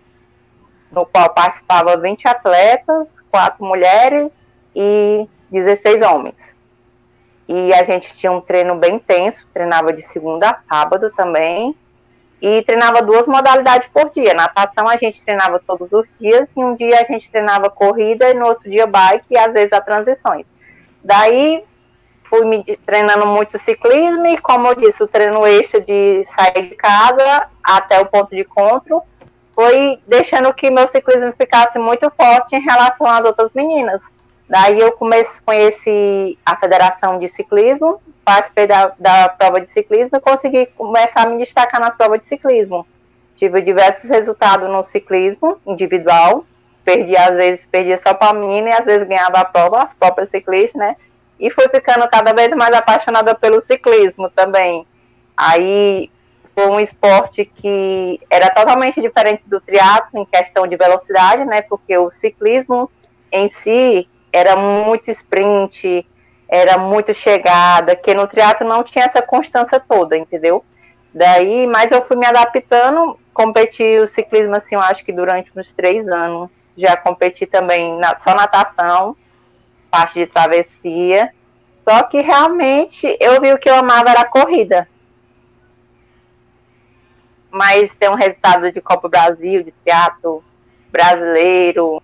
no 0.91 1.05
qual 1.05 1.29
participava 1.35 1.99
20 1.99 2.27
atletas, 2.27 3.15
4 3.31 3.63
mulheres 3.63 4.33
e 4.75 5.29
16 5.51 6.01
homens. 6.01 6.55
E 7.47 7.75
a 7.75 7.85
gente 7.85 8.17
tinha 8.17 8.33
um 8.33 8.41
treino 8.41 8.75
bem 8.75 8.95
intenso, 8.95 9.47
treinava 9.53 9.93
de 9.93 10.01
segunda 10.01 10.53
a 10.53 10.59
sábado 10.59 11.13
também, 11.15 11.77
e 12.41 12.63
treinava 12.63 13.03
duas 13.03 13.27
modalidades 13.27 13.87
por 13.93 14.09
dia. 14.13 14.33
Natação 14.33 14.89
a 14.89 14.97
gente 14.97 15.23
treinava 15.23 15.61
todos 15.67 15.93
os 15.93 16.07
dias, 16.19 16.49
e 16.57 16.65
um 16.65 16.75
dia 16.75 17.03
a 17.03 17.05
gente 17.05 17.31
treinava 17.31 17.69
corrida 17.69 18.31
e 18.31 18.35
no 18.35 18.47
outro 18.47 18.71
dia 18.71 18.87
bike 18.87 19.27
e 19.29 19.37
às 19.37 19.53
vezes 19.53 19.75
a 19.75 19.81
transições. 19.83 20.47
Daí 21.03 21.63
fui 22.35 22.45
me 22.47 22.65
treinando 22.85 23.27
muito 23.27 23.59
ciclismo 23.59 24.27
e, 24.27 24.39
como 24.39 24.67
eu 24.67 24.75
disse, 24.75 25.03
o 25.03 25.07
treino 25.07 25.47
extra 25.47 25.81
de 25.81 26.25
sair 26.25 26.69
de 26.69 26.75
casa 26.75 27.47
até 27.63 28.01
o 28.01 28.07
ponto 28.07 28.31
de 28.31 28.41
encontro 28.41 29.03
foi 29.55 30.01
deixando 30.07 30.53
que 30.53 30.69
meu 30.69 30.89
ciclismo 30.89 31.33
ficasse 31.39 31.79
muito 31.79 32.11
forte 32.11 32.57
em 32.57 32.61
relação 32.61 33.07
às 33.07 33.25
outras 33.25 33.53
meninas. 33.53 34.01
Daí 34.49 34.81
eu 34.81 34.93
comecei, 34.93 35.41
conheci 35.47 36.39
a 36.45 36.57
Federação 36.57 37.19
de 37.21 37.29
Ciclismo, 37.29 38.01
participei 38.25 38.67
da, 38.67 38.93
da 38.99 39.29
prova 39.29 39.61
de 39.61 39.71
ciclismo 39.71 40.19
e 40.19 40.21
consegui 40.21 40.67
começar 40.67 41.23
a 41.23 41.31
me 41.31 41.39
destacar 41.39 41.81
nas 41.81 41.97
provas 41.97 42.21
de 42.21 42.27
ciclismo. 42.27 42.85
Tive 43.37 43.63
diversos 43.63 44.11
resultados 44.11 44.69
no 44.69 44.83
ciclismo 44.83 45.57
individual, 45.65 46.45
perdi 46.85 47.17
às 47.17 47.37
vezes, 47.37 47.67
perdia 47.67 47.97
só 47.97 48.13
para 48.13 48.31
a 48.31 48.35
menina 48.35 48.71
e 48.71 48.73
às 48.73 48.85
vezes 48.85 49.07
ganhava 49.07 49.39
a 49.39 49.45
prova, 49.45 49.85
as 49.85 49.95
próprias 49.95 50.31
ciclistas, 50.31 50.75
né? 50.75 50.97
E 51.45 51.51
fui 51.51 51.69
ficando 51.69 52.09
cada 52.09 52.33
vez 52.33 52.49
mais 52.57 52.75
apaixonada 52.75 53.35
pelo 53.35 53.61
ciclismo 53.61 54.31
também. 54.31 54.87
Aí 55.37 56.11
foi 56.55 56.71
um 56.71 56.81
esporte 56.81 57.45
que 57.45 58.19
era 58.31 58.49
totalmente 58.49 58.99
diferente 58.99 59.43
do 59.47 59.61
triatlo 59.61 60.21
em 60.21 60.25
questão 60.25 60.67
de 60.67 60.75
velocidade, 60.75 61.45
né? 61.45 61.61
Porque 61.61 61.99
o 61.99 62.11
ciclismo 62.11 62.91
em 63.31 63.51
si 63.51 64.09
era 64.33 64.57
muito 64.57 65.11
sprint, 65.11 66.07
era 66.49 66.79
muito 66.79 67.13
chegada, 67.13 67.95
que 67.95 68.15
no 68.15 68.27
triatlo 68.27 68.67
não 68.67 68.83
tinha 68.83 69.05
essa 69.05 69.21
constância 69.21 69.79
toda, 69.79 70.17
entendeu? 70.17 70.65
Daí, 71.13 71.67
mas 71.67 71.93
eu 71.93 72.03
fui 72.07 72.17
me 72.17 72.25
adaptando, 72.25 73.19
competi 73.35 73.99
o 73.99 74.09
ciclismo, 74.09 74.57
assim, 74.57 74.77
eu 74.77 74.81
acho 74.81 75.05
que 75.05 75.13
durante 75.13 75.51
uns 75.55 75.71
três 75.73 76.09
anos. 76.09 76.49
Já 76.75 76.97
competi 76.97 77.45
também 77.45 77.99
na, 77.99 78.19
só 78.19 78.35
natação, 78.35 79.15
parte 79.95 80.19
de 80.19 80.27
travessia. 80.27 81.33
Só 81.89 82.03
que 82.03 82.21
realmente 82.21 83.17
eu 83.21 83.41
vi 83.41 83.53
o 83.53 83.59
que 83.59 83.71
eu 83.71 83.77
amava 83.77 84.11
era 84.11 84.23
a 84.23 84.29
corrida. 84.29 84.89
Mas 87.49 87.95
tem 87.95 88.11
um 88.11 88.17
resultado 88.17 88.73
de 88.73 88.81
Copa 88.81 89.09
Brasil, 89.09 89.63
de 89.63 89.73
teatro 89.85 90.43
brasileiro, 90.91 92.03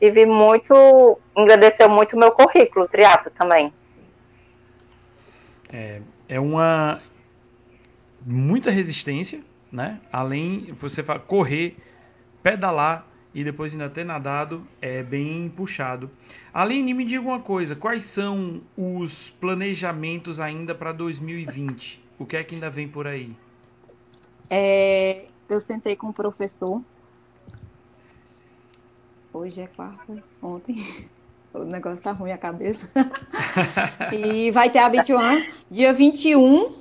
tive 0.00 0.26
muito, 0.26 1.18
engrandeceu 1.36 1.88
muito 1.88 2.16
o 2.16 2.18
meu 2.18 2.32
currículo, 2.32 2.88
triatlo 2.88 3.30
também. 3.38 3.72
É, 5.72 6.00
é 6.28 6.40
uma 6.40 7.00
muita 8.24 8.70
resistência, 8.70 9.42
né? 9.70 10.00
Além 10.12 10.72
você 10.72 11.02
correr, 11.26 11.76
pedalar 12.42 13.06
e 13.34 13.42
depois 13.42 13.72
ainda 13.72 13.88
ter 13.88 14.04
nadado 14.04 14.66
é 14.80 15.02
bem 15.02 15.48
puxado. 15.48 16.10
Aline, 16.52 16.92
me 16.92 17.04
diga 17.04 17.22
uma 17.22 17.40
coisa, 17.40 17.74
quais 17.74 18.04
são 18.04 18.60
os 18.76 19.30
planejamentos 19.30 20.38
ainda 20.38 20.74
para 20.74 20.92
2020? 20.92 22.02
O 22.18 22.26
que 22.26 22.36
é 22.36 22.44
que 22.44 22.54
ainda 22.54 22.68
vem 22.68 22.88
por 22.88 23.06
aí? 23.06 23.34
É, 24.50 25.24
eu 25.48 25.60
sentei 25.60 25.96
com 25.96 26.08
o 26.08 26.12
professor. 26.12 26.82
Hoje 29.32 29.62
é 29.62 29.66
quarta, 29.66 30.22
ontem. 30.42 30.76
O 31.54 31.64
negócio 31.64 32.02
tá 32.02 32.12
ruim 32.12 32.32
a 32.32 32.38
cabeça. 32.38 32.90
e 34.10 34.50
vai 34.52 34.70
ter 34.70 34.78
a 34.78 34.86
One 34.86 35.52
dia 35.70 35.92
21, 35.92 36.74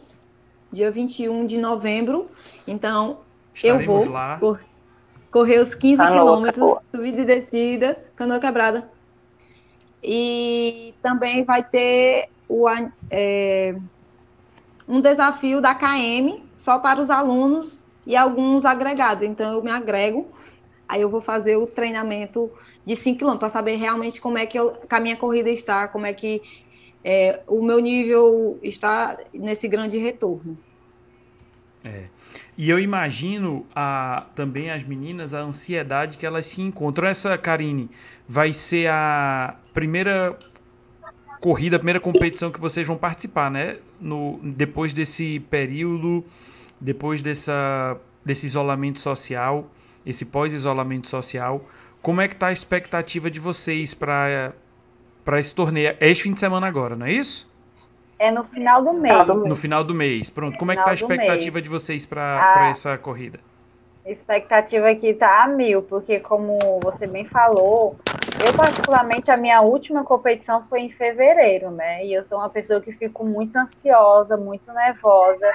dia 0.72 0.90
21 0.90 1.46
de 1.46 1.58
novembro. 1.58 2.30
Então, 2.66 3.20
Estaremos 3.54 3.86
eu 3.86 4.06
vou 4.06 4.14
lá. 4.14 4.38
Cor 4.40 4.62
correr 5.32 5.60
os 5.60 5.74
15 5.74 5.98
tá 5.98 6.12
quilômetros, 6.12 6.78
subida 6.94 7.22
e 7.22 7.26
descida, 7.26 7.98
canoa 8.16 8.40
quebrada. 8.40 8.90
E 10.04 10.94
também 11.02 11.44
vai 11.44 11.64
ter 11.64 12.28
o, 12.50 12.66
é, 13.10 13.76
um 14.88 15.00
desafio 15.00 15.62
da 15.62 15.74
KM 15.74 16.44
só 16.58 16.80
para 16.80 17.00
os 17.00 17.10
alunos 17.10 17.84
e 18.06 18.16
alguns 18.16 18.66
agregados. 18.66 19.26
Então, 19.26 19.54
eu 19.54 19.64
me 19.64 19.72
agrego, 19.72 20.28
aí 20.88 21.02
eu 21.02 21.10
vou 21.10 21.22
fazer 21.22 21.56
o 21.56 21.66
treinamento 21.66 22.52
de 22.86 22.96
5 22.96 23.20
km 23.20 23.38
para 23.38 23.50
saber 23.50 23.76
realmente 23.76 24.20
como 24.20 24.38
é 24.38 24.46
que, 24.46 24.60
eu, 24.60 24.72
que 24.72 24.94
a 24.94 25.00
minha 25.00 25.16
corrida 25.16 25.50
está, 25.50 25.88
como 25.88 26.06
é 26.06 26.14
que 26.14 26.42
é, 27.04 27.42
o 27.48 27.62
meu 27.62 27.80
nível 27.80 28.60
está 28.62 29.18
nesse 29.34 29.68
grande 29.68 29.98
retorno. 29.98 30.58
É. 31.84 32.04
E 32.58 32.70
eu 32.70 32.80
imagino 32.80 33.66
a, 33.76 34.28
também 34.36 34.70
as 34.70 34.84
meninas, 34.84 35.34
a 35.34 35.40
ansiedade 35.40 36.18
que 36.18 36.26
elas 36.26 36.46
se 36.46 36.62
encontram. 36.62 37.08
Essa, 37.08 37.38
Karine, 37.38 37.90
vai 38.28 38.54
ser 38.54 38.88
a 38.88 39.56
primeira 39.74 40.38
corrida, 41.40 41.78
a 41.78 41.80
primeira 41.80 42.00
competição 42.00 42.52
que 42.52 42.62
vocês 42.62 42.86
vão 42.86 42.98
participar, 42.98 43.50
né? 43.50 43.78
No, 44.00 44.40
depois 44.44 44.94
desse 44.94 45.40
período, 45.50 46.24
depois 46.80 47.22
dessa, 47.22 47.98
desse 48.24 48.46
isolamento 48.46 49.00
social, 49.00 49.70
esse 50.06 50.26
pós-isolamento 50.26 51.10
social. 51.10 51.68
Como 52.02 52.22
é 52.22 52.28
que 52.28 52.36
tá 52.36 52.48
a 52.48 52.54
expectativa 52.54 53.30
de 53.30 53.40
vocês 53.40 53.94
para 53.96 54.54
esse 55.38 55.54
torneio? 55.54 55.96
É 56.00 56.10
este 56.10 56.24
fim 56.24 56.34
de 56.34 56.40
semana 56.40 56.68
agora, 56.68 56.96
não 56.96 57.08
é 57.08 57.14
isso? 57.14 57.51
É 58.22 58.30
no 58.30 58.44
final 58.44 58.84
do 58.84 58.94
mês. 58.94 59.28
No 59.28 59.56
final 59.56 59.84
do 59.84 59.96
mês. 59.96 60.30
Pronto. 60.30 60.56
Como 60.60 60.72
é 60.72 60.76
que 60.76 60.86
tá 60.86 60.92
a 60.92 60.94
expectativa 60.94 61.60
de 61.60 61.68
vocês 61.68 62.06
para 62.06 62.68
essa 62.70 62.96
corrida? 62.96 63.40
A 64.06 64.12
expectativa 64.12 64.92
aqui 64.92 65.12
tá 65.16 65.44
a 65.44 65.48
mil, 65.48 65.82
porque 65.82 66.20
como 66.20 66.60
você 66.84 67.08
bem 67.08 67.26
falou, 67.26 67.96
eu 68.46 68.54
particularmente 68.54 69.32
a 69.32 69.38
minha 69.38 69.62
última 69.62 70.04
competição 70.04 70.64
foi 70.68 70.82
em 70.82 70.92
fevereiro, 70.92 71.72
né? 71.72 72.06
E 72.06 72.14
eu 72.14 72.24
sou 72.24 72.38
uma 72.38 72.50
pessoa 72.50 72.80
que 72.80 72.92
fico 72.92 73.26
muito 73.26 73.56
ansiosa, 73.56 74.38
muito 74.38 74.72
nervosa 74.72 75.52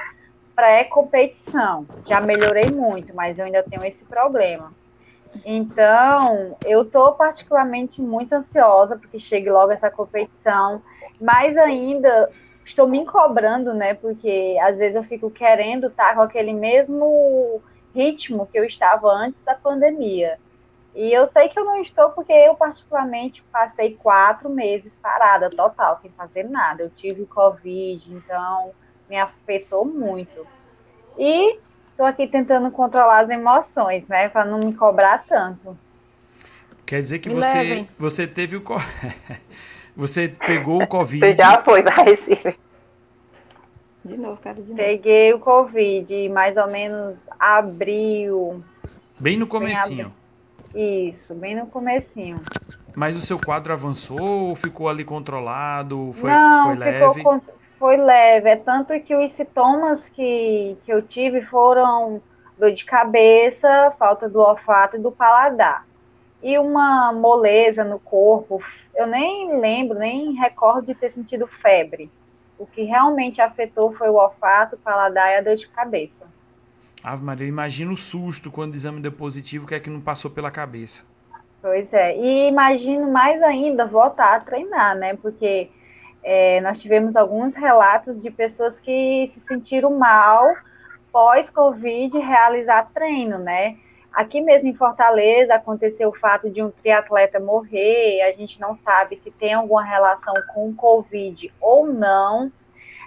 pré-competição. 0.53 1.85
Já 2.05 2.19
melhorei 2.19 2.69
muito, 2.69 3.15
mas 3.15 3.39
eu 3.39 3.45
ainda 3.45 3.63
tenho 3.63 3.85
esse 3.85 4.03
problema. 4.03 4.73
Então, 5.45 6.57
eu 6.65 6.81
estou 6.81 7.13
particularmente 7.13 8.01
muito 8.01 8.33
ansiosa 8.33 8.97
porque 8.97 9.19
chegue 9.19 9.49
logo 9.49 9.71
essa 9.71 9.89
competição, 9.89 10.81
mas 11.21 11.55
ainda 11.55 12.29
estou 12.67 12.87
me 12.87 13.05
cobrando, 13.05 13.73
né? 13.73 13.93
Porque 13.93 14.57
às 14.61 14.77
vezes 14.77 14.95
eu 14.95 15.03
fico 15.03 15.31
querendo 15.31 15.87
estar 15.87 16.15
com 16.15 16.21
aquele 16.21 16.53
mesmo 16.53 17.61
ritmo 17.95 18.45
que 18.45 18.59
eu 18.59 18.65
estava 18.65 19.11
antes 19.11 19.41
da 19.41 19.55
pandemia. 19.55 20.37
E 20.93 21.11
eu 21.13 21.27
sei 21.27 21.47
que 21.47 21.59
eu 21.59 21.65
não 21.65 21.79
estou 21.81 22.09
porque 22.09 22.33
eu, 22.33 22.55
particularmente, 22.55 23.43
passei 23.51 23.95
quatro 23.95 24.49
meses 24.49 24.97
parada 24.97 25.49
total, 25.49 25.97
sem 25.99 26.11
fazer 26.11 26.43
nada. 26.43 26.83
Eu 26.83 26.89
tive 26.89 27.25
Covid, 27.25 28.13
então 28.13 28.71
me 29.07 29.17
afetou 29.17 29.85
muito. 29.85 30.45
E 31.17 31.59
Estou 31.97 32.05
aqui 32.05 32.27
tentando 32.27 32.69
controlar 32.69 33.21
as 33.21 33.29
emoções, 33.31 34.07
né? 34.07 34.29
Para 34.29 34.45
não 34.45 34.59
me 34.59 34.71
cobrar 34.71 35.25
tanto. 35.27 35.75
Quer 36.85 37.01
dizer 37.01 37.17
que 37.17 37.27
você, 37.27 37.87
você 37.97 38.27
teve 38.27 38.55
o. 38.55 38.61
você 39.97 40.27
pegou 40.27 40.83
o 40.83 40.87
Covid. 40.87 41.25
Você 41.25 41.35
já 41.35 41.61
foi 41.63 41.81
para 41.81 42.03
Recife. 42.03 42.55
De 44.05 44.15
novo, 44.15 44.39
cara, 44.39 44.55
de 44.55 44.71
novo. 44.71 44.75
Peguei 44.75 45.33
o 45.33 45.39
Covid 45.39 46.29
mais 46.29 46.55
ou 46.55 46.67
menos 46.67 47.15
abril. 47.39 48.63
Bem 49.19 49.37
no 49.37 49.47
comecinho. 49.47 50.13
Isso, 50.73 51.33
bem 51.33 51.55
no 51.55 51.65
comecinho. 51.65 52.39
Mas 52.95 53.17
o 53.17 53.21
seu 53.21 53.39
quadro 53.39 53.73
avançou 53.73 54.49
ou 54.49 54.55
ficou 54.55 54.87
ali 54.87 55.03
controlado? 55.03 56.11
Foi, 56.13 56.29
Não, 56.29 56.63
foi 56.65 56.75
leve? 56.75 57.13
Ficou, 57.15 57.41
foi 57.79 57.97
leve, 57.97 58.49
é 58.49 58.55
tanto 58.55 58.99
que 58.99 59.15
os 59.15 59.31
sintomas 59.31 60.07
que, 60.09 60.77
que 60.85 60.93
eu 60.93 61.01
tive 61.01 61.41
foram 61.41 62.21
dor 62.57 62.71
de 62.71 62.85
cabeça, 62.85 63.91
falta 63.97 64.29
do 64.29 64.39
olfato 64.39 64.95
e 64.95 64.99
do 64.99 65.11
paladar. 65.11 65.85
E 66.41 66.57
uma 66.59 67.11
moleza 67.11 67.83
no 67.83 67.99
corpo, 67.99 68.61
eu 68.97 69.05
nem 69.05 69.59
lembro, 69.59 69.99
nem 69.99 70.33
recordo 70.33 70.87
de 70.87 70.95
ter 70.95 71.11
sentido 71.11 71.47
febre. 71.47 72.11
O 72.57 72.65
que 72.65 72.81
realmente 72.81 73.39
afetou 73.39 73.93
foi 73.93 74.09
o 74.09 74.15
olfato, 74.15 74.75
o 74.75 74.79
paladar 74.79 75.31
e 75.31 75.35
a 75.37 75.41
dor 75.41 75.55
de 75.55 75.67
cabeça. 75.67 76.25
Ave 77.03 77.23
Maria, 77.23 77.47
imagina 77.47 77.93
o 77.93 77.95
susto 77.95 78.51
quando 78.51 78.73
o 78.73 78.75
exame 78.75 78.99
deu 78.99 79.11
positivo, 79.11 79.67
que 79.67 79.75
é 79.75 79.79
que 79.79 79.89
não 79.89 80.01
passou 80.01 80.31
pela 80.31 80.49
cabeça. 80.49 81.05
Pois 81.61 81.93
é, 81.93 82.17
e 82.17 82.47
imagino 82.47 83.11
mais 83.11 83.41
ainda 83.43 83.85
voltar 83.85 84.35
a 84.35 84.39
treinar, 84.39 84.95
né? 84.95 85.15
Porque 85.15 85.69
é, 86.23 86.59
nós 86.61 86.79
tivemos 86.79 87.15
alguns 87.15 87.53
relatos 87.53 88.21
de 88.21 88.31
pessoas 88.31 88.79
que 88.79 89.27
se 89.27 89.39
sentiram 89.39 89.95
mal 89.95 90.55
pós-Covid 91.11 92.17
realizar 92.17 92.89
treino, 92.93 93.37
né? 93.37 93.77
Aqui 94.17 94.41
mesmo 94.41 94.67
em 94.67 94.73
Fortaleza 94.73 95.53
aconteceu 95.53 96.09
o 96.09 96.17
fato 96.17 96.49
de 96.49 96.59
um 96.59 96.71
triatleta 96.71 97.39
morrer, 97.39 98.23
a 98.23 98.31
gente 98.31 98.59
não 98.59 98.75
sabe 98.75 99.15
se 99.15 99.29
tem 99.29 99.53
alguma 99.53 99.83
relação 99.83 100.33
com 100.55 100.69
o 100.69 100.73
Covid 100.73 101.53
ou 101.61 101.85
não. 101.85 102.51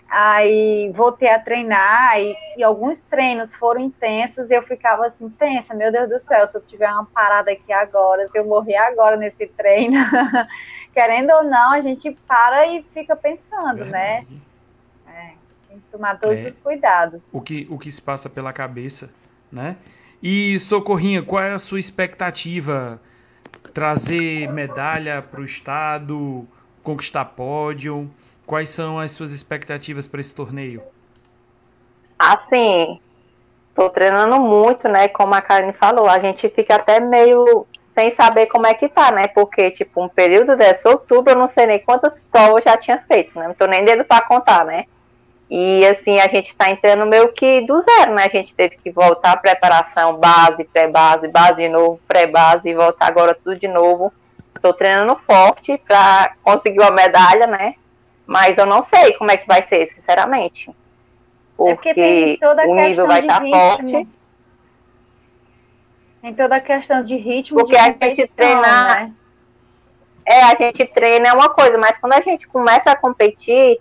Aí 0.08 0.88
voltei 0.94 1.28
a 1.28 1.40
treinar 1.40 2.16
e, 2.20 2.36
e, 2.56 2.62
alguns 2.62 3.00
treinos 3.11 3.52
foram 3.52 3.80
intensos 3.80 4.52
e 4.52 4.54
eu 4.54 4.62
ficava 4.62 5.04
assim, 5.04 5.28
tensa, 5.30 5.74
meu 5.74 5.90
Deus 5.90 6.08
do 6.08 6.20
céu, 6.20 6.46
se 6.46 6.56
eu 6.56 6.61
tiver 6.61 6.88
uma 6.88 7.06
parada 7.06 7.50
aqui 7.50 7.72
agora, 7.72 8.28
se 8.28 8.38
eu 8.38 8.44
morrer 8.44 8.76
agora 8.76 9.16
nesse 9.16 9.48
treino, 9.48 9.98
querendo 10.94 11.32
ou 11.32 11.42
não, 11.42 11.72
a 11.72 11.80
gente 11.80 12.16
para 12.24 12.68
e 12.68 12.84
fica 12.84 13.16
pensando, 13.16 13.84
né? 13.84 14.24
Verdade. 14.28 14.42
né? 15.06 15.32
É, 15.32 15.34
tem 15.68 15.78
que 15.80 15.86
tomar 15.90 16.20
todos 16.20 16.38
é, 16.38 16.46
os 16.46 16.58
cuidados. 16.61 17.24
O 17.32 17.40
que, 17.40 17.66
o 17.68 17.80
que 17.80 17.90
se 17.90 18.00
passa 18.00 18.30
pela 18.30 18.52
cabeça, 18.52 19.12
né? 19.50 19.76
E 20.23 20.59
Socorrinha, 20.59 21.23
qual 21.23 21.43
é 21.43 21.53
a 21.53 21.59
sua 21.59 21.81
expectativa? 21.81 23.01
Trazer 23.73 24.53
medalha 24.53 25.23
para 25.23 25.41
o 25.41 25.45
estado, 25.45 26.47
conquistar 26.83 27.25
pódio? 27.25 28.11
Quais 28.45 28.68
são 28.68 28.99
as 28.99 29.12
suas 29.12 29.33
expectativas 29.33 30.07
para 30.07 30.21
esse 30.21 30.35
torneio? 30.35 30.83
Assim, 32.18 33.01
tô 33.75 33.89
treinando 33.89 34.39
muito, 34.39 34.87
né? 34.89 35.09
Como 35.09 35.35
a 35.35 35.41
Karine 35.41 35.73
falou, 35.73 36.07
a 36.07 36.18
gente 36.18 36.51
fica 36.51 36.75
até 36.75 37.01
meio 37.01 37.66
sem 37.87 38.11
saber 38.11 38.47
como 38.47 38.66
é 38.66 38.75
que 38.75 38.89
tá, 38.89 39.11
né? 39.11 39.27
Porque, 39.29 39.71
tipo, 39.71 40.03
um 40.05 40.09
período 40.09 40.55
desse 40.55 40.87
outubro, 40.87 41.33
eu 41.33 41.39
não 41.39 41.49
sei 41.49 41.64
nem 41.64 41.79
quantas 41.79 42.21
provas 42.31 42.62
já 42.64 42.77
tinha 42.77 42.99
feito, 43.09 43.39
né? 43.39 43.49
Não 43.49 43.55
tô 43.55 43.66
nem 43.66 43.85
dedo 43.85 44.05
para 44.05 44.27
contar, 44.27 44.66
né? 44.66 44.85
E, 45.51 45.84
assim, 45.86 46.20
a 46.20 46.28
gente 46.28 46.55
tá 46.55 46.70
entrando 46.70 47.05
meio 47.05 47.32
que 47.32 47.62
do 47.62 47.80
zero, 47.80 48.14
né? 48.14 48.24
A 48.24 48.28
gente 48.28 48.55
teve 48.55 48.76
que 48.76 48.90
voltar 48.92 49.32
à 49.32 49.36
preparação, 49.36 50.16
base, 50.16 50.62
pré-base, 50.62 51.26
base 51.26 51.57
de 51.57 51.68
novo, 51.68 52.01
pré-base, 52.07 52.68
e 52.68 52.74
voltar 52.74 53.09
agora 53.09 53.34
tudo 53.34 53.59
de 53.59 53.66
novo. 53.66 54.12
Tô 54.62 54.72
treinando 54.72 55.16
forte 55.26 55.76
para 55.78 56.34
conseguir 56.44 56.78
uma 56.78 56.92
medalha, 56.92 57.48
né? 57.48 57.74
Mas 58.24 58.57
eu 58.59 58.66
não 58.66 58.84
sei 58.84 59.14
como 59.14 59.32
é 59.32 59.36
que 59.36 59.48
vai 59.48 59.64
ser, 59.64 59.88
sinceramente. 59.88 60.70
Porque, 61.57 61.88
é 61.88 61.94
porque 61.94 62.38
o 62.68 62.74
nível 62.74 63.07
vai 63.09 63.20
estar 63.20 63.40
tá 63.40 63.46
forte. 63.48 64.09
Tem 66.22 66.34
toda 66.34 66.57
a 66.57 66.61
questão 66.61 67.03
de 67.03 67.16
ritmo 67.16 67.59
porque 67.59 67.72
de 67.72 67.78
a 67.78 67.84
gente 67.86 68.28
treinar. 68.28 69.01
Né? 69.01 69.12
É, 70.24 70.42
a 70.44 70.55
gente 70.55 70.86
treina 70.86 71.28
é 71.28 71.32
uma 71.32 71.48
coisa, 71.48 71.76
mas 71.76 71.98
quando 71.98 72.12
a 72.12 72.20
gente 72.20 72.46
começa 72.46 72.92
a 72.92 72.96
competir, 72.96 73.80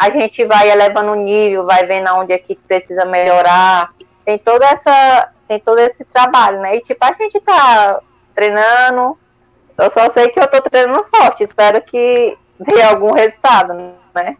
a 0.00 0.08
gente 0.08 0.42
vai 0.46 0.70
elevando 0.70 1.12
o 1.12 1.14
nível, 1.14 1.66
vai 1.66 1.84
vendo 1.86 2.08
onde 2.14 2.32
é 2.32 2.38
que 2.38 2.54
precisa 2.56 3.04
melhorar. 3.04 3.92
Tem 4.24 4.38
toda 4.38 4.64
essa, 4.64 5.30
tem 5.46 5.60
todo 5.60 5.78
esse 5.78 6.06
trabalho, 6.06 6.58
né? 6.62 6.76
E 6.76 6.80
tipo, 6.80 7.04
a 7.04 7.12
gente 7.12 7.38
tá 7.40 8.00
treinando. 8.34 9.18
Eu 9.76 9.90
só 9.92 10.08
sei 10.10 10.28
que 10.28 10.40
eu 10.40 10.46
tô 10.46 10.62
treinando 10.62 11.04
forte. 11.14 11.44
Espero 11.44 11.82
que 11.82 12.34
dê 12.58 12.80
algum 12.80 13.12
resultado, 13.12 13.74
né? 14.14 14.38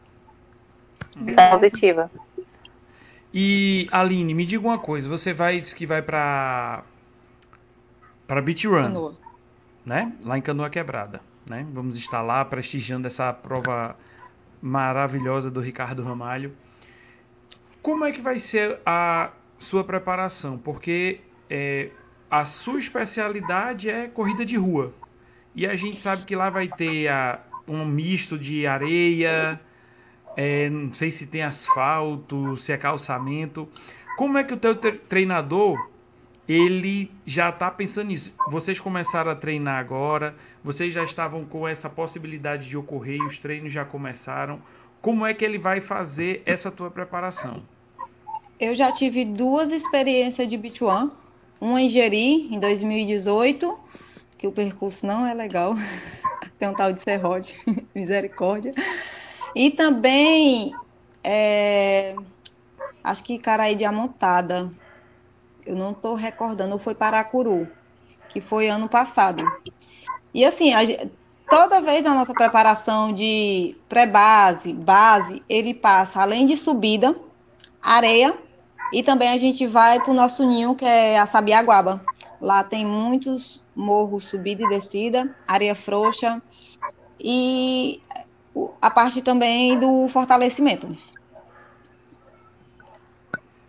É. 1.27 1.51
Positiva. 1.51 2.11
E 3.35 3.87
Aline, 3.93 4.33
me 4.33 4.47
diga 4.47 4.67
uma 4.67 4.79
coisa, 4.79 5.09
você 5.11 5.35
vai 5.35 5.61
diz 5.61 5.75
que 5.75 5.85
vai 5.85 6.01
para 6.01 6.83
para 8.27 8.41
Beach 8.41 8.67
Run, 8.67 8.83
Canoa. 8.83 9.15
né? 9.85 10.13
Lá 10.25 10.39
em 10.39 10.41
Canoa 10.41 10.71
Quebrada, 10.71 11.21
né? 11.49 11.67
Vamos 11.71 11.99
estar 11.99 12.23
lá 12.23 12.45
prestigiando 12.47 13.07
essa 13.07 13.31
prova 13.33 13.95
maravilhosa 14.61 15.51
do 15.51 15.61
Ricardo 15.61 16.03
Ramalho. 16.03 16.53
Como 17.83 18.05
é 18.05 18.13
que 18.13 18.21
vai 18.21 18.39
ser 18.39 18.81
a 18.85 19.31
sua 19.59 19.85
preparação? 19.85 20.59
Porque 20.59 21.21
é, 21.49 21.91
a 22.31 22.45
sua 22.45 22.79
especialidade 22.79 23.89
é 23.89 24.07
corrida 24.07 24.45
de 24.45 24.57
rua. 24.57 24.93
E 25.55 25.67
a 25.67 25.75
gente 25.75 26.01
sabe 26.01 26.25
que 26.25 26.37
lá 26.37 26.51
vai 26.51 26.69
ter 26.69 27.09
a, 27.09 27.41
um 27.67 27.85
misto 27.85 28.39
de 28.39 28.67
areia, 28.67 29.61
é, 30.37 30.69
não 30.71 30.93
sei 30.93 31.11
se 31.11 31.27
tem 31.27 31.43
asfalto, 31.43 32.57
se 32.57 32.73
é 32.73 32.77
calçamento. 32.77 33.69
Como 34.17 34.39
é 34.39 34.45
que 34.45 34.55
o 34.55 34.57
teu 34.57 34.75
treinador 34.75 35.91
ele 36.51 37.11
já 37.25 37.51
está 37.51 37.71
pensando 37.71 38.09
nisso? 38.09 38.35
Vocês 38.49 38.81
começaram 38.81 39.31
a 39.31 39.37
treinar 39.37 39.79
agora, 39.79 40.35
vocês 40.65 40.93
já 40.93 41.05
estavam 41.05 41.45
com 41.45 41.69
essa 41.69 41.89
possibilidade 41.89 42.69
de 42.69 42.77
ocorrer 42.77 43.19
e 43.19 43.25
os 43.25 43.39
treinos 43.39 43.73
já 43.73 43.85
começaram. 43.85 44.61
Como 45.01 45.25
é 45.25 45.33
que 45.33 45.45
ele 45.45 45.59
vai 45.59 45.81
fazer 45.81 46.43
essa 46.45 46.71
tua 46.71 46.91
preparação? 46.91 47.63
Eu 48.59 48.75
já 48.75 48.91
tive 48.91 49.25
duas 49.25 49.71
experiências 49.71 50.49
de 50.49 50.57
Beach. 50.57 50.81
Uma 51.61 51.81
em 51.81 51.89
Jeri, 51.89 52.53
em 52.53 52.59
2018, 52.59 53.79
que 54.37 54.47
o 54.47 54.53
percurso 54.53 55.07
não 55.07 55.25
é 55.25 55.33
legal. 55.33 55.75
Tem 56.59 56.69
um 56.69 56.75
tal 56.75 56.93
de 56.93 57.01
serrote, 57.01 57.59
misericórdia. 57.95 58.75
E 59.55 59.71
também, 59.71 60.75
é, 61.23 62.17
acho 63.05 63.23
que 63.23 63.39
Caraí 63.39 63.75
de 63.77 63.85
Amontada, 63.85 64.69
eu 65.71 65.77
não 65.77 65.93
estou 65.93 66.17
recordando, 66.17 66.77
foi 66.79 66.97
Paracuru, 66.97 67.69
que 68.29 68.41
foi 68.41 68.69
ano 68.69 68.89
passado. 68.89 69.45
E 70.35 70.45
assim, 70.45 70.75
a, 70.75 70.81
toda 71.49 71.81
vez 71.81 72.03
na 72.03 72.13
nossa 72.13 72.35
preparação 72.35 73.13
de 73.13 73.77
pré-base, 73.89 74.73
base, 74.73 75.45
ele 75.49 75.73
passa, 75.73 76.23
além 76.23 76.45
de 76.45 76.57
subida, 76.57 77.15
areia, 77.81 78.37
e 78.93 79.01
também 79.01 79.29
a 79.29 79.39
gente 79.39 79.65
vai 79.65 80.01
para 80.01 80.11
o 80.11 80.15
nosso 80.15 80.45
ninho, 80.45 80.75
que 80.75 80.85
é 80.85 81.21
a 81.21 81.25
Sabiaguaba. 81.25 82.05
Lá 82.41 82.65
tem 82.65 82.85
muitos 82.85 83.63
morros, 83.73 84.25
subida 84.25 84.65
e 84.65 84.69
descida, 84.69 85.33
areia 85.47 85.77
frouxa, 85.77 86.43
e 87.21 88.03
a 88.83 88.91
parte 88.91 89.23
também 89.23 89.79
do 89.79 90.09
fortalecimento. 90.09 90.89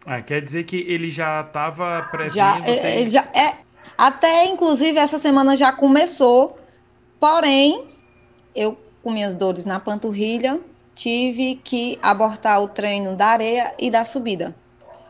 Ah, 0.05 0.21
quer 0.21 0.41
dizer 0.41 0.63
que 0.63 0.77
ele 0.77 1.09
já 1.09 1.41
estava 1.41 2.07
prevendo 2.09 2.35
já, 2.35 2.57
é, 2.57 2.61
vocês... 2.61 3.11
já 3.11 3.21
é, 3.33 3.55
Até, 3.97 4.45
inclusive, 4.45 4.97
essa 4.97 5.19
semana 5.19 5.55
já 5.55 5.71
começou, 5.71 6.57
porém, 7.19 7.85
eu, 8.55 8.77
com 9.03 9.11
minhas 9.11 9.35
dores 9.35 9.63
na 9.63 9.79
panturrilha, 9.79 10.59
tive 10.95 11.55
que 11.55 11.97
abortar 12.01 12.61
o 12.61 12.67
treino 12.67 13.15
da 13.15 13.27
areia 13.27 13.73
e 13.77 13.91
da 13.91 14.03
subida. 14.03 14.55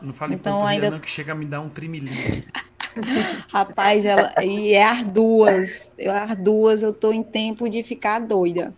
Não 0.00 0.12
fale 0.12 0.34
então, 0.34 0.66
ainda 0.66 0.90
não, 0.90 1.00
que 1.00 1.08
chega 1.08 1.32
a 1.32 1.34
me 1.34 1.46
dar 1.46 1.60
um 1.60 1.68
trimilinho. 1.68 2.44
Rapaz, 3.48 4.04
ela, 4.04 4.32
e 4.42 4.74
é 4.74 4.84
as 4.84 5.04
duas. 5.04 5.90
Eu, 5.96 6.12
as 6.12 6.36
duas 6.36 6.82
eu 6.82 6.92
tô 6.92 7.12
em 7.12 7.22
tempo 7.22 7.68
de 7.68 7.82
ficar 7.82 8.18
doida. 8.18 8.74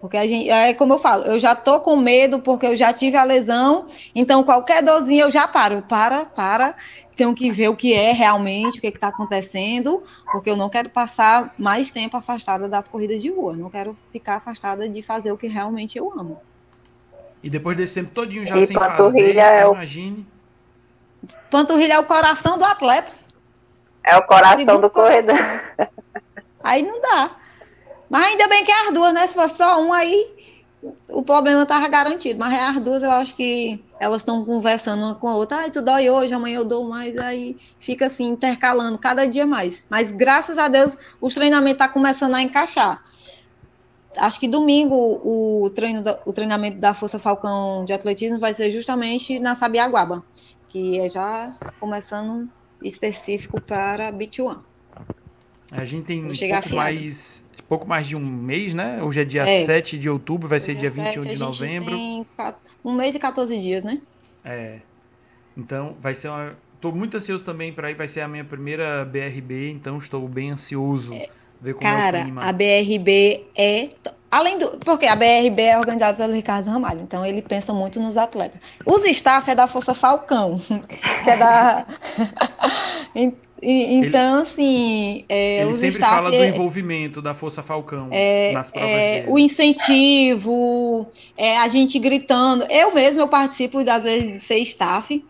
Porque 0.00 0.16
a 0.16 0.26
gente, 0.26 0.48
é 0.48 0.72
como 0.72 0.94
eu 0.94 0.98
falo, 0.98 1.24
eu 1.24 1.38
já 1.38 1.54
tô 1.54 1.80
com 1.80 1.94
medo 1.94 2.38
porque 2.38 2.64
eu 2.64 2.74
já 2.74 2.90
tive 2.90 3.18
a 3.18 3.24
lesão, 3.24 3.84
então 4.14 4.42
qualquer 4.42 4.82
dorzinha 4.82 5.24
eu 5.24 5.30
já 5.30 5.46
paro, 5.46 5.82
para, 5.82 6.24
para, 6.24 6.74
tenho 7.14 7.34
que 7.34 7.50
ver 7.50 7.68
o 7.68 7.76
que 7.76 7.92
é 7.92 8.12
realmente, 8.12 8.78
o 8.78 8.80
que 8.80 8.86
é 8.86 8.90
está 8.90 9.08
acontecendo, 9.08 10.02
porque 10.32 10.48
eu 10.48 10.56
não 10.56 10.70
quero 10.70 10.88
passar 10.88 11.54
mais 11.58 11.90
tempo 11.90 12.16
afastada 12.16 12.66
das 12.66 12.88
corridas 12.88 13.20
de 13.20 13.30
rua, 13.30 13.54
não 13.54 13.68
quero 13.68 13.94
ficar 14.10 14.36
afastada 14.36 14.88
de 14.88 15.02
fazer 15.02 15.32
o 15.32 15.36
que 15.36 15.46
realmente 15.46 15.98
eu 15.98 16.10
amo. 16.18 16.40
E 17.42 17.50
depois 17.50 17.76
desse 17.76 18.00
tempo 18.00 18.10
todinho 18.10 18.46
já 18.46 18.56
e 18.56 18.66
sem 18.66 18.78
fazer, 18.78 19.36
é 19.36 19.66
o... 19.66 19.74
imagine. 19.74 20.26
Panturrilha 21.50 21.94
é 21.94 21.98
o 21.98 22.04
coração 22.04 22.56
do 22.56 22.64
atleta. 22.64 23.12
É 24.02 24.16
o 24.16 24.22
coração 24.22 24.80
do 24.80 24.88
corredor. 24.88 25.36
Aí 26.64 26.82
não 26.82 27.02
dá. 27.02 27.30
Mas 28.10 28.24
ainda 28.24 28.48
bem 28.48 28.64
que 28.64 28.72
é 28.72 28.88
as 28.88 28.92
duas, 28.92 29.14
né? 29.14 29.24
Se 29.28 29.34
fosse 29.34 29.56
só 29.56 29.80
um, 29.80 29.92
aí 29.92 30.28
o 31.08 31.22
problema 31.22 31.62
estava 31.62 31.86
garantido. 31.86 32.40
Mas 32.40 32.52
é 32.52 32.60
as 32.60 32.80
duas, 32.80 33.04
eu 33.04 33.10
acho 33.12 33.36
que 33.36 33.80
elas 34.00 34.22
estão 34.22 34.44
conversando 34.44 35.04
uma 35.04 35.14
com 35.14 35.28
a 35.28 35.36
outra. 35.36 35.64
Ah, 35.64 35.70
tu 35.70 35.80
dói 35.80 36.10
hoje, 36.10 36.34
amanhã 36.34 36.56
eu 36.56 36.64
dou 36.64 36.88
mais. 36.88 37.16
Aí 37.18 37.56
fica 37.78 38.06
assim, 38.06 38.24
intercalando 38.24 38.98
cada 38.98 39.26
dia 39.26 39.46
mais. 39.46 39.84
Mas 39.88 40.10
graças 40.10 40.58
a 40.58 40.66
Deus, 40.66 40.96
os 41.20 41.34
treinamentos 41.34 41.74
estão 41.74 41.86
tá 41.86 41.92
começando 41.92 42.34
a 42.34 42.42
encaixar. 42.42 43.00
Acho 44.16 44.40
que 44.40 44.48
domingo 44.48 44.96
o, 44.96 45.70
treino 45.70 46.02
da, 46.02 46.20
o 46.26 46.32
treinamento 46.32 46.78
da 46.78 46.92
Força 46.92 47.18
Falcão 47.18 47.84
de 47.84 47.92
Atletismo 47.92 48.40
vai 48.40 48.52
ser 48.52 48.72
justamente 48.72 49.38
na 49.38 49.54
Sabiaguaba, 49.54 50.24
que 50.68 50.98
é 50.98 51.08
já 51.08 51.56
começando 51.78 52.50
específico 52.82 53.60
para 53.60 54.10
Beach 54.10 54.42
One. 54.42 54.58
A 55.70 55.84
gente 55.84 56.06
tem 56.06 56.24
um 56.24 56.28
pouco 56.28 56.74
mais 56.74 57.48
pouco 57.70 57.88
mais 57.88 58.08
de 58.08 58.16
um 58.16 58.20
mês, 58.20 58.74
né? 58.74 59.00
Hoje 59.00 59.20
é 59.20 59.24
dia 59.24 59.44
é. 59.48 59.64
7 59.64 59.96
de 59.96 60.10
outubro, 60.10 60.48
vai 60.48 60.58
ser 60.58 60.74
dia 60.74 60.90
21 60.90 61.22
7, 61.22 61.34
de 61.34 61.38
novembro. 61.38 61.94
Tem 61.94 62.26
um 62.84 62.92
mês 62.92 63.14
e 63.14 63.18
14 63.20 63.56
dias, 63.60 63.84
né? 63.84 64.00
É. 64.44 64.80
Então, 65.56 65.94
vai 66.00 66.12
ser 66.12 66.30
uma. 66.30 66.52
Estou 66.74 66.92
muito 66.92 67.16
ansioso 67.16 67.44
também 67.44 67.72
para 67.72 67.88
ir, 67.88 67.94
vai 67.94 68.08
ser 68.08 68.22
a 68.22 68.28
minha 68.28 68.44
primeira 68.44 69.04
BRB, 69.04 69.70
então 69.70 69.98
estou 69.98 70.26
bem 70.26 70.50
ansioso 70.50 71.14
é. 71.14 71.28
ver 71.60 71.74
como 71.74 71.88
Cara, 71.88 72.18
é 72.18 72.20
o 72.22 72.24
clima. 72.24 72.40
a 72.42 72.52
BRB 72.52 73.46
é. 73.54 73.88
Além 74.28 74.58
do. 74.58 74.70
Porque 74.78 75.06
a 75.06 75.14
BRB 75.14 75.62
é 75.62 75.78
organizada 75.78 76.16
pelo 76.16 76.32
Ricardo 76.32 76.68
Ramalho, 76.68 77.02
então 77.02 77.24
ele 77.24 77.40
pensa 77.40 77.72
muito 77.72 78.00
nos 78.00 78.16
atletas. 78.16 78.60
Os 78.84 79.04
staff 79.04 79.48
é 79.48 79.54
da 79.54 79.68
Força 79.68 79.94
Falcão, 79.94 80.58
que 81.22 81.30
é 81.30 81.36
da. 81.36 81.86
Então, 83.62 84.34
ele, 84.34 84.42
assim. 84.42 85.24
É, 85.28 85.62
ele 85.62 85.74
sempre 85.74 86.00
fala 86.00 86.30
do 86.30 86.36
é, 86.36 86.48
envolvimento 86.48 87.20
da 87.20 87.34
Força 87.34 87.62
Falcão 87.62 88.08
é, 88.10 88.52
nas 88.52 88.70
provas 88.70 88.90
é, 88.90 89.20
dele. 89.20 89.32
O 89.32 89.38
incentivo, 89.38 91.06
é, 91.36 91.58
a 91.58 91.68
gente 91.68 91.98
gritando. 91.98 92.64
Eu 92.70 92.94
mesmo 92.94 93.20
eu 93.20 93.28
participo, 93.28 93.84
das 93.84 94.04
vezes, 94.04 94.32
de 94.34 94.40
ser 94.40 94.58
staff. 94.58 95.22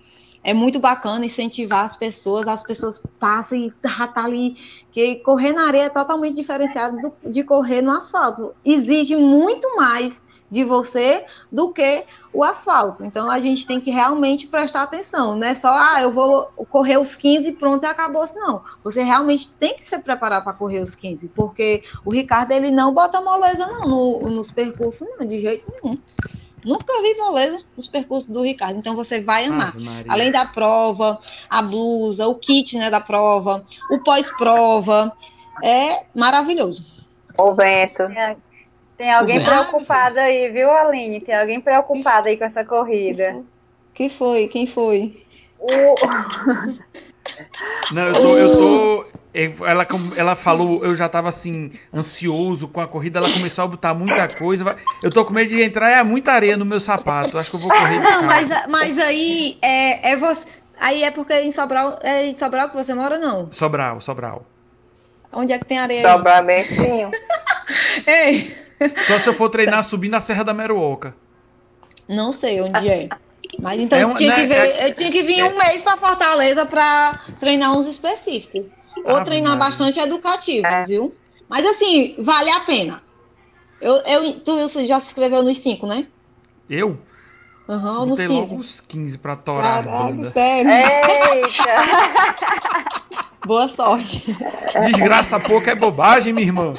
É 0.42 0.54
muito 0.54 0.78
bacana 0.78 1.24
incentivar 1.24 1.84
as 1.84 1.96
pessoas, 1.96 2.48
as 2.48 2.62
pessoas 2.62 3.02
passam 3.18 3.58
e 3.58 3.72
já 3.84 4.06
tá 4.06 4.24
ali. 4.24 4.56
Que 4.92 5.16
correr 5.16 5.52
na 5.52 5.66
areia 5.66 5.84
é 5.84 5.90
totalmente 5.90 6.36
diferenciado 6.36 6.96
do, 6.96 7.30
de 7.30 7.42
correr 7.42 7.82
no 7.82 7.90
asfalto. 7.90 8.54
Exige 8.64 9.16
muito 9.16 9.76
mais 9.76 10.22
de 10.50 10.64
você 10.64 11.24
do 11.50 11.72
que 11.72 12.04
o 12.32 12.44
asfalto. 12.44 13.04
Então 13.04 13.30
a 13.30 13.40
gente 13.40 13.66
tem 13.66 13.80
que 13.80 13.90
realmente 13.90 14.46
prestar 14.46 14.82
atenção, 14.82 15.36
não 15.36 15.46
é 15.46 15.54
só, 15.54 15.68
ah, 15.68 16.00
eu 16.00 16.12
vou 16.12 16.46
correr 16.68 16.98
os 16.98 17.16
15 17.16 17.52
pronto 17.52 17.84
e 17.84 17.86
acabou, 17.86 18.24
não. 18.34 18.62
Você 18.84 19.02
realmente 19.02 19.56
tem 19.56 19.74
que 19.74 19.84
se 19.84 19.98
preparar 19.98 20.42
para 20.42 20.52
correr 20.52 20.80
os 20.80 20.94
15, 20.94 21.28
porque 21.28 21.82
o 22.04 22.10
Ricardo 22.10 22.52
ele 22.52 22.70
não 22.70 22.92
bota 22.92 23.20
moleza 23.20 23.66
não 23.66 23.82
no, 23.82 24.20
nos 24.30 24.50
percursos, 24.50 25.06
não, 25.18 25.26
de 25.26 25.40
jeito 25.40 25.64
nenhum. 25.70 25.98
Nunca 26.64 27.00
vi 27.00 27.14
moleza 27.16 27.58
nos 27.74 27.88
percursos 27.88 28.28
do 28.28 28.42
Ricardo, 28.42 28.78
então 28.78 28.94
você 28.94 29.20
vai 29.20 29.46
amar. 29.46 29.72
Além 30.06 30.30
da 30.30 30.44
prova, 30.44 31.18
a 31.48 31.62
blusa, 31.62 32.28
o 32.28 32.34
kit 32.34 32.76
né, 32.76 32.90
da 32.90 33.00
prova, 33.00 33.64
o 33.90 33.98
pós-prova, 34.00 35.10
é 35.64 36.04
maravilhoso. 36.14 36.84
O 37.38 37.54
vento. 37.54 38.02
É. 38.02 38.36
Tem 39.00 39.10
alguém 39.10 39.42
preocupado 39.42 40.20
aí, 40.20 40.50
viu, 40.50 40.70
Aline? 40.70 41.22
Tem 41.22 41.34
alguém 41.34 41.58
preocupado 41.58 42.28
aí 42.28 42.36
com 42.36 42.44
essa 42.44 42.62
corrida. 42.62 43.42
Quem 43.94 44.10
foi? 44.10 44.46
Quem 44.46 44.66
foi? 44.66 45.16
O... 45.58 45.94
Não, 47.92 48.02
eu 48.02 48.12
tô, 48.12 48.36
eu 48.36 48.56
tô. 48.58 49.06
Ela, 49.32 49.86
ela 50.14 50.34
falou, 50.36 50.84
eu 50.84 50.94
já 50.94 51.08
tava 51.08 51.30
assim, 51.30 51.72
ansioso 51.94 52.68
com 52.68 52.78
a 52.78 52.86
corrida, 52.86 53.20
ela 53.20 53.32
começou 53.32 53.64
a 53.64 53.68
botar 53.68 53.94
muita 53.94 54.28
coisa. 54.28 54.76
Eu 55.02 55.10
tô 55.10 55.24
com 55.24 55.32
medo 55.32 55.48
de 55.48 55.62
entrar, 55.62 55.88
é 55.88 56.02
muita 56.02 56.32
areia 56.32 56.58
no 56.58 56.66
meu 56.66 56.78
sapato. 56.78 57.38
Acho 57.38 57.48
que 57.48 57.56
eu 57.56 57.60
vou 57.60 57.70
correr 57.70 58.00
Não, 58.00 58.24
mas, 58.24 58.48
mas 58.68 58.98
aí 58.98 59.56
é, 59.62 60.10
é 60.10 60.16
você. 60.18 60.42
Aí 60.78 61.04
é 61.04 61.10
porque 61.10 61.32
em 61.40 61.50
Sobral. 61.50 61.98
É 62.02 62.26
em 62.26 62.36
Sobral 62.36 62.68
que 62.68 62.76
você 62.76 62.92
mora, 62.92 63.16
não? 63.16 63.50
Sobral, 63.50 63.98
Sobral. 63.98 64.44
Onde 65.32 65.54
é 65.54 65.58
que 65.58 65.64
tem 65.64 65.78
areia? 65.78 66.06
Sobral 66.06 66.44
bem 66.44 66.62
Ei. 68.06 68.59
Só 69.06 69.18
se 69.18 69.28
eu 69.28 69.34
for 69.34 69.48
treinar 69.48 69.82
subindo 69.84 70.14
a 70.14 70.20
Serra 70.20 70.42
da 70.42 70.54
Meruoca. 70.54 71.14
Não 72.08 72.32
sei 72.32 72.60
onde 72.60 72.88
é. 72.88 73.08
Mas 73.58 73.80
então 73.80 73.98
é 73.98 74.06
um, 74.06 74.14
tinha 74.14 74.30
né, 74.30 74.36
que 74.36 74.46
ver, 74.46 74.54
é, 74.54 74.88
eu 74.88 74.94
tinha 74.94 75.10
que 75.10 75.22
vir 75.22 75.40
é, 75.40 75.44
um 75.44 75.56
mês 75.56 75.82
para 75.82 75.96
Fortaleza 75.96 76.64
para 76.66 77.20
treinar 77.38 77.76
uns 77.76 77.86
específicos. 77.86 78.66
Ou 79.04 79.16
ah, 79.16 79.24
treinar 79.24 79.56
bastante 79.56 79.98
educativo, 79.98 80.66
é. 80.66 80.84
viu? 80.84 81.14
Mas 81.48 81.66
assim, 81.66 82.16
vale 82.18 82.50
a 82.50 82.60
pena. 82.60 83.02
Eu, 83.80 83.96
eu, 83.96 84.40
tu 84.40 84.68
já 84.86 85.00
se 85.00 85.06
inscreveu 85.06 85.42
nos 85.42 85.56
5, 85.58 85.86
né? 85.86 86.06
Eu? 86.68 86.98
Aham, 87.70 88.00
uhum, 88.00 88.06
nos 88.06 88.18
15. 88.18 88.34
logo 88.34 88.56
uns 88.56 88.80
15 88.80 89.18
pra 89.18 89.36
torar 89.36 89.84
Caraca, 89.84 89.96
a 89.96 90.02
banda. 90.08 90.32
sério? 90.32 90.70
Eita! 90.72 91.70
Boa 93.46 93.68
sorte. 93.68 94.36
Desgraça 94.84 95.38
pouca 95.38 95.70
é 95.70 95.74
bobagem, 95.76 96.32
minha 96.32 96.48
irmã. 96.48 96.74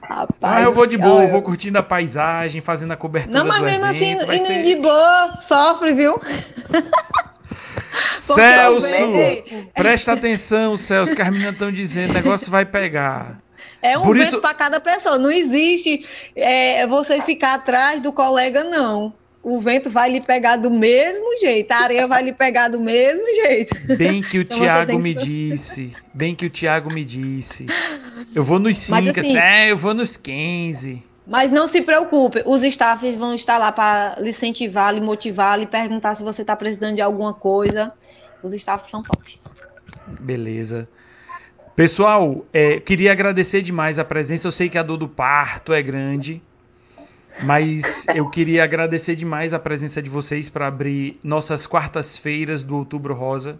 Rapaz, 0.00 0.28
ah, 0.40 0.62
eu 0.62 0.72
vou 0.72 0.86
de 0.86 0.96
boa, 0.96 1.24
eu 1.24 1.28
vou 1.28 1.42
curtindo 1.42 1.76
a 1.78 1.82
paisagem, 1.82 2.60
fazendo 2.60 2.92
a 2.92 2.96
cobertura 2.96 3.36
Não, 3.36 3.46
mas 3.46 3.60
mesmo 3.62 3.84
assim, 3.84 4.12
indo 4.12 4.26
ser... 4.26 4.62
de 4.62 4.76
boa, 4.76 5.38
sofre, 5.40 5.92
viu? 5.92 6.20
Celso! 8.14 9.12
Presta 9.74 10.12
atenção, 10.12 10.76
Celso, 10.76 11.16
que 11.16 11.22
as 11.22 11.28
meninas 11.30 11.54
estão 11.54 11.70
dizendo, 11.72 12.10
o 12.10 12.14
negócio 12.14 12.50
vai 12.50 12.64
pegar. 12.64 13.40
É 13.82 13.96
um 13.98 14.02
Por 14.02 14.16
vento 14.16 14.28
isso... 14.28 14.40
para 14.40 14.54
cada 14.54 14.80
pessoa. 14.80 15.18
Não 15.18 15.30
existe 15.30 16.04
é, 16.36 16.86
você 16.86 17.20
ficar 17.20 17.54
atrás 17.54 18.00
do 18.00 18.12
colega, 18.12 18.64
não. 18.64 19.12
O 19.42 19.58
vento 19.58 19.88
vai 19.88 20.10
lhe 20.10 20.20
pegar 20.20 20.56
do 20.56 20.70
mesmo 20.70 21.38
jeito, 21.38 21.72
a 21.72 21.78
areia 21.78 22.06
vai 22.06 22.22
lhe 22.22 22.32
pegar 22.32 22.68
do 22.68 22.78
mesmo 22.78 23.24
jeito. 23.34 23.74
Bem 23.96 24.20
que 24.20 24.38
o 24.38 24.42
então 24.42 24.58
Tiago 24.58 24.98
me 24.98 25.14
disse. 25.14 25.92
Bem 26.12 26.34
que 26.34 26.44
o 26.44 26.50
Tiago 26.50 26.92
me 26.92 27.02
disse. 27.02 27.64
Eu 28.34 28.44
vou 28.44 28.58
nos 28.58 28.76
5, 28.76 29.18
assim, 29.18 29.38
é, 29.38 29.70
eu 29.70 29.78
vou 29.78 29.94
nos 29.94 30.18
15. 30.18 31.02
Mas 31.26 31.50
não 31.50 31.66
se 31.66 31.80
preocupe, 31.80 32.42
os 32.44 32.62
staffs 32.64 33.14
vão 33.14 33.32
estar 33.32 33.56
lá 33.56 33.72
para 33.72 34.16
lhe 34.18 34.30
incentivar, 34.30 34.92
lhe 34.92 35.00
motivar, 35.00 35.58
lhe 35.58 35.66
perguntar 35.66 36.14
se 36.16 36.22
você 36.22 36.42
está 36.42 36.54
precisando 36.54 36.96
de 36.96 37.00
alguma 37.00 37.32
coisa. 37.32 37.92
Os 38.42 38.52
staffs 38.52 38.90
são 38.90 39.02
top. 39.02 39.40
Beleza. 40.20 40.88
Pessoal, 41.80 42.44
é, 42.52 42.78
queria 42.78 43.10
agradecer 43.10 43.62
demais 43.62 43.98
a 43.98 44.04
presença. 44.04 44.46
Eu 44.46 44.52
sei 44.52 44.68
que 44.68 44.76
a 44.76 44.82
dor 44.82 44.98
do 44.98 45.08
parto 45.08 45.72
é 45.72 45.80
grande, 45.80 46.42
mas 47.42 48.04
eu 48.14 48.28
queria 48.28 48.64
agradecer 48.64 49.16
demais 49.16 49.54
a 49.54 49.58
presença 49.58 50.02
de 50.02 50.10
vocês 50.10 50.50
para 50.50 50.66
abrir 50.66 51.18
nossas 51.24 51.66
quartas-feiras 51.66 52.62
do 52.62 52.76
Outubro 52.76 53.14
Rosa. 53.14 53.58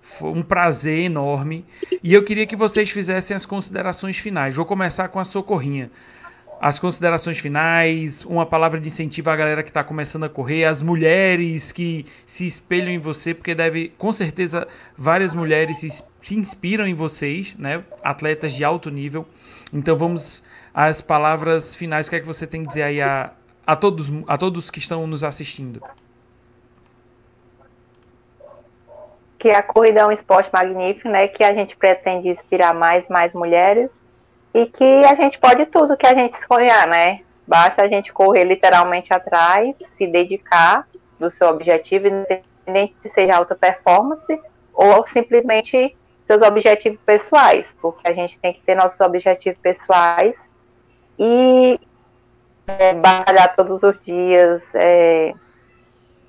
Foi 0.00 0.30
um 0.30 0.40
prazer 0.40 1.00
enorme. 1.00 1.66
E 2.02 2.14
eu 2.14 2.24
queria 2.24 2.46
que 2.46 2.56
vocês 2.56 2.88
fizessem 2.88 3.36
as 3.36 3.44
considerações 3.44 4.16
finais. 4.16 4.56
Vou 4.56 4.64
começar 4.64 5.08
com 5.08 5.18
a 5.18 5.24
Socorrinha 5.24 5.90
as 6.60 6.78
considerações 6.78 7.38
finais, 7.38 8.22
uma 8.26 8.44
palavra 8.44 8.78
de 8.78 8.88
incentivo 8.88 9.30
à 9.30 9.36
galera 9.36 9.62
que 9.62 9.70
está 9.70 9.82
começando 9.82 10.24
a 10.24 10.28
correr, 10.28 10.66
as 10.66 10.82
mulheres 10.82 11.72
que 11.72 12.04
se 12.26 12.44
espelham 12.44 12.90
em 12.90 12.98
você, 12.98 13.32
porque 13.32 13.54
deve, 13.54 13.88
com 13.96 14.12
certeza, 14.12 14.68
várias 14.96 15.34
mulheres 15.34 15.78
se, 15.78 16.04
se 16.20 16.36
inspiram 16.36 16.86
em 16.86 16.94
vocês, 16.94 17.56
né? 17.58 17.82
Atletas 18.04 18.52
de 18.52 18.62
alto 18.62 18.90
nível. 18.90 19.26
Então 19.72 19.96
vamos 19.96 20.44
às 20.74 21.00
palavras 21.00 21.74
finais. 21.74 22.08
O 22.08 22.10
que 22.10 22.16
é 22.16 22.20
que 22.20 22.26
você 22.26 22.46
tem 22.46 22.60
que 22.60 22.68
dizer 22.68 22.82
aí 22.82 23.00
a, 23.00 23.32
a, 23.66 23.74
todos, 23.74 24.12
a 24.28 24.36
todos 24.36 24.70
que 24.70 24.80
estão 24.80 25.06
nos 25.06 25.24
assistindo? 25.24 25.82
Que 29.38 29.48
a 29.48 29.62
corrida 29.62 30.00
é 30.00 30.06
um 30.06 30.12
esporte 30.12 30.50
magnífico, 30.52 31.08
né? 31.08 31.26
Que 31.26 31.42
a 31.42 31.54
gente 31.54 31.74
pretende 31.74 32.28
inspirar 32.28 32.74
mais, 32.74 33.08
mais 33.08 33.32
mulheres 33.32 33.98
e 34.54 34.66
que 34.66 35.04
a 35.04 35.14
gente 35.14 35.38
pode 35.38 35.66
tudo 35.66 35.96
que 35.96 36.06
a 36.06 36.14
gente 36.14 36.36
sonhar, 36.46 36.86
né? 36.86 37.20
Basta 37.46 37.82
a 37.82 37.88
gente 37.88 38.12
correr 38.12 38.44
literalmente 38.44 39.12
atrás, 39.12 39.76
se 39.96 40.06
dedicar 40.06 40.86
do 41.18 41.30
seu 41.30 41.48
objetivo, 41.48 42.08
independente 42.08 42.94
se 43.02 43.10
seja 43.10 43.36
alta 43.36 43.54
performance 43.54 44.40
ou 44.72 45.06
simplesmente 45.08 45.96
seus 46.26 46.42
objetivos 46.42 47.00
pessoais, 47.04 47.76
porque 47.82 48.08
a 48.08 48.12
gente 48.12 48.38
tem 48.38 48.52
que 48.52 48.60
ter 48.62 48.76
nossos 48.76 49.00
objetivos 49.00 49.58
pessoais 49.58 50.48
e 51.18 51.78
é, 52.66 52.94
batalhar 52.94 53.54
todos 53.56 53.82
os 53.82 54.00
dias. 54.00 54.72
É, 54.74 55.34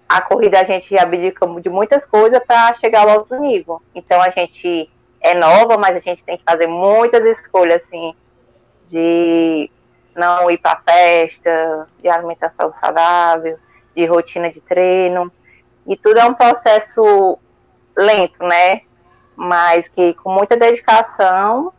a 0.10 0.22
corrida 0.22 0.60
a 0.60 0.66
gente 0.66 0.98
abdica 0.98 1.48
de 1.62 1.70
muitas 1.70 2.06
coisas 2.06 2.44
para 2.46 2.74
chegar 2.76 3.08
ao 3.08 3.20
outro 3.20 3.40
nível. 3.40 3.82
Então 3.96 4.22
a 4.22 4.30
gente 4.30 4.90
é 5.22 5.34
nova, 5.34 5.78
mas 5.78 5.96
a 5.96 6.00
gente 6.00 6.24
tem 6.24 6.38
que 6.38 6.44
fazer 6.44 6.68
muitas 6.68 7.24
escolhas, 7.26 7.82
assim, 7.84 8.14
de 8.88 9.70
não 10.16 10.50
ir 10.50 10.58
para 10.58 10.82
festa, 10.82 11.88
de 12.02 12.10
alimentação 12.10 12.74
saudável, 12.82 13.58
de 13.96 14.06
rotina 14.06 14.52
de 14.52 14.60
treino. 14.62 15.32
E 15.88 15.96
tudo 15.96 16.20
é 16.20 16.26
um 16.26 16.34
processo 16.34 17.38
lento, 17.96 18.44
né? 18.44 18.82
Mas 19.36 19.88
que 19.88 20.14
com 20.16 20.32
muita 20.32 20.58
dedicação 20.58 21.72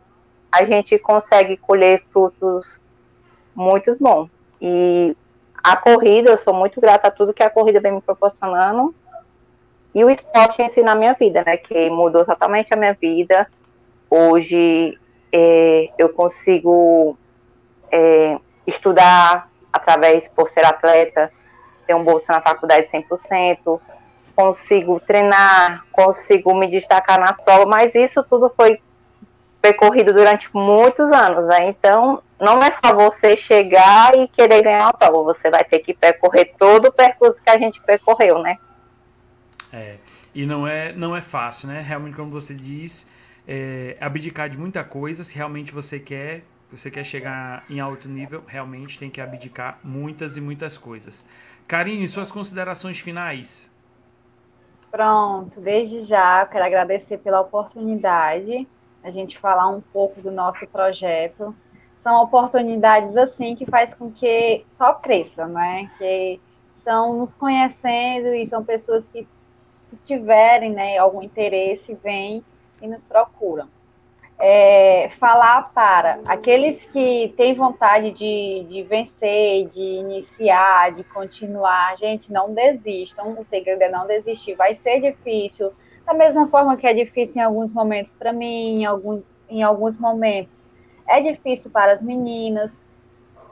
a 0.51 0.63
gente 0.65 0.97
consegue 0.99 1.57
colher 1.57 2.03
frutos 2.11 2.79
muito 3.55 3.95
bons. 3.99 4.29
E 4.61 5.15
a 5.63 5.75
corrida, 5.75 6.31
eu 6.31 6.37
sou 6.37 6.53
muito 6.53 6.79
grata 6.79 7.07
a 7.07 7.11
tudo 7.11 7.33
que 7.33 7.43
a 7.43 7.49
corrida 7.49 7.79
vem 7.79 7.93
me 7.93 8.01
proporcionando 8.01 8.93
e 9.93 10.03
o 10.03 10.09
esporte 10.09 10.61
em 10.61 10.69
si 10.69 10.81
na 10.81 10.95
minha 10.95 11.13
vida, 11.13 11.43
né? 11.45 11.57
Que 11.57 11.89
mudou 11.89 12.25
totalmente 12.25 12.73
a 12.73 12.77
minha 12.77 12.93
vida. 12.93 13.47
Hoje 14.09 14.97
é, 15.31 15.89
eu 15.97 16.09
consigo 16.09 17.17
é, 17.91 18.37
estudar 18.65 19.49
através, 19.71 20.27
por 20.27 20.49
ser 20.49 20.65
atleta, 20.65 21.31
ter 21.85 21.93
um 21.93 22.03
bolsa 22.03 22.33
na 22.33 22.41
faculdade 22.41 22.87
100%, 22.87 23.79
consigo 24.35 24.99
treinar, 24.99 25.83
consigo 25.91 26.55
me 26.55 26.67
destacar 26.67 27.19
na 27.19 27.33
prova, 27.33 27.65
mas 27.65 27.93
isso 27.93 28.23
tudo 28.23 28.51
foi 28.55 28.79
percorrido 29.61 30.11
durante 30.13 30.49
muitos 30.53 31.11
anos, 31.11 31.45
né? 31.45 31.69
Então, 31.69 32.21
não 32.39 32.61
é 32.61 32.71
só 32.71 32.93
você 32.93 33.37
chegar 33.37 34.15
e 34.17 34.27
querer 34.27 34.61
ganhar 34.61 34.85
uma 34.85 34.93
prova, 34.93 35.33
você 35.33 35.49
vai 35.49 35.63
ter 35.63 35.79
que 35.79 35.93
percorrer 35.93 36.53
todo 36.57 36.87
o 36.87 36.91
percurso 36.91 37.41
que 37.41 37.49
a 37.49 37.57
gente 37.57 37.81
percorreu, 37.81 38.39
né? 38.39 38.57
É, 39.73 39.97
e 40.35 40.45
não 40.45 40.67
é, 40.67 40.93
não 40.93 41.15
é 41.15 41.21
fácil, 41.21 41.67
né? 41.67 41.81
Realmente, 41.81 42.15
como 42.15 42.29
você 42.29 42.53
diz, 42.53 43.11
é, 43.47 43.97
abdicar 43.99 44.47
de 44.47 44.55
muita 44.55 44.83
coisa, 44.83 45.23
se 45.23 45.35
realmente 45.35 45.73
você 45.73 45.99
quer, 45.99 46.43
você 46.69 46.91
quer 46.91 47.03
chegar 47.03 47.65
em 47.67 47.79
alto 47.79 48.07
nível, 48.07 48.43
realmente 48.45 48.99
tem 48.99 49.09
que 49.09 49.19
abdicar 49.19 49.79
muitas 49.83 50.37
e 50.37 50.41
muitas 50.41 50.77
coisas. 50.77 51.27
Karine, 51.67 52.07
suas 52.07 52.31
considerações 52.31 52.99
finais? 52.99 53.71
Pronto, 54.91 55.59
desde 55.59 56.03
já 56.03 56.45
quero 56.45 56.65
agradecer 56.65 57.17
pela 57.17 57.41
oportunidade 57.41 58.67
a 59.03 59.09
gente 59.09 59.39
falar 59.39 59.67
um 59.67 59.81
pouco 59.81 60.21
do 60.21 60.31
nosso 60.31 60.67
projeto. 60.67 61.53
São 61.97 62.21
oportunidades 62.21 63.17
assim 63.17 63.55
que 63.55 63.65
faz 63.65 63.93
com 63.95 64.11
que 64.11 64.63
só 64.67 64.93
cresça, 64.93 65.47
né? 65.47 65.89
Que 65.97 66.39
estão 66.75 67.17
nos 67.17 67.35
conhecendo 67.35 68.27
e 68.35 68.45
são 68.45 68.63
pessoas 68.63 69.07
que 69.07 69.27
se 69.93 69.99
tiverem 70.03 70.71
né, 70.71 70.97
algum 70.97 71.21
interesse, 71.21 71.97
vêm 72.03 72.43
e 72.81 72.87
nos 72.87 73.03
procuram. 73.03 73.67
É, 74.39 75.09
falar 75.19 75.71
para 75.73 76.19
aqueles 76.25 76.83
que 76.87 77.33
têm 77.37 77.53
vontade 77.53 78.11
de, 78.11 78.65
de 78.67 78.83
vencer, 78.83 79.67
de 79.67 79.79
iniciar, 79.79 80.91
de 80.91 81.03
continuar, 81.03 81.95
gente, 81.97 82.31
não 82.31 82.53
desistam, 82.53 83.39
o 83.39 83.43
segredo 83.45 83.83
é 83.83 83.89
não 83.89 84.07
desistir, 84.07 84.55
vai 84.55 84.75
ser 84.75 84.99
difícil, 84.99 85.71
da 86.05 86.13
mesma 86.13 86.47
forma 86.47 86.75
que 86.75 86.85
é 86.85 86.93
difícil 86.93 87.41
em 87.41 87.45
alguns 87.45 87.71
momentos 87.71 88.13
para 88.13 88.33
mim, 88.33 88.81
em, 88.81 88.85
algum, 88.85 89.21
em 89.47 89.63
alguns 89.63 89.97
momentos 89.97 90.67
é 91.07 91.21
difícil 91.21 91.69
para 91.71 91.93
as 91.93 92.01
meninas, 92.01 92.81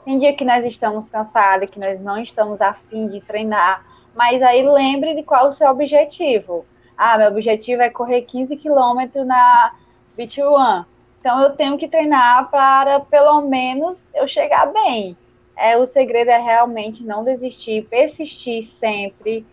tem 0.04 0.18
dia 0.18 0.34
que 0.34 0.44
nós 0.44 0.64
estamos 0.64 1.08
cansadas, 1.08 1.70
que 1.70 1.78
nós 1.78 2.00
não 2.00 2.18
estamos 2.18 2.60
afim 2.60 3.08
de 3.08 3.20
treinar, 3.20 3.84
mas 4.14 4.42
aí 4.42 4.62
lembre 4.62 5.14
de 5.14 5.22
qual 5.22 5.48
o 5.48 5.52
seu 5.52 5.68
objetivo. 5.68 6.64
Ah, 6.96 7.18
meu 7.18 7.28
objetivo 7.28 7.82
é 7.82 7.90
correr 7.90 8.22
15 8.22 8.56
quilômetros 8.56 9.26
na 9.26 9.74
Beach 10.16 10.40
One. 10.42 10.84
Então 11.18 11.40
eu 11.42 11.50
tenho 11.50 11.78
que 11.78 11.88
treinar 11.88 12.50
para 12.50 13.00
pelo 13.00 13.42
menos 13.42 14.06
eu 14.14 14.26
chegar 14.26 14.66
bem. 14.72 15.16
É, 15.56 15.76
o 15.76 15.86
segredo 15.86 16.30
é 16.30 16.38
realmente 16.38 17.04
não 17.04 17.24
desistir, 17.24 17.86
persistir 17.88 18.64
sempre 18.64 19.46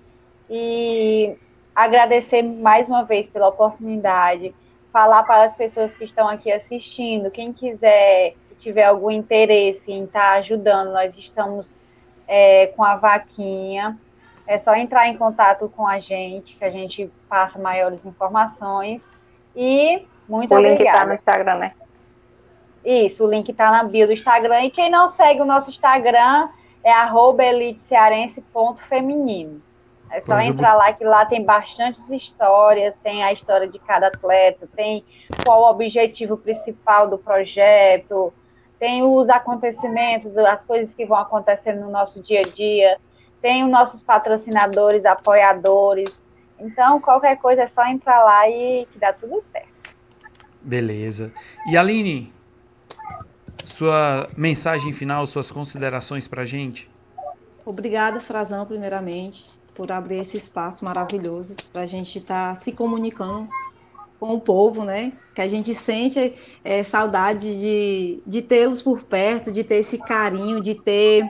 e 0.50 1.36
agradecer 1.76 2.42
mais 2.42 2.88
uma 2.88 3.04
vez 3.04 3.28
pela 3.28 3.50
oportunidade, 3.50 4.54
falar 4.92 5.24
para 5.24 5.44
as 5.44 5.56
pessoas 5.56 5.94
que 5.94 6.04
estão 6.04 6.28
aqui 6.28 6.52
assistindo, 6.52 7.30
quem 7.30 7.54
quiser, 7.54 8.34
tiver 8.58 8.86
algum 8.86 9.12
interesse 9.12 9.92
em 9.92 10.06
estar 10.06 10.40
ajudando, 10.40 10.92
nós 10.92 11.18
estamos 11.18 11.78
é, 12.28 12.68
com 12.68 12.84
a 12.84 12.96
vaquinha 12.96 13.98
é 14.50 14.58
só 14.58 14.76
entrar 14.76 15.08
em 15.08 15.16
contato 15.16 15.72
com 15.78 15.88
a 15.88 16.00
gente, 16.00 16.56
que 16.56 16.66
a 16.66 16.72
gente 16.72 17.08
passa 17.30 17.60
maiores 17.60 18.04
informações. 18.04 19.08
E 19.56 20.04
muito 20.28 20.56
obrigada. 20.56 20.58
O 20.58 20.78
link 20.80 20.88
está 20.88 21.06
no 21.06 21.14
Instagram, 21.14 21.60
né? 21.60 21.72
Isso, 22.84 23.24
o 23.24 23.30
link 23.30 23.50
está 23.50 23.70
na 23.70 23.84
bio 23.84 24.08
do 24.08 24.14
Instagram. 24.14 24.64
E 24.64 24.72
quem 24.72 24.90
não 24.90 25.08
segue 25.08 25.42
o 25.42 25.46
nosso 25.46 25.70
Instagram 25.70 26.50
é 26.84 26.92
elitecearense.feminino. 27.48 29.62
É 30.10 30.20
só 30.22 30.40
entrar 30.40 30.74
lá, 30.74 30.92
que 30.94 31.04
lá 31.04 31.28
tem 31.28 31.46
bastantes 31.46 32.10
histórias, 32.10 32.96
tem 32.96 33.24
a 33.24 33.32
história 33.32 33.68
de 33.68 33.78
cada 33.78 34.08
atleta, 34.08 34.68
tem 34.76 35.06
qual 35.46 35.62
o 35.62 35.70
objetivo 35.70 36.36
principal 36.36 37.08
do 37.08 37.20
projeto, 37.20 38.34
tem 38.80 39.04
os 39.04 39.30
acontecimentos, 39.30 40.36
as 40.40 40.66
coisas 40.66 40.96
que 40.96 41.06
vão 41.06 41.20
acontecendo 41.20 41.82
no 41.82 41.92
nosso 41.92 42.20
dia 42.20 42.40
a 42.40 42.50
dia 42.50 42.98
tem 43.42 43.64
os 43.64 43.72
nossos 43.72 44.04
patrocinadores, 44.04 45.06
apoiadores. 45.06 46.22
Então, 46.60 47.00
qualquer 47.00 47.38
coisa 47.38 47.64
é 47.64 47.68
só 47.68 47.86
entrar 47.88 48.24
lá 48.24 48.48
e 48.50 48.88
que 48.92 49.00
dá 49.00 49.14
tudo 49.14 49.42
certo. 49.52 49.70
Beleza. 50.62 51.32
E 51.68 51.78
Aline, 51.78 52.34
sua 53.64 54.28
mensagem 54.38 54.92
final, 54.92 55.26
suas 55.26 55.52
considerações 55.52 56.28
para 56.28 56.44
gente? 56.44 56.90
Obrigada, 57.66 58.20
Frazão, 58.20 58.66
primeiramente, 58.66 59.46
por 59.74 59.80
por 59.80 59.94
abrir 59.94 60.20
esse 60.20 60.36
espaço 60.36 60.84
maravilhoso 60.84 61.56
para 61.72 61.84
a 61.84 61.86
gente 61.86 62.18
estar 62.18 62.54
tá 62.54 62.62
se 62.62 62.74
comunicando 62.74 63.48
com 64.20 64.34
o 64.34 64.42
povo, 64.42 64.84
né? 64.84 65.14
Que 65.34 65.40
a 65.40 65.48
gente 65.48 65.74
sente 65.74 66.34
é, 66.66 66.84
saudade 66.84 67.58
de, 67.58 68.22
de 68.28 68.42
tê-los 68.42 68.82
por 68.82 69.04
perto, 69.04 69.54
de 69.54 69.64
ter 69.64 69.76
esse 69.76 69.98
carinho, 69.98 70.60
de 70.60 70.76
ter 70.76 71.24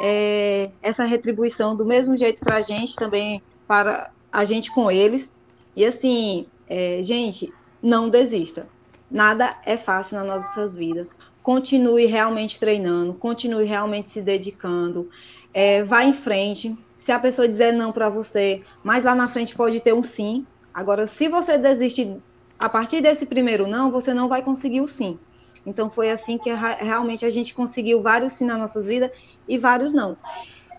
é, 0.00 0.70
essa 0.82 1.04
retribuição 1.04 1.76
do 1.76 1.86
mesmo 1.86 2.16
jeito 2.16 2.40
para 2.40 2.56
a 2.56 2.60
gente 2.62 2.94
também, 2.96 3.42
para 3.66 4.10
a 4.32 4.44
gente 4.44 4.70
com 4.72 4.90
eles. 4.90 5.32
E 5.74 5.84
assim, 5.84 6.46
é, 6.68 7.00
gente, 7.02 7.52
não 7.82 8.08
desista. 8.08 8.68
Nada 9.10 9.56
é 9.64 9.76
fácil 9.76 10.16
nas 10.16 10.26
nossas 10.26 10.76
vidas. 10.76 11.06
Continue 11.42 12.06
realmente 12.06 12.58
treinando, 12.58 13.14
continue 13.14 13.64
realmente 13.64 14.10
se 14.10 14.20
dedicando, 14.20 15.08
é, 15.54 15.84
vá 15.84 16.02
em 16.02 16.12
frente. 16.12 16.76
Se 16.98 17.12
a 17.12 17.20
pessoa 17.20 17.48
dizer 17.48 17.72
não 17.72 17.92
para 17.92 18.10
você, 18.10 18.64
mas 18.82 19.04
lá 19.04 19.14
na 19.14 19.28
frente 19.28 19.54
pode 19.54 19.78
ter 19.78 19.94
um 19.94 20.02
sim, 20.02 20.44
Agora, 20.76 21.06
se 21.06 21.26
você 21.26 21.56
desistir 21.56 22.22
a 22.58 22.68
partir 22.68 23.00
desse 23.00 23.24
primeiro 23.24 23.66
não, 23.66 23.90
você 23.90 24.12
não 24.12 24.28
vai 24.28 24.42
conseguir 24.42 24.82
o 24.82 24.86
sim. 24.86 25.18
Então, 25.66 25.90
foi 25.90 26.10
assim 26.10 26.38
que 26.38 26.50
realmente 26.52 27.24
a 27.24 27.30
gente 27.30 27.52
conseguiu 27.52 28.00
vários 28.00 28.34
sim 28.34 28.46
nas 28.46 28.58
nossas 28.58 28.86
vidas 28.86 29.10
e 29.48 29.58
vários 29.58 29.92
não. 29.92 30.16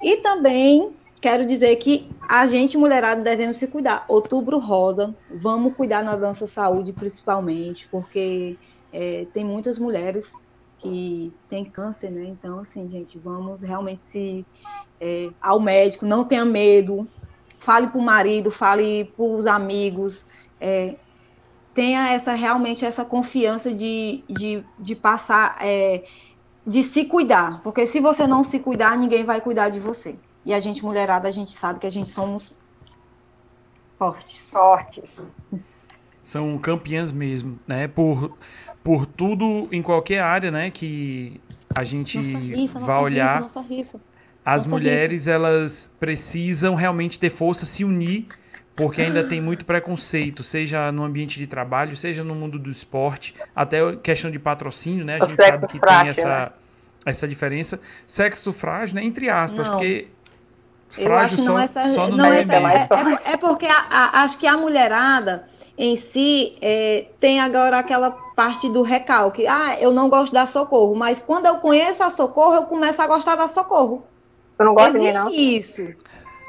E 0.01 0.17
também 0.17 0.93
quero 1.19 1.45
dizer 1.45 1.75
que 1.75 2.09
a 2.27 2.47
gente, 2.47 2.77
mulherada, 2.77 3.21
devemos 3.21 3.57
se 3.57 3.67
cuidar. 3.67 4.05
Outubro 4.07 4.59
Rosa, 4.59 5.13
vamos 5.29 5.75
cuidar 5.75 6.03
na 6.03 6.15
dança 6.15 6.47
saúde, 6.47 6.93
principalmente, 6.93 7.87
porque 7.89 8.57
é, 8.93 9.25
tem 9.33 9.43
muitas 9.43 9.77
mulheres 9.77 10.31
que 10.79 11.33
têm 11.49 11.65
câncer, 11.65 12.11
né? 12.11 12.25
Então, 12.25 12.59
assim, 12.59 12.87
gente, 12.87 13.17
vamos 13.17 13.61
realmente 13.61 14.01
se 14.05 14.45
é, 15.01 15.29
ao 15.41 15.59
médico, 15.59 16.05
não 16.05 16.23
tenha 16.23 16.45
medo, 16.45 17.07
fale 17.59 17.87
para 17.87 17.97
o 17.97 18.01
marido, 18.01 18.51
fale 18.51 19.05
para 19.15 19.25
os 19.25 19.47
amigos, 19.47 20.25
é, 20.61 20.95
tenha 21.77 22.09
essa 22.09 22.33
realmente 22.33 22.83
essa 22.83 23.05
confiança 23.05 23.71
de, 23.71 24.23
de, 24.27 24.63
de 24.79 24.95
passar, 24.95 25.57
é, 25.61 26.03
de 26.65 26.81
se 26.81 27.05
cuidar, 27.05 27.61
porque 27.61 27.85
se 27.85 27.99
você 27.99 28.25
não 28.25 28.43
se 28.43 28.57
cuidar, 28.57 28.97
ninguém 28.97 29.23
vai 29.23 29.39
cuidar 29.39 29.69
de 29.69 29.79
você. 29.79 30.15
E 30.43 30.55
a 30.55 30.59
gente, 30.59 30.83
mulherada, 30.83 31.27
a 31.27 31.31
gente 31.31 31.51
sabe 31.51 31.77
que 31.79 31.85
a 31.85 31.91
gente 31.91 32.09
somos 32.09 32.57
fortes. 33.95 34.39
Fortes. 34.49 35.03
São 36.19 36.57
campeãs 36.57 37.11
mesmo, 37.11 37.59
né? 37.67 37.87
Por, 37.87 38.35
por 38.83 39.05
tudo 39.05 39.67
em 39.71 39.83
qualquer 39.83 40.21
área, 40.21 40.49
né? 40.49 40.71
Que 40.71 41.39
a 41.77 41.83
gente 41.83 42.17
rifa, 42.17 42.79
vai 42.79 43.03
olhar. 43.03 43.43
Rifa, 43.43 43.61
rifa 43.61 44.01
as 44.43 44.65
mulheres 44.65 45.27
elas 45.27 45.93
precisam 45.99 46.73
realmente 46.73 47.19
ter 47.19 47.29
força, 47.29 47.65
se 47.65 47.83
unir, 47.83 48.27
porque 48.77 49.01
ainda 49.01 49.23
tem 49.23 49.41
muito 49.41 49.65
preconceito, 49.65 50.43
seja 50.43 50.91
no 50.91 51.03
ambiente 51.03 51.39
de 51.39 51.47
trabalho, 51.47 51.97
seja 51.97 52.23
no 52.23 52.35
mundo 52.35 52.59
do 52.59 52.69
esporte, 52.69 53.33
até 53.55 53.79
questão 53.95 54.29
de 54.29 54.37
patrocínio, 54.37 55.03
né? 55.03 55.17
A 55.19 55.25
gente 55.25 55.35
sabe 55.35 55.67
que 55.67 55.79
frágil, 55.79 56.01
tem 56.01 56.09
essa, 56.11 56.39
né? 56.39 56.51
essa 57.03 57.27
diferença. 57.27 57.81
Sexo 58.05 58.53
frágil, 58.53 58.95
né? 58.95 59.03
Entre 59.03 59.29
aspas, 59.29 59.65
não. 59.65 59.73
porque 59.73 60.09
frágil 60.89 61.39
só, 61.39 61.57
é, 61.57 61.67
só 61.67 62.07
no 62.07 62.17
não 62.17 62.31
é, 62.31 62.41
é, 62.41 63.31
é, 63.31 63.37
porque 63.37 63.65
a, 63.65 63.87
a, 63.89 64.23
acho 64.23 64.37
que 64.37 64.45
a 64.45 64.55
mulherada 64.55 65.45
em 65.75 65.95
si 65.95 66.55
é, 66.61 67.07
tem 67.19 67.39
agora 67.39 67.79
aquela 67.79 68.11
parte 68.11 68.69
do 68.69 68.83
recalque. 68.83 69.47
Ah, 69.47 69.75
eu 69.79 69.91
não 69.91 70.07
gosto 70.07 70.31
da 70.31 70.45
socorro, 70.45 70.93
mas 70.93 71.19
quando 71.19 71.47
eu 71.47 71.55
conheço 71.55 72.03
a 72.03 72.11
socorro, 72.11 72.53
eu 72.53 72.63
começo 72.65 73.01
a 73.01 73.07
gostar 73.07 73.35
da 73.35 73.47
socorro. 73.47 74.03
Eu 74.59 74.65
não 74.65 74.75
gosto 74.75 74.97
existe 74.97 75.13
de 75.13 75.17
não. 75.17 75.31
isso. 75.31 75.95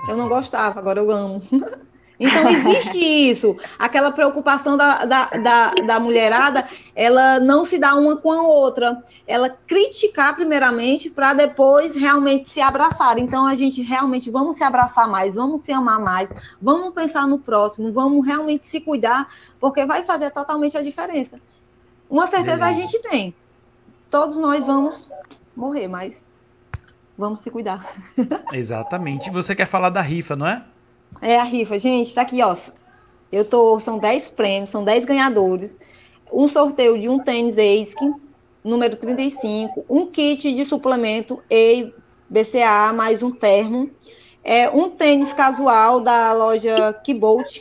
Eu 0.07 0.17
não 0.17 0.29
gostava, 0.29 0.79
agora 0.79 1.01
eu 1.01 1.11
amo. 1.11 1.41
Então, 2.21 2.49
existe 2.49 2.99
isso. 2.99 3.57
Aquela 3.79 4.11
preocupação 4.11 4.77
da, 4.77 5.05
da, 5.05 5.27
da, 5.27 5.71
da, 5.75 6.01
mulherada, 6.01 6.67
ela 6.95 7.39
não 7.39 7.65
se 7.65 7.79
dá 7.79 7.95
uma 7.95 8.17
com 8.17 8.33
a 8.33 8.43
outra. 8.43 9.03
Ela 9.27 9.49
criticar 9.49 10.35
primeiramente 10.35 11.11
para 11.11 11.33
depois 11.33 11.95
realmente 11.95 12.51
se 12.51 12.61
abraçar. 12.61 13.19
Então, 13.19 13.47
a 13.47 13.55
gente 13.55 13.83
realmente 13.83 14.31
vamos 14.31 14.57
se 14.57 14.65
abraçar 14.65 15.09
mais, 15.09 15.37
vamos 15.37 15.61
se 15.61 15.73
amar 15.73 16.01
mais, 16.01 16.33
vamos 16.61 16.93
pensar 16.93 17.27
no 17.27 17.39
próximo, 17.39 17.93
vamos 17.93 18.27
realmente 18.27 18.67
se 18.67 18.81
cuidar, 18.81 19.29
porque 19.61 19.87
vai 19.87 20.03
fazer 20.03 20.31
totalmente 20.31 20.77
a 20.77 20.83
diferença. 20.83 21.39
Uma 22.11 22.27
certeza 22.27 22.65
a 22.65 22.73
gente 22.73 23.01
tem. 23.03 23.35
Todos 24.11 24.39
nós 24.39 24.67
vamos 24.67 25.11
morrer, 25.55 25.87
mas 25.87 26.25
vamos 27.17 27.41
se 27.41 27.51
cuidar. 27.51 27.85
Exatamente. 28.53 29.29
E 29.29 29.33
você 29.33 29.55
quer 29.55 29.67
falar 29.67 29.91
da 29.91 30.01
rifa, 30.01 30.35
não 30.35 30.47
é? 30.47 30.65
É 31.21 31.39
a 31.39 31.45
rifa, 31.45 31.79
gente, 31.79 32.15
tá 32.15 32.23
aqui, 32.23 32.43
ó. 32.43 32.57
Eu 33.31 33.45
tô, 33.45 33.79
são 33.79 33.99
10 33.99 34.31
prêmios, 34.31 34.69
são 34.69 34.85
10 34.85 35.05
ganhadores. 35.05 35.79
Um 36.33 36.49
sorteio 36.49 36.99
de 36.99 37.09
um 37.09 37.19
tênis 37.19 37.55
ASIC, 37.55 38.15
número 38.63 38.97
35, 38.97 39.85
um 39.89 40.07
kit 40.07 40.53
de 40.53 40.65
suplemento 40.65 41.43
E 41.51 41.93
BCA 42.29 42.93
mais 42.93 43.23
um 43.23 43.31
termo, 43.31 43.91
é 44.45 44.69
um 44.71 44.91
tênis 44.91 45.33
casual 45.33 46.01
da 46.01 46.33
loja 46.33 46.93
Kibolt, 47.03 47.61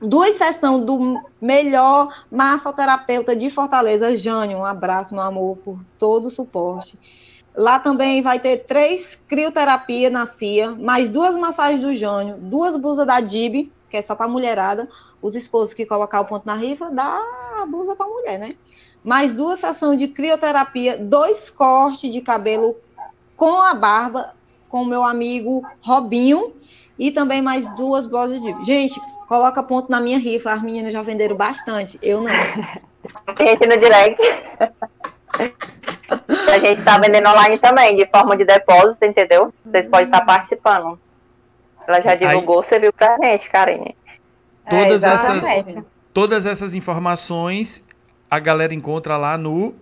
duas 0.00 0.36
sessões 0.36 0.84
do 0.84 1.20
melhor 1.40 2.24
massoterapeuta 2.30 3.34
de 3.34 3.50
Fortaleza, 3.50 4.16
Jânio. 4.16 4.58
Um 4.58 4.64
abraço, 4.64 5.14
meu 5.14 5.22
amor, 5.22 5.56
por 5.58 5.78
todo 5.98 6.26
o 6.26 6.30
suporte. 6.30 6.98
Lá 7.58 7.80
também 7.80 8.22
vai 8.22 8.38
ter 8.38 8.58
três 8.58 9.16
crioterapia 9.16 10.08
na 10.08 10.26
CIA, 10.26 10.76
mais 10.76 11.08
duas 11.08 11.34
massagens 11.34 11.82
do 11.82 11.92
Jânio, 11.92 12.36
duas 12.38 12.76
blusas 12.76 13.04
da 13.04 13.20
Dib, 13.20 13.68
que 13.90 13.96
é 13.96 14.00
só 14.00 14.14
para 14.14 14.28
mulherada. 14.28 14.88
Os 15.20 15.34
esposos 15.34 15.74
que 15.74 15.84
colocar 15.84 16.20
o 16.20 16.24
ponto 16.24 16.46
na 16.46 16.54
rifa, 16.54 16.88
dá 16.88 17.20
a 17.60 17.66
blusa 17.66 17.96
para 17.96 18.06
mulher, 18.06 18.38
né? 18.38 18.50
Mais 19.02 19.34
duas 19.34 19.58
sessões 19.58 19.98
de 19.98 20.06
crioterapia, 20.06 20.98
dois 20.98 21.50
cortes 21.50 22.12
de 22.12 22.20
cabelo 22.20 22.76
com 23.34 23.60
a 23.60 23.74
barba, 23.74 24.36
com 24.68 24.82
o 24.82 24.86
meu 24.86 25.02
amigo 25.02 25.66
Robinho, 25.80 26.52
e 26.96 27.10
também 27.10 27.42
mais 27.42 27.68
duas 27.74 28.06
blusas 28.06 28.40
de 28.40 28.52
Dib. 28.52 28.64
Gente, 28.64 29.00
coloca 29.26 29.64
ponto 29.64 29.90
na 29.90 30.00
minha 30.00 30.20
rifa, 30.20 30.52
as 30.52 30.62
meninas 30.62 30.92
já 30.92 31.02
venderam 31.02 31.34
bastante, 31.34 31.98
eu 32.00 32.20
não. 32.20 32.30
Gente 33.36 33.66
no 33.66 33.76
direct. 33.76 34.22
A 35.40 36.58
gente 36.58 36.78
está 36.78 36.98
vendendo 36.98 37.28
online 37.28 37.58
também, 37.58 37.96
de 37.96 38.06
forma 38.06 38.36
de 38.36 38.44
depósito, 38.44 39.04
entendeu? 39.04 39.52
Vocês 39.64 39.88
podem 39.88 40.06
estar 40.06 40.24
participando. 40.24 40.98
Ela 41.86 42.00
já 42.00 42.14
divulgou, 42.14 42.60
Aí, 42.60 42.66
você 42.66 42.78
viu 42.78 42.92
pra 42.92 43.16
gente, 43.18 43.48
Karine. 43.48 43.96
Todas, 44.68 45.02
é, 45.02 45.08
essas, 45.08 45.46
todas 46.12 46.46
essas 46.46 46.74
informações 46.74 47.84
a 48.30 48.38
galera 48.38 48.74
encontra 48.74 49.16
lá 49.16 49.38
no, 49.38 49.74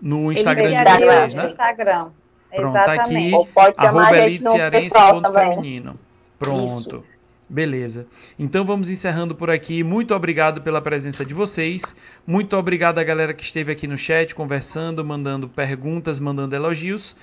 no 0.00 0.30
Instagram 0.30 0.70
de 0.70 0.92
vocês, 0.92 1.34
né? 1.34 1.50
Instagram. 1.50 2.10
Pronto, 2.54 2.72
tá 2.72 2.92
aqui, 2.94 3.32
arroba 3.76 4.18
elite 4.18 4.50
cearense 4.50 4.94
ponto 4.94 5.32
feminino. 5.32 5.96
Pronto. 6.38 6.78
Isso. 6.78 7.17
Beleza. 7.48 8.06
Então 8.38 8.64
vamos 8.64 8.90
encerrando 8.90 9.34
por 9.34 9.48
aqui. 9.50 9.82
Muito 9.82 10.14
obrigado 10.14 10.60
pela 10.60 10.82
presença 10.82 11.24
de 11.24 11.32
vocês. 11.32 11.96
Muito 12.26 12.54
obrigado 12.56 12.98
a 12.98 13.04
galera 13.04 13.32
que 13.32 13.42
esteve 13.42 13.72
aqui 13.72 13.86
no 13.86 13.96
chat 13.96 14.34
conversando, 14.34 15.02
mandando 15.02 15.48
perguntas, 15.48 16.20
mandando 16.20 16.54
elogios. 16.54 17.16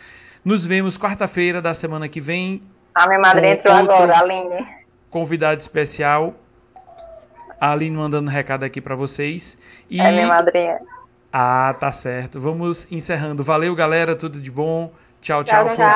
Nos 0.43 0.65
vemos 0.65 0.97
quarta-feira 0.97 1.61
da 1.61 1.73
semana 1.73 2.07
que 2.07 2.19
vem. 2.19 2.64
A 2.93 3.07
minha 3.07 3.19
madrinha 3.19 3.53
entrou 3.53 3.76
agora, 3.76 4.19
Aline. 4.19 4.65
Convidado 5.10 5.61
especial. 5.61 6.34
A 7.61 7.72
Aline 7.72 7.95
mandando 7.95 8.31
recado 8.31 8.64
aqui 8.64 8.81
para 8.81 8.95
vocês. 8.95 9.60
E... 9.89 9.99
É 9.99 10.11
minha 10.11 10.27
madrinha. 10.27 10.80
Ah, 11.31 11.76
tá 11.80 11.91
certo. 11.91 12.39
Vamos 12.39 12.91
encerrando. 12.91 13.43
Valeu, 13.43 13.76
galera. 13.76 14.15
Tudo 14.15 14.41
de 14.41 14.49
bom. 14.49 14.91
Tchau, 15.22 15.43
tchau. 15.43 15.60
tchau, 15.60 15.68
tchau. 15.68 15.76